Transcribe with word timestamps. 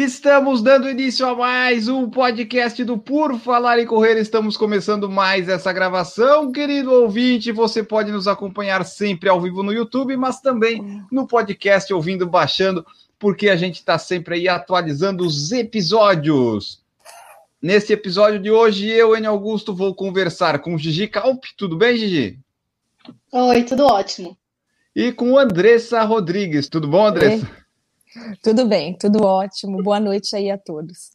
Estamos 0.00 0.62
dando 0.62 0.88
início 0.88 1.26
a 1.26 1.34
mais 1.34 1.88
um 1.88 2.08
podcast 2.08 2.84
do 2.84 2.96
Por 2.96 3.36
Falar 3.36 3.80
em 3.80 3.84
Correr. 3.84 4.16
Estamos 4.16 4.56
começando 4.56 5.10
mais 5.10 5.48
essa 5.48 5.72
gravação. 5.72 6.52
Querido 6.52 6.92
ouvinte, 6.92 7.50
você 7.50 7.82
pode 7.82 8.12
nos 8.12 8.28
acompanhar 8.28 8.84
sempre 8.84 9.28
ao 9.28 9.40
vivo 9.40 9.60
no 9.60 9.72
YouTube, 9.72 10.16
mas 10.16 10.40
também 10.40 11.02
no 11.10 11.26
podcast, 11.26 11.92
ouvindo, 11.92 12.28
baixando, 12.28 12.86
porque 13.18 13.48
a 13.48 13.56
gente 13.56 13.80
está 13.80 13.98
sempre 13.98 14.36
aí 14.36 14.48
atualizando 14.48 15.26
os 15.26 15.50
episódios. 15.50 16.80
Nesse 17.60 17.92
episódio 17.92 18.38
de 18.38 18.52
hoje, 18.52 18.86
eu, 18.86 19.16
Enio 19.16 19.30
Augusto, 19.30 19.74
vou 19.74 19.92
conversar 19.96 20.60
com 20.60 20.78
Gigi 20.78 21.08
Calp. 21.08 21.42
Tudo 21.56 21.76
bem, 21.76 21.96
Gigi? 21.96 22.38
Oi, 23.32 23.64
tudo 23.64 23.84
ótimo. 23.84 24.38
E 24.94 25.10
com 25.10 25.36
Andressa 25.36 26.04
Rodrigues. 26.04 26.68
Tudo 26.68 26.86
bom, 26.86 27.04
Andressa? 27.04 27.50
Tudo 28.42 28.66
bem, 28.66 28.96
tudo 28.96 29.22
ótimo. 29.22 29.82
Boa 29.82 30.00
noite 30.00 30.34
aí 30.34 30.50
a 30.50 30.56
todos. 30.56 31.10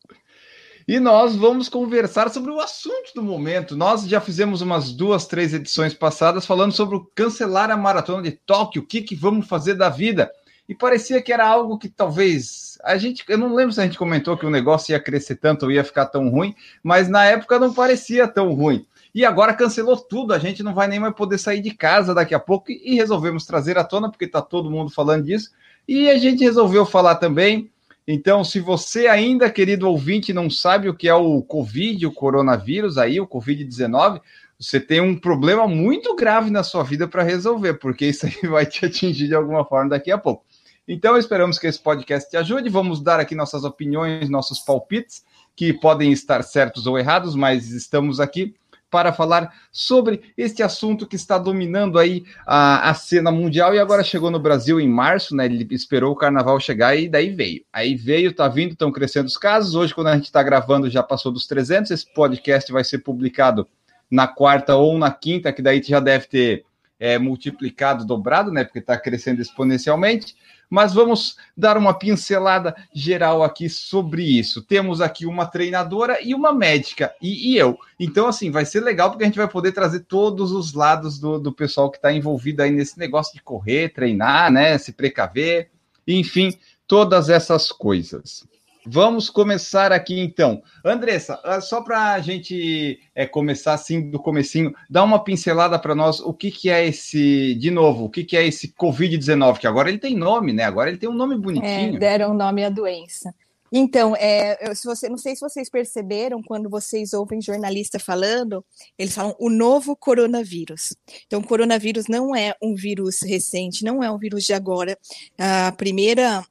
E 0.88 1.00
nós 1.00 1.36
vamos 1.36 1.70
conversar 1.70 2.30
sobre 2.30 2.52
o 2.52 2.60
assunto 2.60 3.14
do 3.16 3.24
momento. 3.24 3.76
Nós 3.76 4.06
já 4.06 4.20
fizemos 4.20 4.62
umas 4.62 4.92
duas, 4.92 5.26
três 5.26 5.54
edições 5.54 5.94
passadas 5.94 6.46
falando 6.46 6.74
sobre 6.74 6.96
o 6.98 7.06
cancelar 7.16 7.72
a 7.72 7.78
maratona 7.78 8.22
de 8.22 8.32
Tóquio, 8.32 8.82
o 8.82 8.86
que, 8.86 9.02
que 9.02 9.16
vamos 9.16 9.48
fazer 9.48 9.76
da 9.76 9.90
vida. 9.90 10.30
E 10.67 10.76
parecia 10.76 11.22
que 11.22 11.34
era 11.34 11.48
algo 11.48 11.78
que 11.78 11.90
talvez 11.90 12.78
a 12.84 12.98
gente, 12.98 13.23
eu 13.28 13.38
não 13.38 13.56
lembro 13.56 13.73
se 13.73 13.82
a 13.82 13.86
gente 13.86 13.98
comentou 13.98 14.38
que 14.38 14.45
o 14.45 14.52
negócio 14.52 14.92
ia 14.92 15.00
crescer 15.00 15.38
tanto 15.38 15.64
ou 15.64 15.72
ia 15.72 15.84
ficar 15.84 16.06
tão 16.08 16.30
ruim, 16.30 16.54
mas 16.84 17.08
na 17.08 17.26
época 17.26 17.60
não 17.60 17.73
parecia 17.73 18.28
tão 18.28 18.54
ruim. 18.54 18.86
E 19.16 19.26
agora 19.26 19.54
cancelou 19.54 19.95
tudo, 19.98 20.34
a 20.34 20.39
gente 20.39 20.64
não 20.64 20.73
vai 20.73 20.88
nem 20.88 21.00
mais 21.00 21.14
poder 21.16 21.38
sair 21.38 21.62
de 21.62 21.72
casa 21.72 22.14
daqui 22.14 22.34
a 22.34 22.39
pouco 22.39 22.72
e 22.72 22.95
resolvemos 22.95 23.45
trazer 23.45 23.78
à 23.78 23.84
tona 23.84 24.10
porque 24.10 24.26
está 24.26 24.42
todo 24.42 24.72
mundo 24.72 24.92
falando 24.92 25.26
disso 25.26 25.52
e 25.88 26.09
a 26.09 26.17
gente 26.17 26.44
resolveu 26.44 26.86
falar 26.86 27.16
também. 27.16 27.70
Então, 28.08 28.44
se 28.44 28.59
você 28.59 29.08
ainda, 29.08 29.50
querido 29.50 29.88
ouvinte, 29.89 30.34
não 30.34 30.50
sabe 30.50 30.89
o 30.89 30.94
que 30.94 31.08
é 31.08 31.16
o 31.16 31.42
Covid, 31.42 32.06
o 32.06 32.12
coronavírus 32.12 32.98
aí, 32.98 33.20
o 33.20 33.28
Covid-19, 33.28 34.22
você 34.59 34.80
tem 34.80 35.00
um 35.02 35.17
problema 35.17 35.67
muito 35.67 36.16
grave 36.16 36.50
na 36.50 36.64
sua 36.64 36.84
vida 36.84 37.08
para 37.08 37.23
resolver, 37.23 37.76
porque 37.76 38.06
isso 38.06 38.26
aí 38.26 38.36
vai 38.50 38.66
te 38.66 38.86
atingir 38.86 39.28
de 39.28 39.36
alguma 39.36 39.64
forma 39.66 39.89
daqui 39.89 40.11
a 40.11 40.17
pouco. 40.17 40.45
Então, 40.86 41.17
esperamos 41.17 41.58
que 41.58 41.67
esse 41.67 41.80
podcast 41.80 42.30
te 42.30 42.36
ajude. 42.36 42.70
Vamos 42.70 43.02
dar 43.02 43.20
aqui 43.20 43.36
nossas 43.36 43.64
opiniões, 43.64 44.30
nossos 44.30 44.59
palpites, 44.59 45.23
que 45.56 45.72
podem 45.72 46.11
estar 46.11 46.44
certos 46.44 46.86
ou 46.86 47.00
errados, 47.00 47.36
mas 47.36 47.72
estamos 47.72 48.20
aqui 48.20 48.54
para 48.94 49.11
falar 49.11 49.52
sobre 49.72 50.22
este 50.38 50.61
assunto 50.61 51.08
que 51.08 51.16
está 51.16 51.39
dominando 51.39 51.97
aí 51.97 52.23
a, 52.45 52.91
a, 52.91 52.94
cena 52.94 53.31
mundial 53.31 53.73
e 53.73 53.80
agora 53.80 54.03
chegou 54.03 54.30
no 54.30 54.38
Brasil 54.38 54.80
em 54.80 54.88
março, 54.88 55.36
né? 55.36 55.45
Ele 55.45 55.67
esperou 55.72 56.11
o 56.11 56.16
carnaval 56.16 56.59
chegar 56.59 56.95
e 56.95 57.09
daí 57.09 57.31
veio. 57.31 57.66
Aí 57.73 57.95
veio, 57.95 58.31
tá 58.31 58.47
vindo, 58.47 58.73
estão 58.73 58.91
crescendo 58.91 59.25
os 59.25 59.36
casos. 59.36 59.73
Hoje, 59.73 59.95
quando 59.95 60.08
a 60.08 60.16
gente 60.16 60.25
está 60.25 60.44
gravando, 60.44 60.91
já 60.91 61.02
passou 61.02 61.31
dos 61.31 61.47
300. 61.47 61.89
Esse 61.89 62.14
podcast 62.14 62.71
vai 62.71 62.83
ser 62.83 62.99
publicado 62.99 63.67
na 64.11 64.27
quarta 64.27 64.75
ou 64.75 64.95
na 64.95 65.11
quinta, 65.11 65.52
que 65.52 65.64
daí 65.64 65.81
já 65.81 65.99
deve 65.99 66.27
ter 66.27 66.64
é, 66.99 67.17
multiplicado, 67.17 68.05
dobrado, 68.05 68.52
né? 68.52 68.63
Porque 68.63 68.80
está 68.80 68.97
crescendo 68.97 69.41
exponencialmente 69.41 70.36
mas 70.73 70.91
vamos 70.91 71.38
dar 71.55 71.77
uma 71.77 71.94
pincelada 71.94 72.75
geral 72.92 73.43
aqui 73.43 73.70
sobre 73.70 74.23
isso. 74.23 74.59
Temos 74.59 75.02
aqui 75.02 75.23
uma 75.23 75.45
treinadora 75.45 76.17
e 76.20 76.33
uma 76.33 76.52
médica, 76.52 77.14
e, 77.21 77.52
e 77.52 77.58
eu. 77.58 77.77
Então, 77.99 78.26
assim, 78.26 78.49
vai 78.49 78.65
ser 78.65 78.80
legal 78.80 79.11
porque 79.11 79.23
a 79.23 79.27
gente 79.27 79.37
vai 79.37 79.48
poder 79.48 79.71
trazer 79.71 79.99
todos 79.99 80.52
os 80.52 80.73
lados 80.73 81.20
do, 81.20 81.37
do 81.37 81.53
pessoal 81.53 81.92
que 81.92 81.98
está 81.98 82.11
envolvido 82.11 82.64
aí 82.64 82.71
nesse 82.71 82.98
negócio 82.98 83.36
de 83.36 83.43
correr, 83.43 83.93
treinar, 83.93 84.52
né? 84.52 84.76
Se 84.80 84.92
precaver, 84.93 85.70
enfim, 86.08 86.58
todas 86.87 87.30
essas 87.30 87.71
coisas. 87.71 88.43
Vamos 88.86 89.30
começar 89.30 89.92
aqui 89.92 90.20
então. 90.20 90.61
Andressa, 90.83 91.39
ah, 91.44 91.61
só 91.61 91.82
para 91.82 92.14
a 92.14 92.20
gente 92.20 92.99
é, 93.16 93.26
começar 93.26 93.73
assim 93.73 94.10
do 94.10 94.20
comecinho, 94.20 94.73
dá 94.89 95.04
uma 95.04 95.23
pincelada 95.23 95.80
para 95.80 95.95
nós 95.95 96.20
o 96.20 96.33
que, 96.33 96.52
que 96.52 96.70
é 96.70 96.86
esse, 96.86 97.55
de 97.55 97.71
novo, 97.71 98.05
o 98.05 98.10
que, 98.10 98.23
que 98.23 98.36
é 98.36 98.45
esse 98.45 98.73
Covid-19, 98.73 99.60
que 99.60 99.67
agora 99.67 99.89
ele 99.89 99.99
tem 99.99 100.16
nome, 100.16 100.54
né? 100.54 100.64
Agora 100.64 100.89
ele 100.89 100.98
tem 100.98 101.10
um 101.10 101.14
nome 101.14 101.38
bonitinho. 101.38 101.95
É, 101.95 101.99
deram 101.99 102.33
nome 102.33 102.64
à 102.64 102.70
doença. 102.70 103.33
Então, 103.76 104.16
é, 104.16 104.76
se 104.76 104.86
você, 104.86 105.10
não 105.10 105.17
sei 105.17 105.36
se 105.36 105.42
vocês 105.42 105.67
perceberam, 105.67 106.44
quando 106.44 106.70
vocês 106.70 107.11
ouvem 107.11 107.42
jornalista 107.42 107.98
falando, 107.98 108.64
eles 109.00 109.15
falam 109.15 109.36
o 109.39 109.50
novo 109.50 109.95
coronavírus. 109.95 110.95
Então, 111.26 111.39
o 111.39 111.48
coronavírus 111.48 112.05
não 112.08 112.36
é 112.36 112.54
um 112.61 112.76
vírus 112.76 113.23
recente, 113.23 113.83
não 113.83 114.04
é 114.04 114.11
um 114.11 114.20
vírus 114.20 114.44
de 114.44 114.54
agora. 114.54 114.95
A 115.39 115.71
primeira 115.71 116.45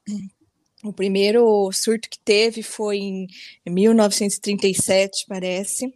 o 0.85 0.93
primeiro 0.93 1.71
surto 1.73 2.09
que 2.09 2.19
teve 2.19 2.63
foi 2.63 2.99
em 2.99 3.29
1937, 3.67 5.27
parece, 5.29 5.93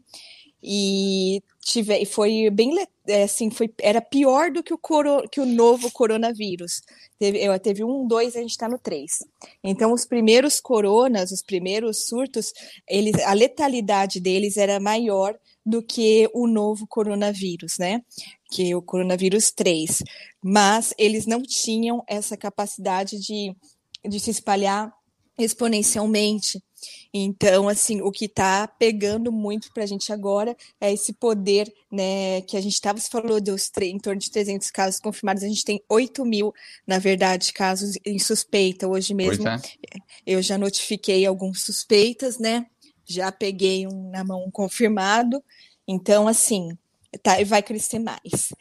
e 0.62 1.42
tive, 1.60 2.04
foi 2.06 2.48
bem 2.50 2.74
é, 3.08 3.22
assim, 3.24 3.50
foi, 3.50 3.72
era 3.80 4.00
pior 4.00 4.50
do 4.50 4.62
que 4.62 4.74
o, 4.74 4.78
coro, 4.78 5.28
que 5.30 5.40
o 5.40 5.46
novo 5.46 5.90
coronavírus. 5.90 6.82
Teve, 7.18 7.38
eu, 7.42 7.58
teve 7.58 7.84
um, 7.84 8.06
dois, 8.06 8.36
a 8.36 8.40
gente 8.40 8.50
está 8.50 8.68
no 8.68 8.78
três. 8.78 9.18
Então, 9.62 9.92
os 9.92 10.04
primeiros 10.04 10.60
coronas, 10.60 11.30
os 11.30 11.42
primeiros 11.42 12.06
surtos, 12.06 12.52
eles, 12.88 13.14
a 13.22 13.32
letalidade 13.32 14.20
deles 14.20 14.56
era 14.56 14.80
maior 14.80 15.38
do 15.64 15.82
que 15.82 16.28
o 16.32 16.46
novo 16.46 16.86
coronavírus, 16.86 17.78
né? 17.78 18.02
Que 18.50 18.74
o 18.74 18.82
coronavírus 18.82 19.50
3. 19.50 20.02
Mas 20.42 20.94
eles 20.96 21.26
não 21.26 21.42
tinham 21.42 22.04
essa 22.08 22.36
capacidade 22.36 23.18
de 23.18 23.54
de 24.08 24.20
se 24.20 24.30
espalhar 24.30 24.92
exponencialmente. 25.38 26.62
Então, 27.12 27.68
assim, 27.68 28.00
o 28.00 28.10
que 28.10 28.26
está 28.26 28.66
pegando 28.66 29.32
muito 29.32 29.72
para 29.72 29.84
a 29.84 29.86
gente 29.86 30.12
agora 30.12 30.56
é 30.80 30.92
esse 30.92 31.12
poder, 31.12 31.72
né, 31.90 32.42
que 32.42 32.56
a 32.56 32.60
gente 32.60 32.74
estava, 32.74 32.98
se 32.98 33.08
falou 33.08 33.40
dos 33.40 33.70
em 33.80 33.98
torno 33.98 34.20
de 34.20 34.30
300 34.30 34.70
casos 34.70 35.00
confirmados, 35.00 35.42
a 35.42 35.48
gente 35.48 35.64
tem 35.64 35.82
8 35.88 36.24
mil, 36.24 36.52
na 36.86 36.98
verdade, 36.98 37.52
casos 37.52 37.96
em 38.04 38.18
suspeita. 38.18 38.86
Hoje 38.86 39.14
mesmo 39.14 39.48
é. 39.48 39.60
eu 40.26 40.42
já 40.42 40.58
notifiquei 40.58 41.24
alguns 41.24 41.62
suspeitas, 41.62 42.38
né, 42.38 42.66
já 43.04 43.32
peguei 43.32 43.86
um 43.86 44.10
na 44.10 44.24
mão 44.24 44.44
um 44.44 44.50
confirmado, 44.50 45.42
então, 45.88 46.26
assim, 46.26 46.76
tá, 47.22 47.36
vai 47.44 47.62
crescer 47.62 47.98
mais. 47.98 48.52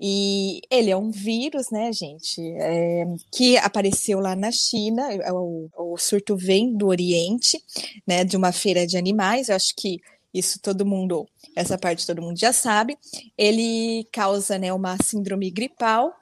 E 0.00 0.62
ele 0.70 0.90
é 0.90 0.96
um 0.96 1.10
vírus, 1.10 1.70
né, 1.70 1.92
gente, 1.92 2.40
é, 2.56 3.04
que 3.30 3.58
apareceu 3.58 4.18
lá 4.18 4.34
na 4.34 4.50
China. 4.50 5.12
É, 5.12 5.30
o, 5.30 5.68
o, 5.76 5.98
surto 5.98 6.34
vem 6.36 6.74
do 6.74 6.86
Oriente, 6.86 7.62
né, 8.06 8.24
de 8.24 8.34
uma 8.36 8.50
feira 8.50 8.86
de 8.86 8.96
animais. 8.96 9.48
Eu 9.48 9.56
acho 9.56 9.74
que 9.76 9.98
isso 10.32 10.58
todo 10.62 10.86
mundo, 10.86 11.28
essa 11.54 11.76
parte 11.76 12.06
todo 12.06 12.22
mundo 12.22 12.38
já 12.38 12.52
sabe. 12.52 12.96
Ele 13.36 14.06
causa, 14.10 14.58
né, 14.58 14.72
uma 14.72 14.96
síndrome 15.02 15.50
gripal 15.50 16.14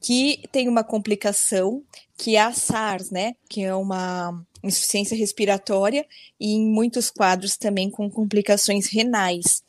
que 0.00 0.40
tem 0.52 0.68
uma 0.68 0.84
complicação 0.84 1.82
que 2.16 2.36
é 2.36 2.40
a 2.40 2.52
SARS, 2.52 3.10
né, 3.10 3.34
que 3.48 3.62
é 3.62 3.74
uma 3.74 4.44
insuficiência 4.62 5.16
respiratória 5.16 6.06
e 6.38 6.52
em 6.54 6.66
muitos 6.66 7.10
quadros 7.10 7.56
também 7.56 7.90
com 7.90 8.08
complicações 8.10 8.86
renais. 8.86 9.62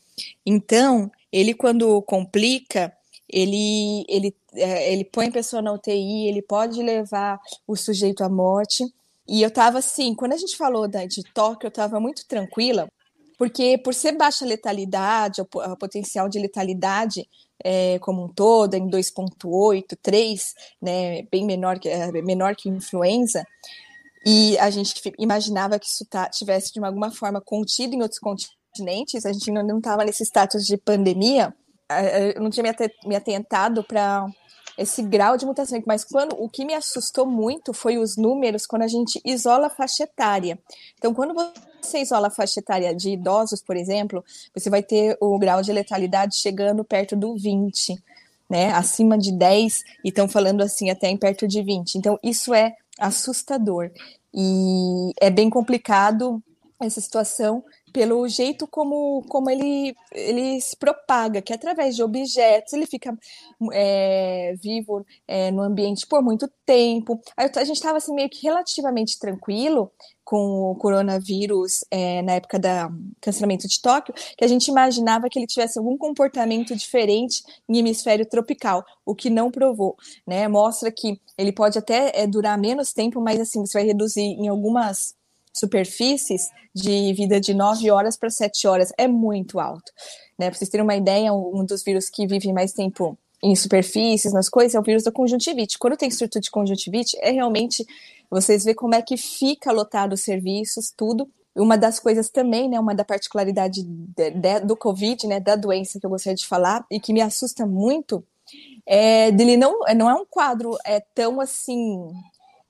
Então, 0.45 1.11
ele 1.31 1.53
quando 1.53 2.01
complica, 2.03 2.93
ele, 3.29 4.05
ele, 4.07 4.35
é, 4.53 4.93
ele 4.93 5.05
põe 5.05 5.27
a 5.27 5.31
pessoa 5.31 5.61
na 5.61 5.71
UTI, 5.73 6.27
ele 6.27 6.41
pode 6.41 6.81
levar 6.81 7.39
o 7.67 7.75
sujeito 7.75 8.23
à 8.23 8.29
morte. 8.29 8.83
E 9.27 9.41
eu 9.41 9.49
estava 9.49 9.77
assim, 9.77 10.15
quando 10.15 10.33
a 10.33 10.37
gente 10.37 10.57
falou 10.57 10.87
da, 10.87 11.05
de 11.05 11.23
toque, 11.33 11.65
eu 11.65 11.69
estava 11.69 11.99
muito 11.99 12.25
tranquila, 12.27 12.89
porque 13.37 13.77
por 13.77 13.93
ser 13.93 14.13
baixa 14.13 14.45
letalidade, 14.45 15.41
o 15.41 15.45
potencial 15.77 16.27
de 16.27 16.39
letalidade 16.39 17.27
é, 17.63 17.99
como 17.99 18.25
um 18.25 18.27
todo, 18.27 18.73
em 18.73 18.89
2,8, 18.89 19.97
3, 20.01 20.55
né, 20.81 21.21
bem 21.31 21.45
menor 21.45 21.77
que, 21.77 21.87
é, 21.87 22.11
menor 22.21 22.55
que 22.55 22.69
influenza, 22.69 23.45
e 24.25 24.57
a 24.57 24.69
gente 24.69 25.13
imaginava 25.17 25.79
que 25.79 25.87
isso 25.87 26.05
tá, 26.05 26.27
tivesse 26.27 26.73
de 26.73 26.83
alguma 26.83 27.11
forma 27.11 27.39
contido 27.39 27.93
em 27.93 28.01
outros 28.01 28.19
continentes, 28.19 29.25
a 29.25 29.31
gente 29.31 29.51
não 29.51 29.77
estava 29.77 30.03
nesse 30.03 30.23
status 30.23 30.65
de 30.65 30.77
pandemia, 30.77 31.53
eu 32.33 32.41
não 32.41 32.49
tinha 32.49 32.75
me 33.05 33.15
atentado 33.15 33.83
para 33.83 34.27
esse 34.77 35.01
grau 35.01 35.35
de 35.35 35.45
mutação, 35.45 35.81
mas 35.85 36.05
quando 36.05 36.41
o 36.41 36.47
que 36.47 36.63
me 36.63 36.73
assustou 36.73 37.25
muito 37.25 37.73
foi 37.73 37.97
os 37.97 38.15
números 38.15 38.65
quando 38.65 38.83
a 38.83 38.87
gente 38.87 39.19
isola 39.25 39.67
a 39.67 39.69
faixa 39.69 40.03
etária. 40.03 40.57
Então, 40.97 41.13
quando 41.13 41.33
você 41.81 41.99
isola 41.99 42.27
a 42.27 42.31
faixa 42.31 42.59
etária 42.59 42.95
de 42.95 43.09
idosos, 43.11 43.61
por 43.61 43.75
exemplo, 43.75 44.23
você 44.55 44.69
vai 44.69 44.81
ter 44.81 45.17
o 45.19 45.37
grau 45.37 45.61
de 45.61 45.73
letalidade 45.73 46.37
chegando 46.37 46.83
perto 46.83 47.15
do 47.15 47.35
20. 47.35 47.97
né, 48.49 48.71
acima 48.71 49.17
de 49.17 49.31
10 49.31 49.83
e 50.03 50.09
estão 50.09 50.27
falando 50.27 50.61
assim 50.61 50.89
até 50.89 51.07
em 51.07 51.17
perto 51.17 51.47
de 51.47 51.61
20. 51.61 51.95
Então, 51.95 52.17
isso 52.23 52.53
é 52.53 52.75
assustador. 52.97 53.91
E 54.33 55.11
é 55.21 55.29
bem 55.29 55.49
complicado 55.49 56.41
essa 56.81 56.99
situação 56.99 57.63
pelo 57.91 58.27
jeito 58.27 58.67
como, 58.67 59.23
como 59.27 59.49
ele, 59.49 59.95
ele 60.11 60.59
se 60.61 60.75
propaga, 60.75 61.41
que 61.41 61.53
através 61.53 61.95
de 61.95 62.03
objetos 62.03 62.73
ele 62.73 62.85
fica 62.85 63.17
é, 63.73 64.55
vivo 64.61 65.05
é, 65.27 65.51
no 65.51 65.61
ambiente 65.61 66.07
por 66.07 66.21
muito 66.21 66.49
tempo. 66.65 67.19
A 67.35 67.63
gente 67.63 67.77
estava 67.77 67.97
assim, 67.97 68.13
meio 68.13 68.29
que 68.29 68.43
relativamente 68.43 69.19
tranquilo 69.19 69.91
com 70.29 70.71
o 70.71 70.75
coronavírus 70.75 71.83
é, 71.89 72.21
na 72.21 72.33
época 72.33 72.59
do 72.59 72.67
cancelamento 73.19 73.67
de 73.67 73.81
Tóquio, 73.81 74.13
que 74.37 74.45
a 74.45 74.47
gente 74.47 74.67
imaginava 74.67 75.27
que 75.27 75.39
ele 75.39 75.47
tivesse 75.47 75.79
algum 75.79 75.97
comportamento 75.97 76.75
diferente 76.75 77.41
em 77.67 77.79
hemisfério 77.79 78.23
tropical, 78.27 78.85
o 79.03 79.15
que 79.15 79.27
não 79.27 79.49
provou, 79.49 79.97
né? 80.27 80.47
Mostra 80.47 80.91
que 80.91 81.19
ele 81.35 81.51
pode 81.51 81.79
até 81.79 82.11
é, 82.13 82.27
durar 82.27 82.59
menos 82.59 82.93
tempo, 82.93 83.19
mas 83.19 83.39
assim, 83.39 83.65
você 83.65 83.79
vai 83.79 83.87
reduzir 83.87 84.21
em 84.21 84.47
algumas 84.47 85.15
superfícies 85.53 86.47
de 86.73 87.13
vida 87.13 87.39
de 87.39 87.53
9 87.53 87.89
horas 87.91 88.17
para 88.17 88.29
7 88.29 88.67
horas. 88.67 88.91
É 88.97 89.07
muito 89.07 89.59
alto. 89.59 89.91
Né? 90.37 90.49
Para 90.49 90.57
vocês 90.57 90.69
terem 90.69 90.83
uma 90.83 90.95
ideia, 90.95 91.33
um 91.33 91.65
dos 91.65 91.83
vírus 91.83 92.09
que 92.09 92.27
vive 92.27 92.53
mais 92.53 92.73
tempo 92.73 93.17
em 93.41 93.55
superfícies, 93.55 94.33
nas 94.33 94.49
coisas, 94.49 94.75
é 94.75 94.79
o 94.79 94.83
vírus 94.83 95.03
da 95.03 95.11
conjuntivite. 95.11 95.79
Quando 95.79 95.97
tem 95.97 96.11
surto 96.11 96.39
de 96.39 96.51
conjuntivite, 96.51 97.17
é 97.21 97.31
realmente 97.31 97.85
vocês 98.29 98.63
vê 98.63 98.73
como 98.73 98.95
é 98.95 99.01
que 99.01 99.17
fica 99.17 99.71
lotado 99.71 100.13
os 100.13 100.21
serviços, 100.21 100.91
tudo. 100.95 101.27
Uma 101.55 101.77
das 101.77 101.99
coisas 101.99 102.29
também, 102.29 102.69
né, 102.69 102.79
uma 102.79 102.93
da 102.93 103.03
particularidade 103.03 103.81
de, 103.83 104.31
de, 104.31 104.59
do 104.61 104.77
Covid, 104.77 105.25
né, 105.27 105.39
da 105.39 105.55
doença 105.55 105.99
que 105.99 106.05
eu 106.05 106.09
gostaria 106.09 106.35
de 106.35 106.45
falar 106.45 106.85
e 106.91 106.99
que 106.99 107.11
me 107.11 107.21
assusta 107.21 107.65
muito, 107.65 108.23
é 108.85 109.31
dele 109.31 109.57
não, 109.57 109.79
não 109.95 110.09
é 110.09 110.13
um 110.13 110.25
quadro 110.25 110.77
é 110.85 110.99
tão 110.99 111.39
assim 111.39 112.11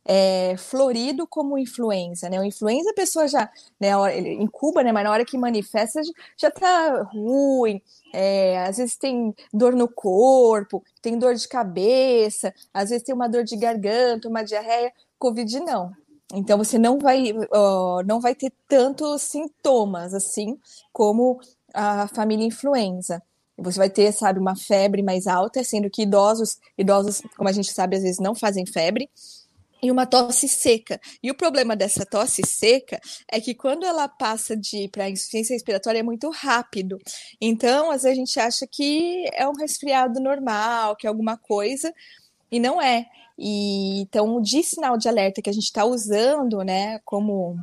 é, 0.05 0.55
florido 0.57 1.27
como 1.27 1.57
influenza, 1.57 2.29
né? 2.29 2.39
O 2.39 2.43
influenza 2.43 2.89
a 2.91 2.93
pessoa 2.93 3.27
já, 3.27 3.49
né, 3.79 3.91
em 4.17 4.47
Cuba, 4.47 4.81
né, 4.83 4.91
mas 4.91 5.03
na 5.03 5.11
hora 5.11 5.25
que 5.25 5.37
manifesta 5.37 6.01
já 6.37 6.49
tá 6.49 7.03
ruim, 7.03 7.81
é, 8.13 8.59
às 8.63 8.77
vezes 8.77 8.97
tem 8.97 9.35
dor 9.53 9.75
no 9.75 9.87
corpo, 9.87 10.83
tem 11.01 11.17
dor 11.17 11.35
de 11.35 11.47
cabeça, 11.47 12.53
às 12.73 12.89
vezes 12.89 13.03
tem 13.03 13.13
uma 13.13 13.29
dor 13.29 13.43
de 13.43 13.55
garganta, 13.55 14.27
uma 14.27 14.43
diarreia, 14.43 14.91
Covid 15.17 15.59
não. 15.59 15.91
Então 16.33 16.57
você 16.57 16.77
não 16.77 16.99
vai, 16.99 17.33
não 18.05 18.19
vai 18.19 18.35
ter 18.35 18.51
tantos 18.67 19.23
sintomas 19.23 20.13
assim 20.13 20.59
como 20.93 21.39
a 21.73 22.07
família 22.07 22.45
influenza. 22.45 23.21
Você 23.57 23.77
vai 23.77 23.89
ter, 23.89 24.11
sabe, 24.13 24.39
uma 24.39 24.55
febre 24.55 25.03
mais 25.03 25.27
alta, 25.27 25.63
sendo 25.63 25.89
que 25.89 26.03
idosos, 26.03 26.57
idosos, 26.77 27.21
como 27.35 27.49
a 27.49 27.51
gente 27.51 27.71
sabe, 27.73 27.97
às 27.97 28.03
vezes 28.03 28.19
não 28.19 28.33
fazem 28.33 28.65
febre, 28.65 29.09
e 29.81 29.91
uma 29.91 30.05
tosse 30.05 30.47
seca. 30.47 30.99
E 31.21 31.31
o 31.31 31.35
problema 31.35 31.75
dessa 31.75 32.05
tosse 32.05 32.41
seca 32.45 32.99
é 33.31 33.39
que 33.39 33.53
quando 33.53 33.85
ela 33.85 34.07
passa 34.07 34.55
de 34.55 34.87
para 34.89 35.09
insuficiência 35.09 35.53
respiratória 35.53 35.99
é 35.99 36.03
muito 36.03 36.29
rápido. 36.29 36.99
Então, 37.39 37.91
às 37.91 38.03
vezes 38.03 38.17
a 38.17 38.21
gente 38.21 38.39
acha 38.39 38.67
que 38.67 39.25
é 39.33 39.47
um 39.47 39.53
resfriado 39.53 40.19
normal, 40.19 40.95
que 40.95 41.07
é 41.07 41.09
alguma 41.09 41.37
coisa, 41.37 41.93
e 42.51 42.59
não 42.59 42.81
é. 42.81 43.05
E 43.37 44.01
então, 44.01 44.41
de 44.41 44.63
sinal 44.63 44.97
de 44.97 45.07
alerta 45.07 45.41
que 45.41 45.49
a 45.49 45.53
gente 45.53 45.65
está 45.65 45.85
usando, 45.85 46.59
né, 46.63 46.99
como 47.05 47.57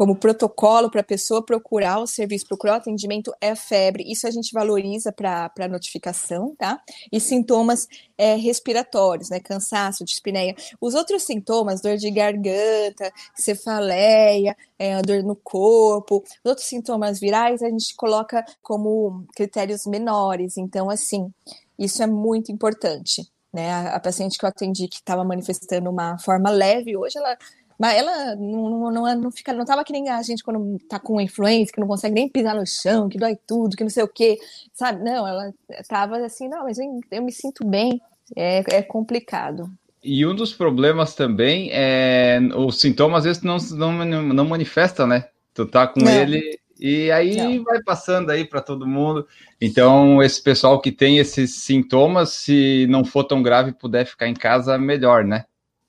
como 0.00 0.16
protocolo 0.16 0.90
para 0.90 1.02
a 1.02 1.04
pessoa 1.04 1.44
procurar 1.44 1.98
o 1.98 2.06
serviço, 2.06 2.46
procurar 2.46 2.72
o 2.72 2.76
atendimento 2.76 3.34
é 3.38 3.54
febre. 3.54 4.10
Isso 4.10 4.26
a 4.26 4.30
gente 4.30 4.50
valoriza 4.50 5.12
para 5.12 5.68
notificação, 5.68 6.56
tá? 6.56 6.80
E 7.12 7.20
sintomas 7.20 7.86
é, 8.16 8.34
respiratórios, 8.34 9.28
né? 9.28 9.40
Cansaço, 9.40 10.02
dispneia. 10.02 10.56
Os 10.80 10.94
outros 10.94 11.24
sintomas, 11.24 11.82
dor 11.82 11.98
de 11.98 12.10
garganta, 12.10 13.12
cefaleia, 13.36 14.56
é, 14.78 15.02
dor 15.02 15.22
no 15.22 15.36
corpo, 15.36 16.24
os 16.24 16.48
outros 16.48 16.66
sintomas 16.66 17.20
virais, 17.20 17.62
a 17.62 17.68
gente 17.68 17.94
coloca 17.94 18.42
como 18.62 19.26
critérios 19.36 19.84
menores. 19.84 20.56
Então, 20.56 20.88
assim, 20.88 21.30
isso 21.78 22.02
é 22.02 22.06
muito 22.06 22.50
importante. 22.50 23.30
Né, 23.52 23.70
a, 23.70 23.96
a 23.96 24.00
paciente 24.00 24.38
que 24.38 24.44
eu 24.44 24.48
atendi 24.48 24.86
que 24.86 24.96
estava 24.96 25.24
manifestando 25.24 25.90
uma 25.90 26.16
forma 26.20 26.48
leve, 26.50 26.96
hoje 26.96 27.18
ela 27.18 27.36
mas 27.80 27.96
ela 27.96 28.36
não, 28.36 28.90
não, 28.90 29.16
não 29.16 29.30
fica, 29.30 29.54
não 29.54 29.64
tava 29.64 29.82
que 29.82 29.92
nem 29.92 30.10
a 30.10 30.20
gente 30.20 30.44
quando 30.44 30.78
tá 30.86 31.00
com 31.00 31.18
influência, 31.18 31.72
que 31.72 31.80
não 31.80 31.86
consegue 31.88 32.14
nem 32.14 32.28
pisar 32.28 32.54
no 32.54 32.66
chão, 32.66 33.08
que 33.08 33.16
dói 33.16 33.38
tudo, 33.46 33.74
que 33.74 33.82
não 33.82 33.88
sei 33.88 34.02
o 34.02 34.08
quê, 34.08 34.38
sabe? 34.74 35.02
Não, 35.02 35.26
ela 35.26 35.50
tava 35.88 36.18
assim, 36.18 36.46
não, 36.46 36.64
mas 36.64 36.78
eu, 36.78 37.00
eu 37.10 37.22
me 37.22 37.32
sinto 37.32 37.66
bem. 37.66 37.98
É, 38.36 38.62
é 38.76 38.82
complicado. 38.82 39.70
E 40.04 40.26
um 40.26 40.34
dos 40.34 40.52
problemas 40.52 41.14
também 41.14 41.70
é 41.72 42.38
os 42.54 42.78
sintomas 42.78 43.20
às 43.20 43.24
vezes 43.24 43.42
não, 43.42 43.58
não, 44.04 44.22
não 44.22 44.44
manifestam, 44.44 45.06
né? 45.06 45.28
Tu 45.54 45.64
tá 45.64 45.86
com 45.86 46.06
ele 46.06 46.60
e 46.78 47.10
aí 47.10 47.34
não. 47.36 47.64
vai 47.64 47.82
passando 47.82 48.28
aí 48.28 48.44
para 48.44 48.60
todo 48.60 48.86
mundo. 48.86 49.26
Então, 49.58 50.22
esse 50.22 50.42
pessoal 50.42 50.80
que 50.82 50.92
tem 50.92 51.16
esses 51.16 51.56
sintomas, 51.62 52.28
se 52.28 52.86
não 52.90 53.06
for 53.06 53.24
tão 53.24 53.42
grave, 53.42 53.72
puder 53.72 54.04
ficar 54.04 54.28
em 54.28 54.34
casa, 54.34 54.76
melhor, 54.76 55.24
né? 55.24 55.46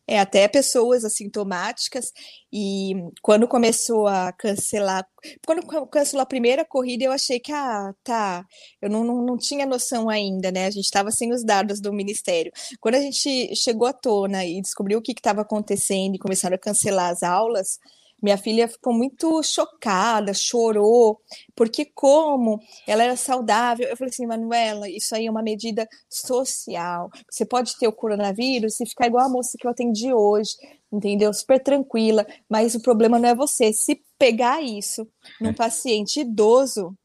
É, 0.07 0.19
até 0.19 0.48
pessoas 0.48 1.06
assintomáticas, 1.06 2.12
e 2.51 2.94
quando 3.21 3.48
começou 3.48 4.07
a 4.07 4.33
cancelar, 4.33 5.07
quando 5.45 5.65
cancelou 5.88 6.24
a 6.24 6.25
primeira 6.25 6.65
corrida, 6.65 7.06
eu 7.06 7.12
achei 7.12 7.39
que, 7.39 7.51
ah, 7.51 7.94
tá, 8.03 8.45
eu 8.81 8.89
não, 8.89 9.03
não, 9.03 9.24
não 9.24 9.38
tinha 9.38 9.65
noção 9.65 10.09
ainda, 10.09 10.51
né? 10.51 10.65
A 10.65 10.71
gente 10.71 10.86
estava 10.86 11.12
sem 11.12 11.31
os 11.31 11.44
dados 11.45 11.80
do 11.80 11.94
Ministério. 11.94 12.51
Quando 12.80 12.95
a 12.95 13.00
gente 13.00 13.56
chegou 13.56 13.88
à 13.88 13.94
tona 13.94 14.44
e 14.45 14.62
descobriu 14.62 15.00
o 15.00 15.01
que 15.01 15.13
estava 15.13 15.42
acontecendo 15.42 16.15
e 16.15 16.19
começaram 16.19 16.56
a 16.56 16.59
cancelar 16.59 17.12
as 17.12 17.24
aulas, 17.24 17.77
minha 18.21 18.38
filha 18.38 18.68
ficou 18.68 18.94
muito 18.94 19.41
chocada, 19.41 20.33
chorou, 20.33 21.19
porque 21.56 21.85
como 21.85 22.62
ela 22.85 23.03
era 23.03 23.15
saudável, 23.15 23.88
eu 23.88 23.97
falei 23.97 24.12
assim, 24.12 24.27
Manuela, 24.27 24.88
isso 24.88 25.15
aí 25.15 25.25
é 25.25 25.31
uma 25.31 25.41
medida 25.41 25.88
social. 26.09 27.09
Você 27.29 27.45
pode 27.45 27.77
ter 27.77 27.88
o 27.88 27.94
coronavírus 27.94 28.79
e 28.79 28.85
ficar 28.85 29.07
igual 29.07 29.25
a 29.25 29.29
moça 29.29 29.57
que 29.57 29.65
eu 29.65 29.71
atendi 29.71 30.13
hoje, 30.13 30.56
entendeu? 30.91 31.33
Super 31.33 31.62
tranquila, 31.62 32.25
mas 32.47 32.75
o 32.75 32.81
problema 32.81 33.18
não 33.18 33.29
é 33.29 33.35
você. 33.35 33.73
Se 33.73 34.00
pegar 34.19 34.62
isso 34.62 35.07
num 35.39 35.50
é. 35.50 35.53
paciente 35.53 36.19
idoso, 36.19 36.95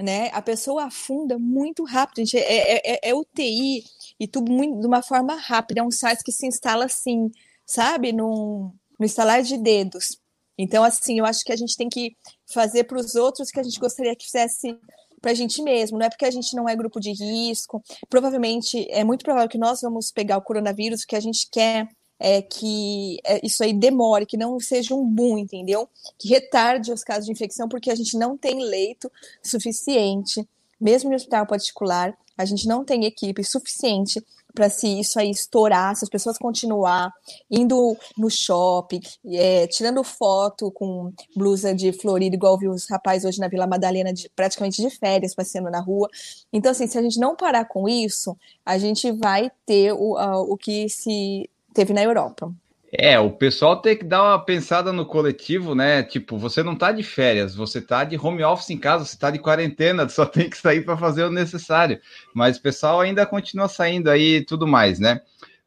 né, 0.00 0.30
a 0.32 0.42
pessoa 0.42 0.84
afunda 0.84 1.38
muito 1.38 1.84
rápido, 1.84 2.24
gente. 2.24 2.38
É, 2.38 2.76
é, 2.76 2.94
é, 2.94 3.10
é 3.10 3.14
UTI 3.14 3.84
e 4.18 4.26
tudo 4.26 4.50
muito, 4.50 4.80
de 4.80 4.86
uma 4.86 5.02
forma 5.02 5.34
rápida. 5.34 5.80
É 5.80 5.84
um 5.84 5.90
site 5.90 6.24
que 6.24 6.32
se 6.32 6.46
instala 6.46 6.86
assim, 6.86 7.30
sabe, 7.66 8.12
num, 8.12 8.72
no 8.98 9.04
instalar 9.04 9.42
de 9.42 9.56
dedos. 9.58 10.18
Então, 10.56 10.84
assim, 10.84 11.18
eu 11.18 11.24
acho 11.24 11.44
que 11.44 11.52
a 11.52 11.56
gente 11.56 11.76
tem 11.76 11.88
que 11.88 12.16
fazer 12.46 12.84
para 12.84 12.98
os 12.98 13.14
outros 13.14 13.50
que 13.50 13.58
a 13.58 13.62
gente 13.62 13.78
gostaria 13.78 14.14
que 14.14 14.24
fizesse 14.24 14.78
para 15.20 15.30
a 15.30 15.34
gente 15.34 15.62
mesmo, 15.62 15.98
não 15.98 16.04
é 16.04 16.10
porque 16.10 16.26
a 16.26 16.30
gente 16.30 16.54
não 16.54 16.68
é 16.68 16.76
grupo 16.76 17.00
de 17.00 17.10
risco. 17.12 17.82
Provavelmente, 18.10 18.86
é 18.90 19.02
muito 19.02 19.24
provável 19.24 19.48
que 19.48 19.56
nós 19.56 19.80
vamos 19.80 20.12
pegar 20.12 20.36
o 20.36 20.42
coronavírus, 20.42 21.02
o 21.02 21.06
que 21.06 21.16
a 21.16 21.20
gente 21.20 21.48
quer 21.50 21.88
é 22.20 22.42
que 22.42 23.18
é, 23.24 23.44
isso 23.44 23.64
aí 23.64 23.72
demore, 23.72 24.26
que 24.26 24.36
não 24.36 24.60
seja 24.60 24.94
um 24.94 25.04
boom, 25.04 25.38
entendeu? 25.38 25.88
Que 26.18 26.28
retarde 26.28 26.92
os 26.92 27.02
casos 27.02 27.26
de 27.26 27.32
infecção, 27.32 27.68
porque 27.68 27.90
a 27.90 27.94
gente 27.94 28.16
não 28.18 28.36
tem 28.36 28.62
leito 28.62 29.10
suficiente, 29.42 30.46
mesmo 30.80 31.08
no 31.08 31.16
hospital 31.16 31.46
particular, 31.46 32.16
a 32.36 32.44
gente 32.44 32.66
não 32.66 32.84
tem 32.84 33.04
equipe 33.04 33.42
suficiente 33.42 34.22
para 34.54 34.70
se 34.70 35.00
isso 35.00 35.18
aí 35.18 35.30
estourar, 35.30 35.94
se 35.96 36.04
as 36.04 36.08
pessoas 36.08 36.38
continuar 36.38 37.12
indo 37.50 37.96
no 38.16 38.30
shopping, 38.30 39.00
é, 39.26 39.66
tirando 39.66 40.02
foto 40.04 40.70
com 40.70 41.12
blusa 41.36 41.74
de 41.74 41.92
florido, 41.92 42.36
igual 42.36 42.56
viu 42.56 42.70
os 42.70 42.88
rapazes 42.88 43.24
hoje 43.24 43.40
na 43.40 43.48
Vila 43.48 43.66
Madalena, 43.66 44.12
de, 44.12 44.30
praticamente 44.34 44.80
de 44.80 44.90
férias, 44.90 45.34
passeando 45.34 45.70
na 45.70 45.80
rua. 45.80 46.08
Então, 46.52 46.70
assim, 46.70 46.86
se 46.86 46.96
a 46.96 47.02
gente 47.02 47.18
não 47.18 47.34
parar 47.34 47.64
com 47.64 47.88
isso, 47.88 48.36
a 48.64 48.78
gente 48.78 49.10
vai 49.12 49.50
ter 49.66 49.92
o, 49.92 50.14
o 50.52 50.56
que 50.56 50.88
se 50.88 51.50
teve 51.74 51.92
na 51.92 52.02
Europa. 52.02 52.54
É, 52.96 53.18
o 53.18 53.28
pessoal 53.30 53.80
tem 53.82 53.96
que 53.96 54.04
dar 54.04 54.22
uma 54.22 54.38
pensada 54.38 54.92
no 54.92 55.04
coletivo, 55.04 55.74
né? 55.74 56.04
Tipo, 56.04 56.38
você 56.38 56.62
não 56.62 56.76
tá 56.76 56.92
de 56.92 57.02
férias, 57.02 57.52
você 57.52 57.80
tá 57.80 58.04
de 58.04 58.16
home 58.16 58.44
office 58.44 58.70
em 58.70 58.78
casa, 58.78 59.04
você 59.04 59.18
tá 59.18 59.32
de 59.32 59.40
quarentena, 59.40 60.08
só 60.08 60.24
tem 60.24 60.48
que 60.48 60.56
sair 60.56 60.84
para 60.84 60.96
fazer 60.96 61.24
o 61.24 61.30
necessário. 61.30 62.00
Mas 62.32 62.56
o 62.56 62.62
pessoal 62.62 63.00
ainda 63.00 63.26
continua 63.26 63.66
saindo 63.66 64.08
aí 64.08 64.36
e 64.36 64.44
tudo 64.44 64.64
mais, 64.66 65.00
né? 65.00 65.20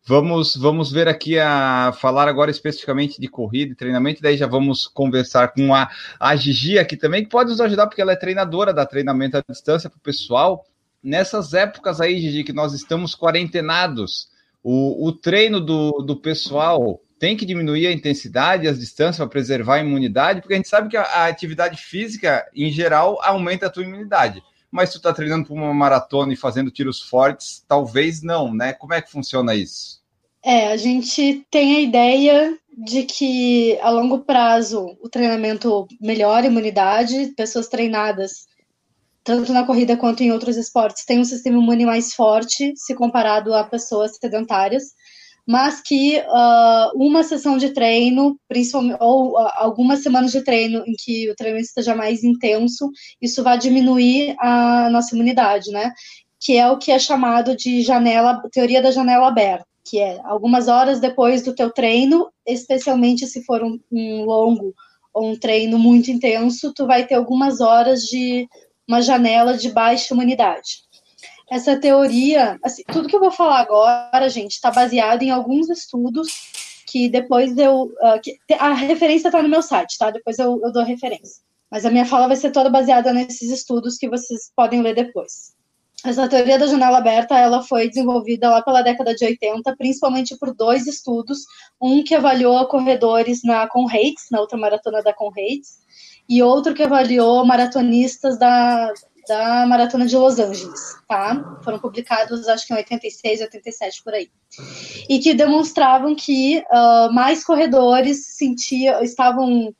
Vamos, 0.05 0.55
vamos 0.55 0.89
ver 0.89 1.09
aqui 1.09 1.37
a 1.37 1.91
falar 1.99 2.29
agora 2.29 2.49
especificamente 2.49 3.19
de 3.19 3.27
corrida 3.27 3.73
e 3.73 3.75
treinamento, 3.75 4.21
daí 4.21 4.37
já 4.37 4.47
vamos 4.47 4.87
conversar 4.87 5.49
com 5.49 5.75
a, 5.75 5.89
a 6.17 6.33
Gigi 6.37 6.79
aqui 6.79 6.95
também, 6.95 7.23
que 7.23 7.29
pode 7.29 7.49
nos 7.49 7.59
ajudar, 7.59 7.87
porque 7.87 8.01
ela 8.01 8.13
é 8.13 8.15
treinadora, 8.15 8.73
dá 8.73 8.85
treinamento 8.85 9.35
à 9.35 9.43
distância 9.49 9.89
para 9.89 9.97
o 9.97 10.01
pessoal. 10.01 10.65
Nessas 11.03 11.53
épocas 11.53 11.99
aí, 11.99 12.21
Gigi, 12.21 12.45
que 12.45 12.53
nós 12.53 12.73
estamos 12.73 13.13
quarentenados, 13.13 14.29
o, 14.63 15.07
o 15.07 15.11
treino 15.11 15.59
do, 15.59 16.01
do 16.01 16.15
pessoal 16.15 17.01
tem 17.19 17.35
que 17.35 17.45
diminuir 17.45 17.87
a 17.87 17.91
intensidade 17.91 18.67
as 18.67 18.79
distâncias 18.79 19.17
para 19.17 19.27
preservar 19.27 19.75
a 19.75 19.81
imunidade, 19.81 20.41
porque 20.41 20.53
a 20.53 20.57
gente 20.57 20.69
sabe 20.69 20.89
que 20.89 20.97
a, 20.97 21.03
a, 21.03 21.27
atividade 21.27 21.81
física, 21.81 22.45
em 22.55 22.71
geral, 22.71 23.19
aumenta 23.21 23.67
a 23.67 23.69
tua 23.69 23.83
imunidade. 23.83 24.41
mas 24.69 24.91
tu 24.91 25.01
tá 25.01 25.13
treinando 25.13 25.45
para 25.45 25.55
uma 25.55 25.73
maratona 25.73 26.33
e 26.33 26.35
fazendo 26.35 26.69
tiros 26.69 27.01
fortes, 27.01 27.63
talvez 27.67 28.21
não, 28.21 28.53
né? 28.53 28.73
Como 28.73 28.93
é 28.93 29.01
que 29.01 29.11
funciona 29.11 29.55
isso? 29.55 30.01
É, 30.43 30.67
a 30.67 30.77
gente 30.77 31.45
tem 31.49 31.77
a 31.77 31.81
ideia 31.81 32.57
de 32.77 33.03
que 33.03 33.79
a 33.81 33.89
longo 33.89 34.19
prazo 34.19 34.97
o 35.01 35.09
treinamento 35.09 35.87
melhora 35.99 36.45
a 36.45 36.49
imunidade, 36.49 37.33
pessoas 37.35 37.67
treinadas 37.67 38.45
tanto 39.27 39.51
na 39.51 39.65
corrida 39.65 39.97
quanto 39.97 40.23
em 40.23 40.31
outros 40.31 40.55
esportes, 40.55 41.03
têm 41.03 41.19
um 41.19 41.25
sistema 41.25 41.57
imune 41.57 41.85
mais 41.85 42.13
forte 42.13 42.71
se 42.77 42.95
comparado 42.95 43.53
a 43.53 43.61
pessoas 43.65 44.15
sedentárias 44.15 44.93
mas 45.47 45.79
que 45.79 46.17
uh, 46.19 46.91
uma 46.93 47.23
sessão 47.23 47.57
de 47.57 47.69
treino, 47.69 48.37
principalmente, 48.49 48.97
ou 48.99 49.31
uh, 49.31 49.49
algumas 49.55 50.03
semanas 50.03 50.33
de 50.33 50.43
treino 50.43 50.83
em 50.85 50.93
que 50.93 51.31
o 51.31 51.35
treino 51.35 51.57
esteja 51.57 51.95
mais 51.95 52.21
intenso, 52.21 52.91
isso 53.21 53.41
vai 53.41 53.57
diminuir 53.57 54.35
a 54.39 54.89
nossa 54.89 55.15
imunidade, 55.15 55.71
né? 55.71 55.93
Que 56.37 56.57
é 56.57 56.69
o 56.69 56.77
que 56.77 56.91
é 56.91 56.99
chamado 56.99 57.55
de 57.55 57.81
janela, 57.81 58.43
teoria 58.51 58.81
da 58.81 58.91
janela 58.91 59.29
aberta, 59.29 59.65
que 59.85 59.99
é 59.99 60.19
algumas 60.25 60.67
horas 60.67 60.99
depois 60.99 61.41
do 61.41 61.55
teu 61.55 61.71
treino, 61.71 62.29
especialmente 62.45 63.25
se 63.25 63.45
for 63.45 63.63
um, 63.63 63.79
um 63.89 64.25
longo 64.25 64.75
ou 65.13 65.31
um 65.31 65.39
treino 65.39 65.79
muito 65.79 66.11
intenso, 66.11 66.73
tu 66.73 66.85
vai 66.85 67.07
ter 67.07 67.15
algumas 67.15 67.61
horas 67.61 68.01
de 68.01 68.49
uma 68.85 69.01
janela 69.01 69.57
de 69.57 69.71
baixa 69.71 70.13
imunidade 70.13 70.86
essa 71.49 71.79
teoria, 71.79 72.59
assim, 72.63 72.83
tudo 72.91 73.07
que 73.07 73.15
eu 73.15 73.19
vou 73.19 73.31
falar 73.31 73.59
agora, 73.59 74.29
gente, 74.29 74.51
está 74.51 74.69
baseado 74.69 75.23
em 75.23 75.29
alguns 75.29 75.69
estudos 75.69 76.27
que 76.85 77.09
depois 77.09 77.57
eu. 77.57 77.83
Uh, 77.83 78.21
que, 78.21 78.37
a 78.57 78.73
referência 78.73 79.27
está 79.27 79.41
no 79.41 79.49
meu 79.49 79.61
site, 79.61 79.97
tá? 79.97 80.11
Depois 80.11 80.37
eu, 80.39 80.59
eu 80.63 80.71
dou 80.71 80.83
referência. 80.83 81.41
Mas 81.69 81.85
a 81.85 81.91
minha 81.91 82.05
fala 82.05 82.27
vai 82.27 82.35
ser 82.35 82.51
toda 82.51 82.69
baseada 82.69 83.13
nesses 83.13 83.49
estudos 83.51 83.97
que 83.97 84.09
vocês 84.09 84.51
podem 84.55 84.81
ler 84.81 84.95
depois. 84.95 85.55
Essa 86.05 86.27
teoria 86.27 86.59
da 86.59 86.67
janela 86.67 86.99
aberta, 86.99 87.37
ela 87.37 87.63
foi 87.63 87.89
desenvolvida 87.89 88.49
lá 88.49 88.61
pela 88.61 88.81
década 88.81 89.15
de 89.15 89.25
80, 89.25 89.75
principalmente 89.75 90.37
por 90.37 90.53
dois 90.53 90.85
estudos, 90.85 91.39
um 91.81 92.03
que 92.03 92.15
avaliou 92.15 92.65
corredores 92.67 93.41
na 93.43 93.67
Conrads, 93.67 94.27
na 94.31 94.39
outra 94.39 94.57
maratona 94.57 95.01
da 95.01 95.13
Conrads, 95.13 95.79
e 96.29 96.41
outro 96.43 96.73
que 96.73 96.83
avaliou 96.83 97.43
maratonistas 97.45 98.37
da, 98.37 98.93
da 99.27 99.65
Maratona 99.65 100.05
de 100.05 100.15
Los 100.15 100.39
Angeles, 100.39 100.95
tá? 101.07 101.59
Foram 101.63 101.79
publicados, 101.79 102.47
acho 102.47 102.65
que 102.65 102.73
em 102.73 102.77
86, 102.77 103.41
87, 103.41 104.03
por 104.03 104.13
aí. 104.13 104.29
E 105.09 105.19
que 105.19 105.33
demonstravam 105.33 106.15
que 106.15 106.63
uh, 106.71 107.13
mais 107.13 107.43
corredores 107.43 108.35
sentia, 108.35 109.03
estavam 109.03 109.73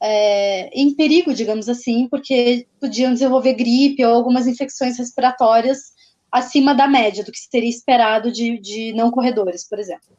é, 0.00 0.68
em 0.72 0.94
perigo, 0.94 1.32
digamos 1.32 1.68
assim, 1.68 2.06
porque 2.08 2.66
podiam 2.80 3.12
desenvolver 3.12 3.54
gripe 3.54 4.04
ou 4.04 4.14
algumas 4.14 4.46
infecções 4.46 4.98
respiratórias 4.98 5.92
acima 6.30 6.74
da 6.74 6.86
média 6.86 7.24
do 7.24 7.32
que 7.32 7.38
se 7.38 7.48
teria 7.48 7.70
esperado 7.70 8.30
de, 8.30 8.58
de 8.58 8.92
não 8.92 9.10
corredores, 9.10 9.66
por 9.68 9.78
exemplo. 9.78 10.16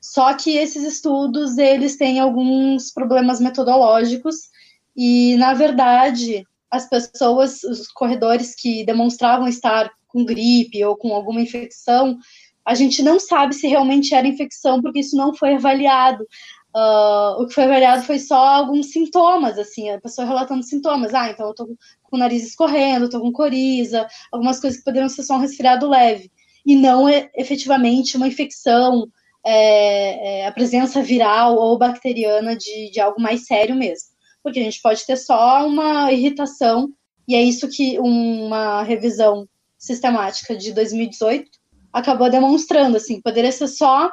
Só 0.00 0.32
que 0.34 0.56
esses 0.56 0.82
estudos, 0.84 1.58
eles 1.58 1.96
têm 1.96 2.18
alguns 2.18 2.92
problemas 2.92 3.40
metodológicos 3.40 4.48
e, 4.96 5.36
na 5.36 5.52
verdade, 5.52 6.46
as 6.70 6.88
pessoas, 6.88 7.62
os 7.64 7.88
corredores 7.88 8.54
que 8.54 8.84
demonstravam 8.84 9.48
estar 9.48 9.90
com 10.08 10.24
gripe 10.24 10.84
ou 10.84 10.96
com 10.96 11.14
alguma 11.14 11.40
infecção, 11.40 12.18
a 12.64 12.74
gente 12.74 13.02
não 13.02 13.18
sabe 13.18 13.54
se 13.54 13.66
realmente 13.66 14.14
era 14.14 14.26
infecção, 14.26 14.80
porque 14.80 15.00
isso 15.00 15.16
não 15.16 15.34
foi 15.34 15.54
avaliado. 15.54 16.24
Uh, 16.74 17.42
o 17.42 17.46
que 17.48 17.54
foi 17.54 17.64
avaliado 17.64 18.04
foi 18.04 18.20
só 18.20 18.36
alguns 18.36 18.92
sintomas, 18.92 19.58
assim, 19.58 19.90
a 19.90 20.00
pessoa 20.00 20.26
relatando 20.26 20.62
sintomas. 20.62 21.12
Ah, 21.12 21.30
então 21.30 21.48
eu 21.48 21.54
tô 21.54 21.66
com 21.66 22.16
o 22.16 22.18
nariz 22.18 22.46
escorrendo, 22.46 23.08
tô 23.08 23.20
com 23.20 23.32
coriza, 23.32 24.06
algumas 24.30 24.60
coisas 24.60 24.78
que 24.78 24.84
poderiam 24.84 25.08
ser 25.08 25.24
só 25.24 25.34
um 25.34 25.40
resfriado 25.40 25.88
leve. 25.88 26.30
E 26.64 26.76
não 26.76 27.08
é 27.08 27.30
efetivamente 27.34 28.16
uma 28.16 28.28
infecção, 28.28 29.08
é, 29.44 30.42
é, 30.42 30.46
a 30.46 30.52
presença 30.52 31.02
viral 31.02 31.56
ou 31.56 31.78
bacteriana 31.78 32.54
de, 32.54 32.90
de 32.90 33.00
algo 33.00 33.20
mais 33.20 33.46
sério 33.46 33.74
mesmo 33.74 34.09
porque 34.42 34.60
a 34.60 34.62
gente 34.62 34.80
pode 34.80 35.04
ter 35.06 35.16
só 35.16 35.66
uma 35.66 36.12
irritação, 36.12 36.92
e 37.28 37.34
é 37.34 37.42
isso 37.42 37.68
que 37.68 37.98
uma 37.98 38.82
revisão 38.82 39.48
sistemática 39.78 40.56
de 40.56 40.72
2018 40.72 41.50
acabou 41.92 42.30
demonstrando, 42.30 42.96
assim, 42.96 43.20
poderia 43.20 43.52
ser 43.52 43.68
só 43.68 44.10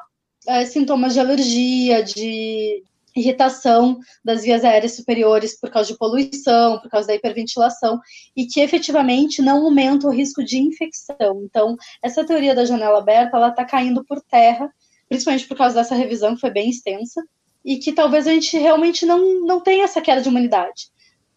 é, 0.48 0.66
sintomas 0.66 1.14
de 1.14 1.20
alergia, 1.20 2.04
de 2.04 2.84
irritação 3.16 4.00
das 4.24 4.44
vias 4.44 4.64
aéreas 4.64 4.96
superiores 4.96 5.60
por 5.60 5.70
causa 5.70 5.92
de 5.92 5.98
poluição, 5.98 6.80
por 6.80 6.90
causa 6.90 7.08
da 7.08 7.16
hiperventilação, 7.16 8.00
e 8.36 8.46
que 8.46 8.62
efetivamente 8.62 9.42
não 9.42 9.66
aumenta 9.66 10.08
o 10.08 10.12
risco 10.12 10.44
de 10.44 10.58
infecção. 10.58 11.44
Então, 11.44 11.76
essa 12.04 12.26
teoria 12.26 12.56
da 12.56 12.66
janela 12.66 13.00
aberta, 13.00 13.38
ela 13.38 13.50
está 13.50 13.66
caindo 13.66 14.04
por 14.06 14.22
terra, 14.22 14.72
principalmente 15.10 15.48
por 15.48 15.58
causa 15.58 15.76
dessa 15.76 15.96
revisão 15.96 16.36
que 16.36 16.42
foi 16.42 16.52
bem 16.52 16.70
extensa, 16.70 17.24
e 17.68 17.76
que 17.76 17.92
talvez 17.92 18.26
a 18.26 18.32
gente 18.32 18.58
realmente 18.58 19.06
não, 19.06 19.46
não 19.46 19.60
tenha 19.60 19.84
essa 19.84 20.00
queda 20.00 20.22
de 20.22 20.30
imunidade. 20.30 20.88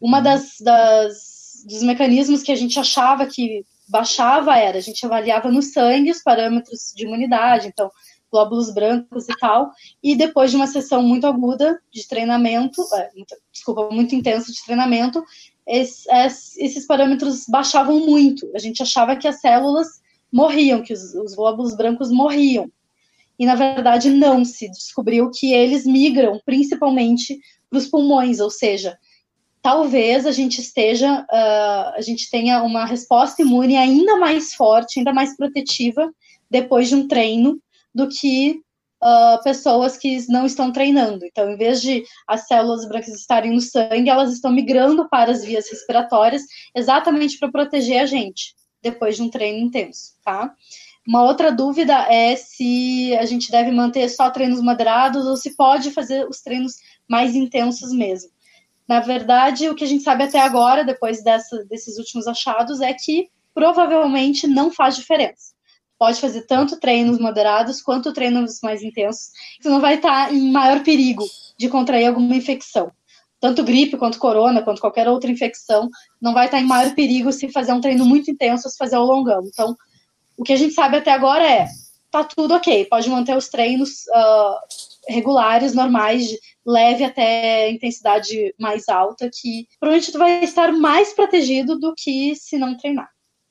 Uma 0.00 0.18
uhum. 0.18 0.22
das, 0.22 0.54
das 0.60 1.64
dos 1.66 1.82
mecanismos 1.82 2.42
que 2.42 2.52
a 2.52 2.56
gente 2.56 2.78
achava 2.78 3.26
que 3.26 3.66
baixava 3.88 4.56
era 4.56 4.78
a 4.78 4.80
gente 4.80 5.04
avaliava 5.04 5.50
no 5.50 5.60
sangue 5.60 6.12
os 6.12 6.22
parâmetros 6.22 6.92
de 6.94 7.04
imunidade, 7.04 7.66
então 7.66 7.90
glóbulos 8.32 8.72
brancos 8.72 9.28
e 9.28 9.36
tal, 9.40 9.72
e 10.00 10.14
depois 10.14 10.52
de 10.52 10.56
uma 10.56 10.68
sessão 10.68 11.02
muito 11.02 11.26
aguda 11.26 11.80
de 11.92 12.06
treinamento, 12.06 12.80
é, 12.94 13.10
desculpa, 13.52 13.90
muito 13.90 14.14
intensa 14.14 14.52
de 14.52 14.64
treinamento, 14.64 15.22
esses, 15.66 16.56
esses 16.56 16.86
parâmetros 16.86 17.46
baixavam 17.48 17.98
muito. 18.06 18.48
A 18.54 18.58
gente 18.60 18.80
achava 18.80 19.16
que 19.16 19.26
as 19.26 19.40
células 19.40 20.00
morriam, 20.32 20.80
que 20.80 20.92
os, 20.92 21.12
os 21.12 21.34
glóbulos 21.34 21.76
brancos 21.76 22.08
morriam 22.08 22.70
e 23.40 23.46
na 23.46 23.54
verdade 23.54 24.10
não 24.10 24.44
se 24.44 24.70
descobriu 24.70 25.30
que 25.30 25.54
eles 25.54 25.86
migram 25.86 26.38
principalmente 26.44 27.38
para 27.70 27.78
os 27.78 27.86
pulmões, 27.86 28.38
ou 28.38 28.50
seja, 28.50 28.98
talvez 29.62 30.26
a 30.26 30.30
gente 30.30 30.60
esteja, 30.60 31.22
uh, 31.22 31.96
a 31.96 32.00
gente 32.02 32.28
tenha 32.30 32.62
uma 32.62 32.84
resposta 32.84 33.40
imune 33.40 33.78
ainda 33.78 34.16
mais 34.16 34.52
forte, 34.52 34.98
ainda 34.98 35.10
mais 35.10 35.34
protetiva 35.34 36.12
depois 36.50 36.88
de 36.90 36.94
um 36.94 37.08
treino 37.08 37.58
do 37.94 38.08
que 38.08 38.60
uh, 39.02 39.42
pessoas 39.42 39.96
que 39.96 40.18
não 40.28 40.44
estão 40.44 40.70
treinando. 40.70 41.24
Então, 41.24 41.50
em 41.50 41.56
vez 41.56 41.80
de 41.80 42.04
as 42.28 42.46
células 42.46 42.86
brancas 42.86 43.14
estarem 43.14 43.52
no 43.52 43.60
sangue, 43.62 44.10
elas 44.10 44.34
estão 44.34 44.52
migrando 44.52 45.08
para 45.08 45.32
as 45.32 45.42
vias 45.42 45.70
respiratórias, 45.70 46.42
exatamente 46.76 47.38
para 47.38 47.50
proteger 47.50 48.02
a 48.02 48.06
gente 48.06 48.54
depois 48.82 49.16
de 49.16 49.22
um 49.22 49.30
treino 49.30 49.58
intenso, 49.58 50.12
tá? 50.22 50.54
Uma 51.06 51.22
outra 51.22 51.50
dúvida 51.50 51.94
é 52.12 52.36
se 52.36 53.16
a 53.18 53.24
gente 53.24 53.50
deve 53.50 53.70
manter 53.70 54.08
só 54.08 54.30
treinos 54.30 54.60
moderados 54.60 55.26
ou 55.26 55.36
se 55.36 55.56
pode 55.56 55.90
fazer 55.90 56.28
os 56.28 56.40
treinos 56.40 56.74
mais 57.08 57.34
intensos 57.34 57.92
mesmo. 57.92 58.30
Na 58.86 59.00
verdade, 59.00 59.68
o 59.68 59.74
que 59.74 59.84
a 59.84 59.86
gente 59.86 60.02
sabe 60.02 60.24
até 60.24 60.40
agora, 60.40 60.84
depois 60.84 61.22
dessa, 61.22 61.64
desses 61.64 61.96
últimos 61.96 62.26
achados, 62.26 62.80
é 62.80 62.92
que 62.92 63.28
provavelmente 63.54 64.46
não 64.46 64.70
faz 64.70 64.96
diferença. 64.96 65.54
Pode 65.98 66.20
fazer 66.20 66.42
tanto 66.42 66.78
treinos 66.78 67.18
moderados 67.18 67.80
quanto 67.82 68.12
treinos 68.12 68.58
mais 68.62 68.82
intensos, 68.82 69.30
você 69.60 69.68
não 69.68 69.80
vai 69.80 69.94
estar 69.94 70.32
em 70.32 70.50
maior 70.50 70.82
perigo 70.82 71.24
de 71.58 71.68
contrair 71.68 72.06
alguma 72.06 72.34
infecção. 72.34 72.90
Tanto 73.38 73.64
gripe 73.64 73.96
quanto 73.96 74.18
corona, 74.18 74.62
quanto 74.62 74.80
qualquer 74.80 75.08
outra 75.08 75.30
infecção, 75.30 75.88
não 76.20 76.34
vai 76.34 76.46
estar 76.46 76.60
em 76.60 76.66
maior 76.66 76.94
perigo 76.94 77.32
se 77.32 77.50
fazer 77.50 77.72
um 77.72 77.80
treino 77.80 78.04
muito 78.04 78.30
intenso 78.30 78.66
ou 78.66 78.70
se 78.70 78.76
fazer 78.76 78.96
o 78.96 79.04
longão. 79.04 79.42
Então, 79.44 79.76
o 80.40 80.42
que 80.42 80.54
a 80.54 80.56
gente 80.56 80.72
sabe 80.72 80.96
até 80.96 81.12
agora 81.12 81.46
é 81.46 81.66
tá 82.10 82.24
tudo 82.24 82.54
ok, 82.54 82.86
pode 82.86 83.08
manter 83.10 83.36
os 83.36 83.48
treinos 83.50 84.06
uh, 84.08 84.56
regulares, 85.06 85.74
normais, 85.74 86.26
de 86.26 86.38
leve 86.66 87.04
até 87.04 87.70
intensidade 87.70 88.54
mais 88.58 88.88
alta, 88.88 89.30
que 89.30 89.68
provavelmente 89.78 90.10
tu 90.10 90.18
vai 90.18 90.42
estar 90.42 90.72
mais 90.72 91.12
protegido 91.12 91.78
do 91.78 91.94
que 91.94 92.34
se 92.34 92.56
não 92.56 92.74
treinar. 92.76 93.08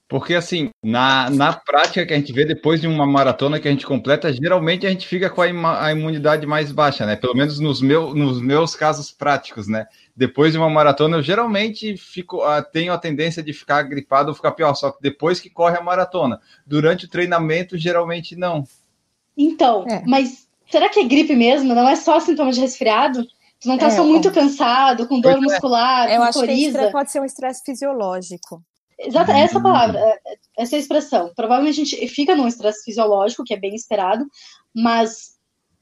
Porque, 0.09 0.33
assim, 0.33 0.71
na, 0.83 1.29
na 1.29 1.53
prática 1.53 2.03
que 2.03 2.11
a 2.11 2.15
gente 2.15 2.33
vê 2.33 2.43
depois 2.43 2.81
de 2.81 2.87
uma 2.87 3.05
maratona 3.05 3.59
que 3.59 3.67
a 3.67 3.71
gente 3.71 3.85
completa, 3.85 4.33
geralmente 4.33 4.87
a 4.87 4.89
gente 4.89 5.07
fica 5.07 5.29
com 5.29 5.39
a, 5.39 5.47
ima, 5.47 5.85
a 5.85 5.91
imunidade 5.91 6.47
mais 6.47 6.71
baixa, 6.71 7.05
né? 7.05 7.15
Pelo 7.15 7.35
menos 7.35 7.59
nos, 7.59 7.79
meu, 7.79 8.15
nos 8.15 8.41
meus 8.41 8.75
casos 8.75 9.11
práticos, 9.11 9.67
né? 9.67 9.85
Depois 10.15 10.53
de 10.53 10.57
uma 10.57 10.67
maratona, 10.67 11.17
eu 11.17 11.21
geralmente 11.21 11.95
fico, 11.95 12.37
uh, 12.37 12.63
tenho 12.73 12.91
a 12.91 12.97
tendência 12.97 13.43
de 13.43 13.53
ficar 13.53 13.83
gripado 13.83 14.29
ou 14.29 14.35
ficar 14.35 14.53
pior, 14.53 14.73
só 14.73 14.89
que 14.89 14.99
depois 14.99 15.39
que 15.39 15.47
corre 15.47 15.77
a 15.77 15.83
maratona. 15.83 16.41
Durante 16.65 17.05
o 17.05 17.09
treinamento, 17.09 17.77
geralmente 17.77 18.35
não. 18.35 18.63
Então, 19.37 19.85
é. 19.87 20.01
mas 20.07 20.47
será 20.71 20.89
que 20.89 21.01
é 21.01 21.03
gripe 21.03 21.35
mesmo? 21.35 21.75
Não 21.75 21.87
é 21.87 21.95
só 21.95 22.19
sintoma 22.19 22.51
de 22.51 22.59
resfriado? 22.59 23.27
Tu 23.61 23.67
não 23.67 23.77
tá 23.77 23.87
é, 23.87 23.91
só 23.91 24.03
muito 24.03 24.31
cansado, 24.31 25.07
com 25.07 25.21
dor 25.21 25.33
é. 25.33 25.39
muscular, 25.39 26.09
eu 26.09 26.17
com 26.17 26.23
acho 26.23 26.39
coriza? 26.39 26.85
que 26.87 26.91
pode 26.91 27.11
ser 27.11 27.19
um 27.19 27.25
estresse 27.25 27.61
fisiológico. 27.63 28.63
Exato, 28.99 29.31
é 29.31 29.39
essa 29.41 29.61
palavra, 29.61 29.97
é, 29.97 30.19
essa 30.57 30.77
expressão. 30.77 31.31
Provavelmente 31.35 31.81
a 31.81 31.83
gente 31.85 32.07
fica 32.09 32.35
num 32.35 32.47
estresse 32.47 32.83
fisiológico, 32.83 33.43
que 33.45 33.53
é 33.53 33.59
bem 33.59 33.73
esperado, 33.73 34.25
mas 34.75 35.37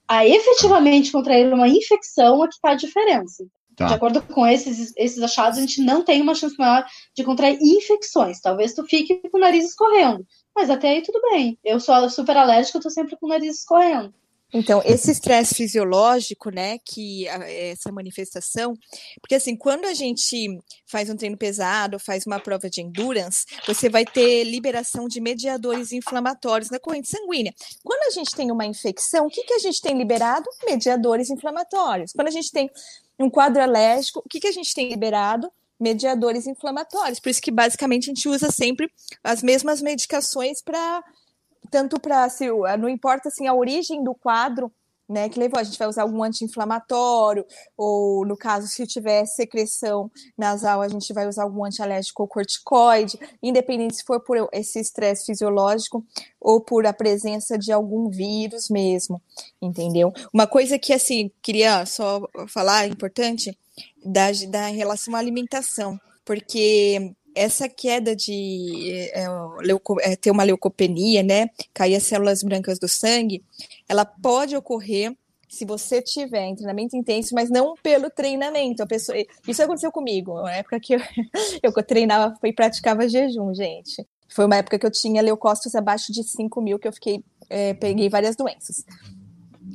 a 0.08 0.26
efetivamente 0.26 1.12
contrair 1.12 1.52
uma 1.52 1.68
infecção 1.68 2.44
é 2.44 2.48
que 2.48 2.54
está 2.54 2.72
a 2.72 2.76
diferença. 2.76 3.46
Tá. 3.76 3.86
De 3.86 3.94
acordo 3.94 4.22
com 4.24 4.46
esses, 4.46 4.92
esses 4.98 5.22
achados, 5.22 5.58
a 5.58 5.62
gente 5.62 5.82
não 5.82 6.04
tem 6.04 6.22
uma 6.22 6.34
chance 6.34 6.56
maior 6.58 6.86
de 7.16 7.24
contrair 7.24 7.60
infecções. 7.62 8.40
Talvez 8.40 8.74
tu 8.74 8.84
fique 8.86 9.22
com 9.30 9.38
o 9.38 9.42
nariz 9.42 9.66
escorrendo. 9.66 10.26
Mas 10.56 10.70
até 10.70 10.90
aí 10.90 11.02
tudo 11.04 11.22
bem. 11.30 11.60
Eu 11.64 11.80
sou 11.80 12.10
super 12.10 12.36
alérgica, 12.36 12.78
eu 12.78 12.82
tô 12.82 12.90
sempre 12.90 13.16
com 13.16 13.28
o 13.28 13.30
nariz 13.30 13.60
escorrendo. 13.60 14.14
Então, 14.54 14.82
esse 14.86 15.12
estresse 15.12 15.54
fisiológico, 15.54 16.50
né, 16.50 16.78
que 16.80 17.28
essa 17.28 17.92
manifestação, 17.92 18.74
porque 19.20 19.36
assim, 19.36 19.58
quando 19.58 19.86
a 19.86 19.94
gente 19.94 20.60
faz 20.86 21.10
um 21.10 21.18
treino 21.18 21.38
pesado, 21.38 22.00
faz 22.00 22.26
uma 22.26 22.40
prova 22.40 22.70
de 22.70 22.82
endurance, 22.82 23.46
você 23.66 23.90
vai 23.90 24.06
ter 24.06 24.46
liberação 24.46 25.08
de 25.08 25.20
mediadores 25.20 25.92
inflamatórios 25.92 26.70
na 26.70 26.80
corrente 26.80 27.10
sanguínea. 27.10 27.54
Quando 27.84 28.08
a 28.08 28.12
gente 28.12 28.34
tem 28.36 28.50
uma 28.52 28.66
infecção, 28.66 29.28
o 29.28 29.30
que, 29.30 29.44
que 29.44 29.54
a 29.54 29.60
gente 29.60 29.82
tem 29.82 29.98
liberado? 29.98 30.50
Mediadores 30.66 31.30
inflamatórios. 31.30 32.14
Quando 32.14 32.30
a 32.30 32.32
gente 32.32 32.52
tem 32.52 32.70
um 33.20 33.30
quadro 33.30 33.62
alérgico, 33.62 34.20
o 34.26 34.30
que, 34.30 34.40
que 34.40 34.48
a 34.48 34.52
gente 34.52 34.74
tem 34.74 34.90
liberado? 34.90 35.52
Mediadores 35.80 36.48
inflamatórios. 36.48 37.20
Por 37.20 37.30
isso 37.30 37.42
que 37.42 37.52
basicamente 37.52 38.06
a 38.06 38.14
gente 38.14 38.30
usa 38.30 38.50
sempre 38.52 38.90
as 39.24 39.44
mesmas 39.44 39.82
medicações 39.82 40.62
para 40.62 41.04
tanto 41.70 42.00
para 42.00 42.28
se 42.30 42.48
não 42.80 42.90
importa 42.90 43.30
assim 43.30 43.48
a 43.48 43.54
origem 43.54 44.04
do 44.04 44.14
quadro, 44.14 44.72
né, 45.10 45.30
que 45.30 45.40
levou, 45.40 45.60
a 45.60 45.64
gente 45.64 45.80
vai 45.80 45.88
usar 45.88 46.02
algum 46.02 46.22
anti-inflamatório, 46.22 47.46
ou 47.78 48.26
no 48.26 48.36
caso, 48.36 48.68
se 48.68 48.86
tiver 48.86 49.26
secreção 49.26 50.12
nasal, 50.38 50.82
a 50.82 50.88
gente 50.90 51.14
vai 51.14 51.28
usar 51.28 51.44
algum 51.44 51.64
antialérgico 51.64 52.24
ou 52.24 52.28
corticoide, 52.28 53.18
independente 53.42 53.96
se 53.96 54.04
for 54.04 54.20
por 54.20 54.50
esse 54.52 54.80
estresse 54.80 55.26
fisiológico 55.26 56.06
ou 56.42 56.60
por 56.60 56.86
a 56.86 56.92
presença 56.92 57.58
de 57.58 57.72
algum 57.72 58.10
vírus 58.10 58.70
mesmo, 58.70 59.22
entendeu? 59.62 60.12
Uma 60.34 60.46
coisa 60.46 60.78
que, 60.78 60.92
assim, 60.92 61.32
queria 61.42 61.86
só 61.86 62.28
falar, 62.50 62.88
importante, 62.88 63.58
da, 64.06 64.28
da 64.50 64.68
relação 64.68 65.16
à 65.16 65.20
alimentação, 65.20 65.98
porque 66.26 67.16
essa 67.38 67.70
queda 67.70 68.16
de 68.16 69.10
é, 69.14 69.28
leuco, 69.60 70.00
é, 70.02 70.16
ter 70.16 70.32
uma 70.32 70.44
leucopenia, 70.44 71.24
né, 71.24 71.50
cair 71.74 71.96
as 71.96 72.04
células 72.04 72.44
brancas 72.44 72.80
do 72.80 72.88
sangue, 72.88 73.44
ela 73.88 74.06
pode 74.06 74.56
ocorrer 74.56 75.16
se 75.48 75.66
você 75.66 76.02
tiver 76.02 76.54
treinamento 76.56 76.96
intenso, 76.96 77.34
mas 77.34 77.50
não 77.50 77.76
pelo 77.82 78.10
treinamento. 78.10 78.84
A 78.84 78.86
pessoa, 78.86 79.18
isso 79.48 79.64
aconteceu 79.64 79.92
comigo, 79.92 80.42
na 80.42 80.56
época 80.56 80.80
que 80.80 80.96
eu, 80.96 81.00
eu 81.64 81.72
treinava 81.84 82.38
e 82.44 82.54
praticava 82.54 83.08
jejum, 83.08 83.54
gente. 83.54 84.06
Foi 84.28 84.46
uma 84.46 84.58
época 84.58 84.78
que 84.78 84.86
eu 84.86 84.92
tinha 84.92 85.22
leucócitos 85.22 85.74
abaixo 85.74 86.12
de 86.12 86.24
5 86.24 86.62
mil, 86.62 86.78
que 86.78 86.88
eu 86.88 86.94
fiquei, 86.94 87.24
é, 87.50 87.74
peguei 87.74 88.10
várias 88.10 88.36
doenças. 88.36 88.84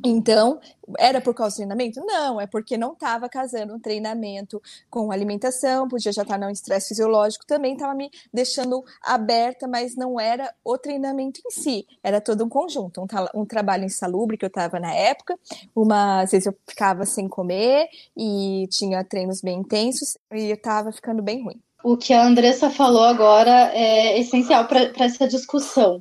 Então, 0.05 0.59
era 0.99 1.21
por 1.21 1.33
causa 1.33 1.55
do 1.55 1.57
treinamento? 1.57 2.01
Não, 2.05 2.41
é 2.41 2.45
porque 2.45 2.77
não 2.77 2.91
estava 2.91 3.29
casando 3.29 3.73
um 3.73 3.79
treinamento 3.79 4.61
com 4.89 5.11
alimentação, 5.13 5.87
podia 5.87 6.11
já 6.11 6.23
estar 6.23 6.37
tá 6.37 6.45
no 6.45 6.51
estresse 6.51 6.89
fisiológico, 6.89 7.45
também 7.45 7.73
estava 7.73 7.95
me 7.95 8.11
deixando 8.33 8.83
aberta, 9.01 9.65
mas 9.65 9.95
não 9.95 10.19
era 10.19 10.53
o 10.63 10.77
treinamento 10.77 11.39
em 11.45 11.49
si, 11.49 11.87
era 12.03 12.19
todo 12.19 12.43
um 12.43 12.49
conjunto, 12.49 13.01
um, 13.01 13.41
um 13.41 13.45
trabalho 13.45 13.85
insalubre 13.85 14.37
que 14.37 14.43
eu 14.43 14.47
estava 14.47 14.77
na 14.77 14.93
época, 14.93 15.39
uma, 15.73 16.21
às 16.21 16.31
vezes 16.31 16.47
eu 16.47 16.55
ficava 16.67 17.05
sem 17.05 17.29
comer 17.29 17.87
e 18.17 18.67
tinha 18.69 19.03
treinos 19.05 19.39
bem 19.39 19.59
intensos 19.59 20.17
e 20.33 20.49
eu 20.49 20.55
estava 20.55 20.91
ficando 20.91 21.23
bem 21.23 21.41
ruim. 21.41 21.61
O 21.81 21.95
que 21.95 22.13
a 22.13 22.25
Andressa 22.25 22.69
falou 22.69 23.03
agora 23.03 23.71
é 23.73 24.19
essencial 24.19 24.65
para 24.65 24.91
essa 24.99 25.27
discussão. 25.27 25.99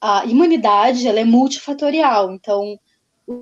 A 0.00 0.24
imunidade 0.26 1.06
ela 1.06 1.20
é 1.20 1.24
multifatorial, 1.24 2.32
então 2.32 2.78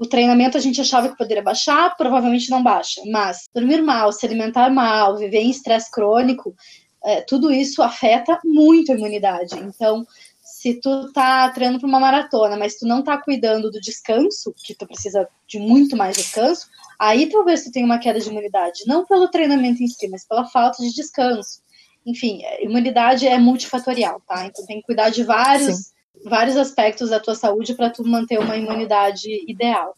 o 0.00 0.06
treinamento 0.06 0.56
a 0.56 0.61
gente 0.61 0.80
achava 0.80 1.09
que 1.09 1.16
poderia 1.16 1.42
baixar, 1.42 1.97
provavelmente 1.97 2.50
não 2.50 2.62
baixa, 2.62 3.02
mas 3.06 3.49
dormir 3.54 3.82
mal, 3.82 4.12
se 4.12 4.25
alimentar 4.26 4.70
mal, 4.70 5.16
viver 5.16 5.40
em 5.40 5.50
estresse 5.50 5.90
crônico, 5.90 6.54
é, 7.02 7.23
tudo 7.23 7.50
isso 7.50 7.82
afeta 7.82 8.38
muito 8.44 8.92
a 8.92 8.94
imunidade. 8.94 9.59
Então, 9.59 10.06
se 10.42 10.75
tu 10.75 11.11
tá 11.12 11.49
treinando 11.50 11.80
para 11.80 11.88
uma 11.88 12.00
maratona, 12.00 12.56
mas 12.56 12.76
tu 12.76 12.87
não 12.87 13.02
tá 13.02 13.16
cuidando 13.18 13.70
do 13.70 13.80
descanso, 13.80 14.54
que 14.64 14.75
tu 14.75 14.86
precisa 14.86 15.28
de 15.47 15.58
muito 15.58 15.97
mais 15.97 16.17
descanso, 16.17 16.69
aí 16.99 17.28
talvez 17.28 17.64
tu 17.64 17.73
tenha 17.73 17.86
uma 17.86 17.99
queda 17.99 18.21
de 18.21 18.28
imunidade, 18.28 18.84
não 18.86 19.06
pelo 19.06 19.28
treinamento 19.28 19.82
em 19.82 19.86
si, 19.86 20.08
mas 20.08 20.26
pela 20.26 20.47
falta 20.47 20.82
de 20.82 20.95
descanso. 20.95 21.62
Enfim, 22.04 22.43
imunidade 22.60 23.26
é 23.26 23.38
multifatorial, 23.38 24.23
tá? 24.26 24.47
Então 24.47 24.64
tem 24.67 24.80
que 24.80 24.86
cuidar 24.86 25.10
de 25.10 25.23
vários 25.23 25.76
Sim 25.76 26.00
vários 26.25 26.56
aspectos 26.56 27.11
da 27.11 27.21
tua 27.21 27.35
saúde 27.35 27.75
para 27.75 27.91
tu 27.91 28.06
manter 28.06 28.39
uma 28.39 28.56
imunidade 28.56 29.28
ideal. 29.49 29.95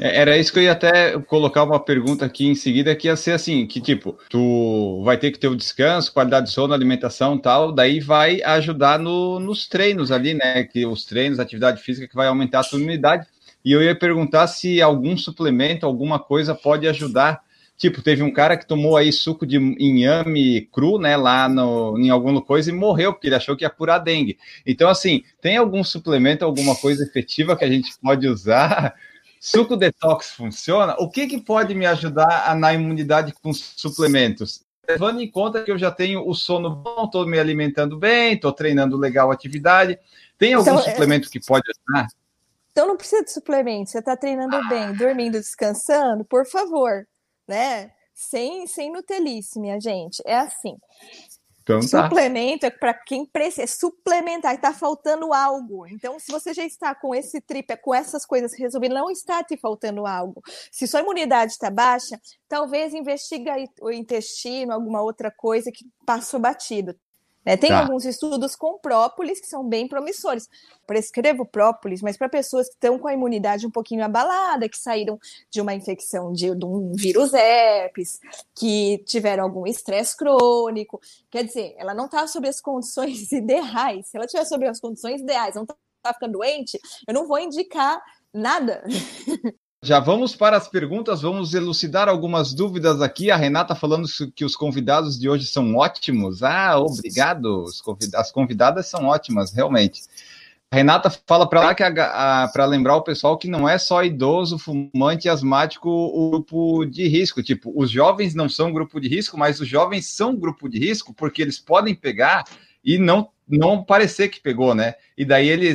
É, 0.00 0.20
era 0.20 0.38
isso 0.38 0.52
que 0.52 0.58
eu 0.58 0.62
ia 0.62 0.72
até 0.72 1.18
colocar 1.20 1.62
uma 1.62 1.78
pergunta 1.78 2.24
aqui 2.24 2.46
em 2.46 2.54
seguida, 2.54 2.96
que 2.96 3.06
ia 3.06 3.16
ser 3.16 3.32
assim, 3.32 3.66
que 3.66 3.80
tipo, 3.80 4.18
tu 4.30 5.02
vai 5.04 5.18
ter 5.18 5.30
que 5.30 5.38
ter 5.38 5.48
o 5.48 5.56
descanso, 5.56 6.12
qualidade 6.12 6.46
de 6.46 6.52
sono, 6.52 6.72
alimentação 6.72 7.36
tal, 7.36 7.70
daí 7.70 8.00
vai 8.00 8.42
ajudar 8.42 8.98
no, 8.98 9.38
nos 9.38 9.68
treinos 9.68 10.10
ali, 10.10 10.34
né, 10.34 10.64
que 10.64 10.86
os 10.86 11.04
treinos, 11.04 11.38
atividade 11.38 11.82
física 11.82 12.08
que 12.08 12.14
vai 12.14 12.28
aumentar 12.28 12.60
a 12.60 12.64
tua 12.64 12.78
imunidade, 12.78 13.26
e 13.62 13.72
eu 13.72 13.82
ia 13.82 13.94
perguntar 13.94 14.46
se 14.46 14.80
algum 14.80 15.16
suplemento, 15.18 15.84
alguma 15.84 16.18
coisa 16.18 16.54
pode 16.54 16.88
ajudar 16.88 17.42
Tipo, 17.80 18.02
teve 18.02 18.22
um 18.22 18.30
cara 18.30 18.58
que 18.58 18.66
tomou 18.66 18.94
aí 18.94 19.10
suco 19.10 19.46
de 19.46 19.56
inhame 19.56 20.68
cru, 20.70 20.98
né, 20.98 21.16
lá 21.16 21.48
no, 21.48 21.98
em 21.98 22.10
alguma 22.10 22.42
coisa 22.42 22.68
e 22.68 22.74
morreu, 22.74 23.14
porque 23.14 23.26
ele 23.26 23.36
achou 23.36 23.56
que 23.56 23.64
ia 23.64 23.70
curar 23.70 24.00
dengue. 24.00 24.38
Então, 24.66 24.86
assim, 24.90 25.24
tem 25.40 25.56
algum 25.56 25.82
suplemento, 25.82 26.44
alguma 26.44 26.76
coisa 26.76 27.02
efetiva 27.02 27.56
que 27.56 27.64
a 27.64 27.70
gente 27.70 27.90
pode 27.98 28.28
usar? 28.28 28.94
Suco 29.40 29.78
detox 29.78 30.32
funciona? 30.32 30.94
O 30.98 31.08
que, 31.08 31.26
que 31.26 31.40
pode 31.40 31.74
me 31.74 31.86
ajudar 31.86 32.54
na 32.54 32.74
imunidade 32.74 33.32
com 33.42 33.50
suplementos? 33.54 34.62
Levando 34.86 35.22
em 35.22 35.30
conta 35.30 35.62
que 35.62 35.72
eu 35.72 35.78
já 35.78 35.90
tenho 35.90 36.28
o 36.28 36.34
sono 36.34 36.68
bom, 36.76 37.06
estou 37.06 37.26
me 37.26 37.38
alimentando 37.38 37.96
bem, 37.96 38.34
estou 38.34 38.52
treinando 38.52 38.98
legal 38.98 39.30
a 39.30 39.34
atividade. 39.34 39.98
Tem 40.36 40.52
algum 40.52 40.70
então, 40.70 40.80
é 40.80 40.90
suplemento 40.90 41.30
que 41.30 41.40
pode 41.40 41.64
ajudar? 41.70 42.08
Então 42.72 42.86
não 42.86 42.98
precisa 42.98 43.24
de 43.24 43.32
suplemento, 43.32 43.88
você 43.88 44.00
está 44.00 44.14
treinando 44.18 44.54
ah. 44.54 44.68
bem, 44.68 44.92
dormindo, 44.92 45.38
descansando, 45.38 46.26
por 46.26 46.44
favor 46.44 47.06
né? 47.50 47.90
Sem, 48.14 48.66
sem 48.66 48.92
nutelice, 48.92 49.58
minha 49.58 49.80
gente. 49.80 50.22
É 50.24 50.36
assim. 50.36 50.76
Então, 51.62 51.80
tá. 51.80 52.04
Suplemento 52.04 52.64
é 52.66 52.70
para 52.70 52.94
quem 52.94 53.26
precisa 53.26 53.66
suplementar, 53.66 54.54
está 54.54 54.72
faltando 54.72 55.32
algo. 55.32 55.86
Então, 55.86 56.18
se 56.18 56.30
você 56.30 56.54
já 56.54 56.64
está 56.64 56.94
com 56.94 57.14
esse 57.14 57.40
tripé, 57.40 57.76
com 57.76 57.94
essas 57.94 58.24
coisas 58.24 58.52
resolvidas, 58.58 58.96
não 58.96 59.10
está 59.10 59.42
te 59.42 59.56
faltando 59.56 60.06
algo. 60.06 60.42
Se 60.70 60.86
sua 60.86 61.00
imunidade 61.00 61.52
está 61.52 61.70
baixa, 61.70 62.20
talvez 62.48 62.94
investiga 62.94 63.54
o 63.80 63.90
intestino, 63.90 64.72
alguma 64.72 65.02
outra 65.02 65.30
coisa 65.30 65.70
que 65.72 65.84
passou 66.06 66.40
batido. 66.40 66.94
É, 67.44 67.56
tem 67.56 67.70
tá. 67.70 67.80
alguns 67.80 68.04
estudos 68.04 68.54
com 68.54 68.78
própolis 68.78 69.40
que 69.40 69.46
são 69.46 69.66
bem 69.66 69.88
promissores. 69.88 70.48
Prescrevo 70.86 71.46
própolis, 71.46 72.02
mas 72.02 72.16
para 72.16 72.28
pessoas 72.28 72.68
que 72.68 72.74
estão 72.74 72.98
com 72.98 73.08
a 73.08 73.14
imunidade 73.14 73.66
um 73.66 73.70
pouquinho 73.70 74.04
abalada, 74.04 74.68
que 74.68 74.76
saíram 74.76 75.18
de 75.50 75.60
uma 75.60 75.74
infecção 75.74 76.32
de, 76.32 76.54
de 76.54 76.64
um 76.64 76.92
vírus 76.92 77.32
herpes, 77.32 78.20
que 78.54 78.98
tiveram 79.06 79.44
algum 79.44 79.66
estresse 79.66 80.16
crônico. 80.16 81.00
Quer 81.30 81.44
dizer, 81.44 81.74
ela 81.78 81.94
não 81.94 82.06
está 82.06 82.26
sob 82.26 82.48
as 82.48 82.60
condições 82.60 83.32
ideais. 83.32 84.08
Se 84.08 84.16
ela 84.16 84.26
estiver 84.26 84.44
sob 84.44 84.66
as 84.66 84.80
condições 84.80 85.20
ideais, 85.20 85.54
não 85.54 85.62
está 85.62 86.14
ficando 86.14 86.32
doente, 86.32 86.78
eu 87.06 87.14
não 87.14 87.26
vou 87.26 87.38
indicar 87.38 88.02
nada. 88.32 88.84
Já 89.82 89.98
vamos 89.98 90.36
para 90.36 90.58
as 90.58 90.68
perguntas, 90.68 91.22
vamos 91.22 91.54
elucidar 91.54 92.06
algumas 92.06 92.52
dúvidas 92.52 93.00
aqui. 93.00 93.30
A 93.30 93.36
Renata 93.36 93.74
falando 93.74 94.06
que 94.34 94.44
os 94.44 94.54
convidados 94.54 95.18
de 95.18 95.26
hoje 95.26 95.46
são 95.46 95.74
ótimos. 95.74 96.42
Ah, 96.42 96.78
obrigado. 96.78 97.64
As 98.14 98.30
convidadas 98.30 98.88
são 98.88 99.06
ótimas, 99.06 99.54
realmente. 99.54 100.02
A 100.70 100.76
Renata 100.76 101.08
fala 101.26 101.48
para 101.48 101.60
lá 101.60 101.74
que 101.74 101.82
para 102.52 102.66
lembrar 102.66 102.94
o 102.96 103.02
pessoal 103.02 103.38
que 103.38 103.48
não 103.48 103.66
é 103.66 103.78
só 103.78 104.04
idoso, 104.04 104.58
fumante 104.58 105.30
asmático 105.30 105.88
o 105.88 106.30
grupo 106.30 106.84
de 106.84 107.08
risco. 107.08 107.42
Tipo, 107.42 107.72
os 107.74 107.90
jovens 107.90 108.34
não 108.34 108.50
são 108.50 108.74
grupo 108.74 109.00
de 109.00 109.08
risco, 109.08 109.38
mas 109.38 109.60
os 109.60 109.66
jovens 109.66 110.06
são 110.06 110.36
grupo 110.36 110.68
de 110.68 110.78
risco 110.78 111.14
porque 111.14 111.40
eles 111.40 111.58
podem 111.58 111.94
pegar 111.94 112.44
e 112.84 112.98
não 112.98 113.28
não 113.50 113.82
parecer 113.82 114.28
que 114.28 114.40
pegou, 114.40 114.76
né? 114.76 114.94
E 115.18 115.24
daí 115.24 115.48
ele 115.48 115.74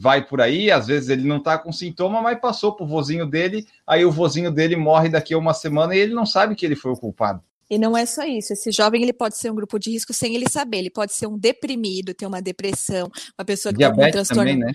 vai 0.00 0.26
por 0.26 0.40
aí, 0.40 0.70
às 0.70 0.86
vezes 0.86 1.10
ele 1.10 1.28
não 1.28 1.38
tá 1.38 1.58
com 1.58 1.70
sintoma, 1.70 2.22
mas 2.22 2.40
passou 2.40 2.74
pro 2.74 2.86
vozinho 2.86 3.26
dele, 3.26 3.66
aí 3.86 4.06
o 4.06 4.10
vozinho 4.10 4.50
dele 4.50 4.74
morre 4.74 5.10
daqui 5.10 5.34
a 5.34 5.38
uma 5.38 5.52
semana 5.52 5.94
e 5.94 5.98
ele 5.98 6.14
não 6.14 6.24
sabe 6.24 6.54
que 6.54 6.64
ele 6.64 6.74
foi 6.74 6.92
o 6.92 6.96
culpado. 6.96 7.42
E 7.68 7.78
não 7.78 7.96
é 7.96 8.04
só 8.04 8.24
isso. 8.24 8.52
Esse 8.52 8.72
jovem 8.72 9.02
ele 9.02 9.12
pode 9.12 9.36
ser 9.36 9.50
um 9.50 9.54
grupo 9.54 9.78
de 9.78 9.90
risco 9.90 10.12
sem 10.12 10.34
ele 10.34 10.48
saber. 10.48 10.78
Ele 10.78 10.90
pode 10.90 11.12
ser 11.12 11.28
um 11.28 11.38
deprimido, 11.38 12.12
ter 12.12 12.26
uma 12.26 12.42
depressão, 12.42 13.08
uma 13.38 13.44
pessoa 13.44 13.72
que 13.72 13.78
tem 13.78 13.86
tá 13.86 13.94
um 13.94 14.10
transtorno. 14.10 14.42
Também, 14.42 14.58
né? 14.58 14.72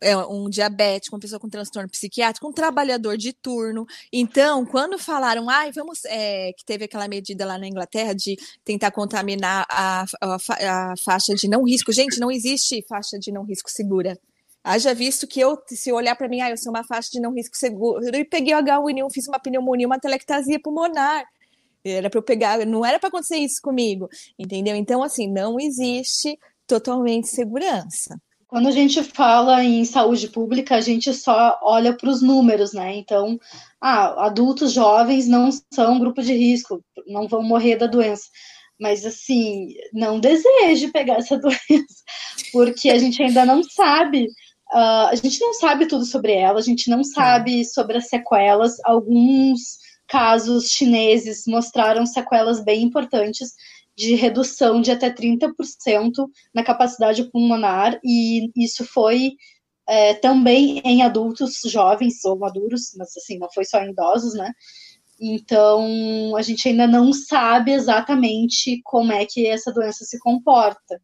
É, 0.00 0.16
um 0.16 0.48
diabético, 0.48 1.16
uma 1.16 1.20
pessoa 1.20 1.40
com 1.40 1.48
transtorno 1.48 1.88
psiquiátrico, 1.88 2.48
um 2.48 2.52
trabalhador 2.52 3.16
de 3.16 3.32
turno. 3.32 3.86
Então, 4.12 4.64
quando 4.64 4.98
falaram, 4.98 5.48
ai, 5.48 5.72
vamos, 5.72 6.04
é, 6.04 6.52
que 6.52 6.64
teve 6.64 6.84
aquela 6.84 7.08
medida 7.08 7.44
lá 7.44 7.58
na 7.58 7.66
Inglaterra 7.66 8.14
de 8.14 8.36
tentar 8.64 8.90
contaminar 8.90 9.66
a, 9.70 10.04
a, 10.20 10.36
a 10.90 10.94
faixa 11.04 11.34
de 11.34 11.48
não 11.48 11.64
risco. 11.64 11.92
Gente, 11.92 12.20
não 12.20 12.30
existe 12.30 12.84
faixa 12.88 13.18
de 13.18 13.32
não 13.32 13.44
risco 13.44 13.70
segura. 13.70 14.18
Haja 14.62 14.92
visto 14.92 15.26
que 15.26 15.40
eu, 15.40 15.58
se 15.66 15.92
olhar 15.92 16.14
para 16.16 16.28
mim, 16.28 16.40
ah, 16.40 16.50
eu 16.50 16.56
sou 16.56 16.70
uma 16.70 16.84
faixa 16.84 17.08
de 17.12 17.20
não 17.20 17.32
risco 17.32 17.56
seguro, 17.56 18.04
e 18.14 18.24
peguei 18.24 18.54
o 18.54 18.58
H1N1, 18.58 19.10
fiz 19.12 19.26
uma 19.26 19.38
pneumonia, 19.38 19.86
uma 19.86 19.98
telectasia 19.98 20.60
pulmonar. 20.60 21.24
Era 21.84 22.10
para 22.10 22.18
eu 22.18 22.22
pegar, 22.22 22.66
não 22.66 22.84
era 22.84 22.98
para 22.98 23.08
acontecer 23.08 23.36
isso 23.36 23.62
comigo, 23.62 24.08
entendeu? 24.38 24.76
Então, 24.76 25.02
assim, 25.02 25.26
não 25.26 25.58
existe 25.58 26.38
totalmente 26.66 27.28
segurança. 27.28 28.20
Quando 28.48 28.66
a 28.66 28.70
gente 28.70 29.02
fala 29.02 29.62
em 29.62 29.84
saúde 29.84 30.26
pública, 30.26 30.76
a 30.76 30.80
gente 30.80 31.12
só 31.12 31.58
olha 31.62 31.94
para 31.94 32.08
os 32.08 32.22
números, 32.22 32.72
né? 32.72 32.96
Então, 32.96 33.38
ah, 33.78 34.24
adultos 34.24 34.72
jovens 34.72 35.28
não 35.28 35.50
são 35.70 36.00
grupo 36.00 36.22
de 36.22 36.32
risco, 36.32 36.82
não 37.06 37.28
vão 37.28 37.42
morrer 37.42 37.76
da 37.76 37.86
doença. 37.86 38.24
Mas, 38.80 39.04
assim, 39.04 39.74
não 39.92 40.18
deseje 40.18 40.90
pegar 40.90 41.16
essa 41.16 41.36
doença, 41.38 42.02
porque 42.50 42.88
a 42.88 42.98
gente 42.98 43.22
ainda 43.22 43.44
não 43.44 43.62
sabe. 43.62 44.24
Uh, 44.72 45.08
a 45.10 45.14
gente 45.14 45.38
não 45.40 45.52
sabe 45.52 45.86
tudo 45.86 46.06
sobre 46.06 46.32
ela, 46.32 46.58
a 46.58 46.62
gente 46.62 46.88
não 46.88 47.04
sabe 47.04 47.66
sobre 47.66 47.98
as 47.98 48.08
sequelas. 48.08 48.76
Alguns 48.82 49.76
casos 50.06 50.70
chineses 50.70 51.44
mostraram 51.46 52.06
sequelas 52.06 52.64
bem 52.64 52.82
importantes 52.82 53.52
de 53.98 54.14
redução 54.14 54.80
de 54.80 54.92
até 54.92 55.10
30% 55.10 55.50
na 56.54 56.62
capacidade 56.62 57.24
pulmonar, 57.24 57.98
e 58.04 58.48
isso 58.56 58.84
foi 58.84 59.32
é, 59.88 60.14
também 60.14 60.80
em 60.84 61.02
adultos 61.02 61.60
jovens 61.66 62.24
ou 62.24 62.38
maduros, 62.38 62.94
mas 62.96 63.08
assim, 63.16 63.38
não 63.38 63.48
foi 63.52 63.64
só 63.64 63.82
em 63.82 63.90
idosos, 63.90 64.34
né? 64.34 64.52
Então, 65.20 66.36
a 66.36 66.42
gente 66.42 66.68
ainda 66.68 66.86
não 66.86 67.12
sabe 67.12 67.72
exatamente 67.72 68.80
como 68.84 69.12
é 69.12 69.26
que 69.26 69.48
essa 69.48 69.72
doença 69.72 70.04
se 70.04 70.16
comporta. 70.20 71.02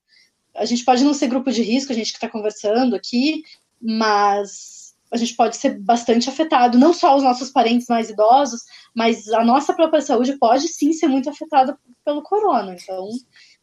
A 0.55 0.65
gente 0.65 0.85
pode 0.85 1.03
não 1.03 1.13
ser 1.13 1.27
grupo 1.27 1.51
de 1.51 1.63
risco, 1.63 1.91
a 1.91 1.97
gente 1.97 2.13
que 2.13 2.19
está 2.19 2.29
conversando 2.29 2.95
aqui, 2.95 3.43
mas 3.83 4.95
a 5.11 5.17
gente 5.17 5.35
pode 5.35 5.57
ser 5.57 5.81
bastante 5.81 6.29
afetado, 6.29 6.79
não 6.79 6.93
só 6.93 7.17
os 7.17 7.25
nossos 7.25 7.51
parentes 7.51 7.89
mais 7.89 8.09
idosos, 8.09 8.61
mas 8.95 9.29
a 9.29 9.45
nossa 9.45 9.75
própria 9.75 10.01
saúde 10.01 10.39
pode 10.39 10.69
sim 10.69 10.93
ser 10.93 11.09
muito 11.09 11.29
afetada 11.29 11.77
pelo 12.05 12.23
corona. 12.23 12.77
Então, 12.81 13.09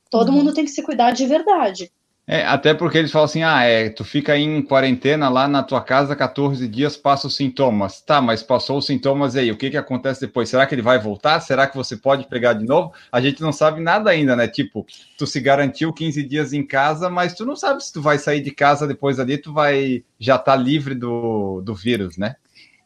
todo 0.10 0.30
uhum. 0.30 0.36
mundo 0.36 0.54
tem 0.54 0.66
que 0.66 0.72
se 0.72 0.84
cuidar 0.84 1.12
de 1.12 1.26
verdade. 1.26 1.92
É, 2.28 2.46
até 2.46 2.74
porque 2.74 2.98
eles 2.98 3.12
falam 3.12 3.26
assim: 3.26 3.44
ah, 3.44 3.64
é, 3.64 3.90
tu 3.90 4.06
fica 4.06 4.38
em 4.38 4.62
quarentena 4.62 5.28
lá 5.28 5.48
na 5.48 5.64
tua 5.64 5.82
casa 5.82 6.16
14 6.16 6.68
dias, 6.68 6.96
passa 6.96 7.28
os 7.28 7.36
sintomas. 7.36 8.00
Tá, 8.00 8.22
mas 8.22 8.44
passou 8.44 8.78
os 8.78 8.86
sintomas 8.86 9.36
aí, 9.36 9.52
o 9.52 9.58
que 9.58 9.72
que 9.72 9.78
acontece 9.78 10.22
depois? 10.22 10.48
Será 10.48 10.66
que 10.66 10.76
ele 10.76 10.82
vai 10.82 11.00
voltar? 11.00 11.40
Será 11.40 11.66
que 11.68 11.76
você 11.76 11.98
pode 11.98 12.28
pegar 12.28 12.54
de 12.54 12.66
novo? 12.66 12.94
A 13.12 13.20
gente 13.20 13.42
não 13.42 13.52
sabe 13.52 13.82
nada 13.82 14.12
ainda, 14.12 14.36
né? 14.36 14.48
Tipo, 14.48 14.86
tu 15.18 15.26
se 15.26 15.40
garantiu 15.42 15.92
15 15.92 16.24
dias 16.24 16.54
em 16.54 16.66
casa, 16.66 17.10
mas 17.10 17.34
tu 17.34 17.46
não 17.46 17.56
sabe 17.56 17.84
se 17.84 17.92
tu 17.92 18.02
vai 18.02 18.18
sair 18.18 18.42
de 18.42 18.52
casa 18.52 18.88
depois 18.88 19.20
ali, 19.20 19.38
tu 19.38 19.52
vai 19.52 20.04
já 20.20 20.36
estar 20.36 20.56
tá 20.56 20.56
livre 20.56 20.94
do, 20.94 21.62
do 21.62 21.74
vírus, 21.74 22.18
né? 22.18 22.36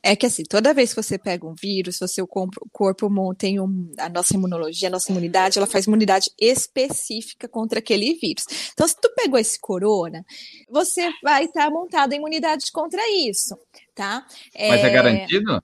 É 0.08 0.16
que 0.16 0.28
assim, 0.28 0.44
toda 0.44 0.72
vez 0.72 0.94
que 0.94 1.02
você 1.02 1.18
pega 1.18 1.48
um 1.48 1.56
vírus, 1.56 2.00
o 2.00 2.08
seu 2.08 2.28
corpo 2.28 3.34
tem 3.36 3.60
um, 3.60 3.92
a 3.98 4.08
nossa 4.08 4.36
imunologia, 4.36 4.88
a 4.88 4.92
nossa 4.92 5.12
imunidade, 5.12 5.58
ela 5.58 5.66
faz 5.66 5.88
imunidade 5.88 6.30
específica 6.40 7.48
contra 7.48 7.80
aquele 7.80 8.14
vírus. 8.14 8.46
Então, 8.72 8.88
se 8.88 8.96
tu 9.02 9.12
pegou 9.16 9.40
esse 9.40 9.60
corona, 9.60 10.24
você 10.70 11.12
vai 11.24 11.46
estar 11.46 11.66
tá 11.66 11.72
montada 11.72 12.14
a 12.14 12.18
imunidade 12.18 12.72
contra 12.72 13.02
isso, 13.10 13.58
tá? 13.96 14.24
Mas 14.54 14.84
é, 14.84 14.86
é 14.86 14.90
garantido? 14.92 15.60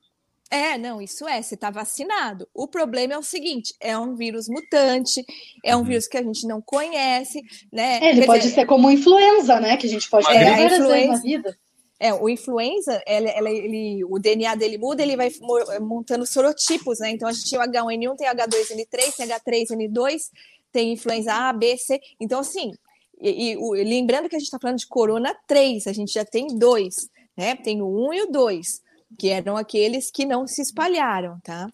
É, 0.50 0.76
não, 0.76 1.00
isso 1.00 1.28
é, 1.28 1.40
você 1.40 1.54
está 1.54 1.70
vacinado. 1.70 2.48
O 2.52 2.68
problema 2.68 3.14
é 3.14 3.18
o 3.20 3.24
seguinte: 3.24 3.76
é 3.80 3.96
um 3.96 4.16
vírus 4.16 4.50
mutante, 4.50 5.24
é 5.64 5.76
um 5.76 5.80
uhum. 5.80 5.86
vírus 5.86 6.08
que 6.08 6.18
a 6.18 6.24
gente 6.24 6.48
não 6.48 6.62
conhece, 6.62 7.44
né? 7.72 8.00
É, 8.02 8.10
ele 8.10 8.22
Quer 8.22 8.26
pode 8.26 8.42
dizer, 8.42 8.56
ser 8.56 8.66
como 8.66 8.90
influenza, 8.90 9.60
né? 9.60 9.78
Que 9.78 9.86
a 9.86 9.90
gente 9.90 10.10
pode 10.10 10.28
ter 10.28 10.44
várias 10.44 10.80
vezes 10.80 11.08
na 11.08 11.22
vida. 11.22 11.58
É, 12.04 12.12
o 12.12 12.28
influenza, 12.28 13.00
ele, 13.06 14.04
o 14.04 14.18
DNA 14.18 14.56
dele 14.56 14.76
muda, 14.80 15.04
ele 15.04 15.16
vai 15.16 15.32
montando 15.80 16.26
sorotipos, 16.26 16.98
né? 16.98 17.12
Então 17.12 17.28
a 17.28 17.32
gente 17.32 17.48
tem 17.48 17.60
o 17.60 17.62
H1N1, 17.62 18.16
tem 18.16 18.28
H2N3, 18.28 19.16
tem 19.16 19.28
H3N2, 19.28 20.32
tem 20.72 20.94
influenza 20.94 21.32
A, 21.32 21.54
B, 21.54 21.78
C. 21.78 22.02
Então, 22.20 22.40
assim, 22.40 22.74
e, 23.20 23.52
e 23.52 23.84
lembrando 23.84 24.28
que 24.28 24.36
a 24.36 24.40
gente 24.40 24.48
está 24.48 24.58
falando 24.60 24.80
de 24.80 24.88
corona 24.88 25.32
3, 25.46 25.86
a 25.86 25.94
gente 25.94 26.12
já 26.12 26.26
tem 26.26 26.48
dois, 26.58 27.08
né? 27.38 27.56
Tem 27.56 27.84
o 27.84 28.08
1 28.10 28.14
e 28.16 28.22
o 28.24 28.32
2, 28.32 28.82
que 29.20 29.30
eram 29.30 29.56
aqueles 29.56 30.10
que 30.10 30.26
não 30.26 30.48
se 30.48 30.60
espalharam, 30.60 31.40
tá? 31.44 31.72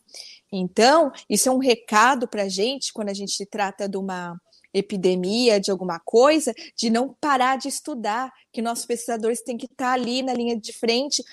Então, 0.52 1.10
isso 1.30 1.48
é 1.48 1.52
um 1.54 1.58
recado 1.58 2.28
para 2.28 2.44
a 2.44 2.50
gente 2.50 2.92
quando 2.92 3.08
a 3.08 3.14
gente 3.14 3.46
trata 3.46 3.88
de 3.88 3.96
uma 3.96 4.38
epidemia, 4.74 5.60
de 5.60 5.72
alguma 5.72 6.00
coisa, 6.00 6.54
de 6.76 6.90
não 6.90 7.16
parar 7.20 7.58
de 7.58 7.68
estudar, 7.68 8.32
que 8.52 8.62
nossos 8.62 8.86
pesquisadores 8.86 9.42
têm 9.42 9.58
que 9.58 9.66
estar 9.66 9.94
ali 9.94 10.22
na 10.22 10.34
linha 10.34 10.60
de 10.60 10.74
frente, 10.74 11.24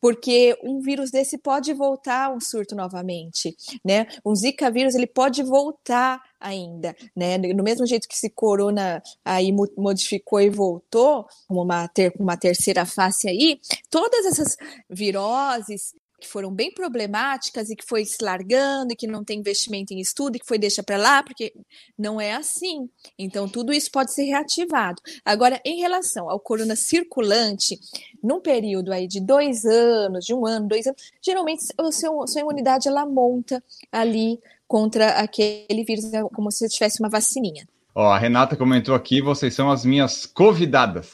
porque 0.00 0.58
um 0.62 0.80
vírus 0.80 1.10
desse 1.10 1.36
pode 1.36 1.74
voltar 1.74 2.34
um 2.34 2.40
surto 2.40 2.74
novamente, 2.74 3.54
né? 3.84 4.06
Um 4.24 4.34
Zika 4.34 4.70
vírus 4.70 4.94
ele 4.94 5.06
pode 5.06 5.42
voltar 5.42 6.20
ainda, 6.40 6.96
né? 7.14 7.36
No 7.36 7.62
mesmo 7.62 7.86
jeito 7.86 8.08
que 8.08 8.14
esse 8.14 8.30
corona 8.30 9.02
aí 9.22 9.54
modificou 9.76 10.40
e 10.40 10.48
voltou, 10.48 11.26
como 11.46 11.62
uma, 11.62 11.86
ter, 11.86 12.14
uma 12.18 12.36
terceira 12.36 12.86
face 12.86 13.28
aí, 13.28 13.60
todas 13.90 14.24
essas 14.24 14.56
viroses 14.88 15.94
que 16.20 16.28
foram 16.28 16.52
bem 16.52 16.72
problemáticas 16.72 17.70
e 17.70 17.76
que 17.76 17.84
foi 17.84 18.04
se 18.04 18.22
largando 18.22 18.92
e 18.92 18.96
que 18.96 19.06
não 19.06 19.24
tem 19.24 19.40
investimento 19.40 19.92
em 19.92 20.00
estudo 20.00 20.36
e 20.36 20.38
que 20.38 20.46
foi 20.46 20.58
deixa 20.58 20.82
para 20.82 20.96
lá, 20.96 21.22
porque 21.22 21.52
não 21.98 22.20
é 22.20 22.34
assim. 22.34 22.88
Então, 23.18 23.48
tudo 23.48 23.72
isso 23.72 23.90
pode 23.90 24.12
ser 24.12 24.24
reativado. 24.24 25.00
Agora, 25.24 25.60
em 25.64 25.80
relação 25.80 26.30
ao 26.30 26.38
corona 26.38 26.76
circulante, 26.76 27.78
num 28.22 28.40
período 28.40 28.92
aí 28.92 29.08
de 29.08 29.20
dois 29.20 29.64
anos, 29.64 30.24
de 30.24 30.34
um 30.34 30.46
ano, 30.46 30.68
dois 30.68 30.86
anos, 30.86 31.00
geralmente 31.22 31.64
a 31.76 31.90
seu, 31.90 32.26
sua 32.26 32.40
imunidade 32.40 32.86
ela 32.86 33.06
monta 33.06 33.62
ali 33.90 34.38
contra 34.68 35.20
aquele 35.20 35.82
vírus, 35.84 36.10
né, 36.12 36.22
como 36.32 36.50
se 36.52 36.68
tivesse 36.68 37.00
uma 37.00 37.08
vacininha. 37.08 37.66
Ó, 37.94 38.12
a 38.12 38.18
Renata 38.18 38.56
comentou 38.56 38.94
aqui, 38.94 39.20
vocês 39.20 39.52
são 39.52 39.70
as 39.70 39.84
minhas 39.84 40.26
convidadas. 40.26 41.08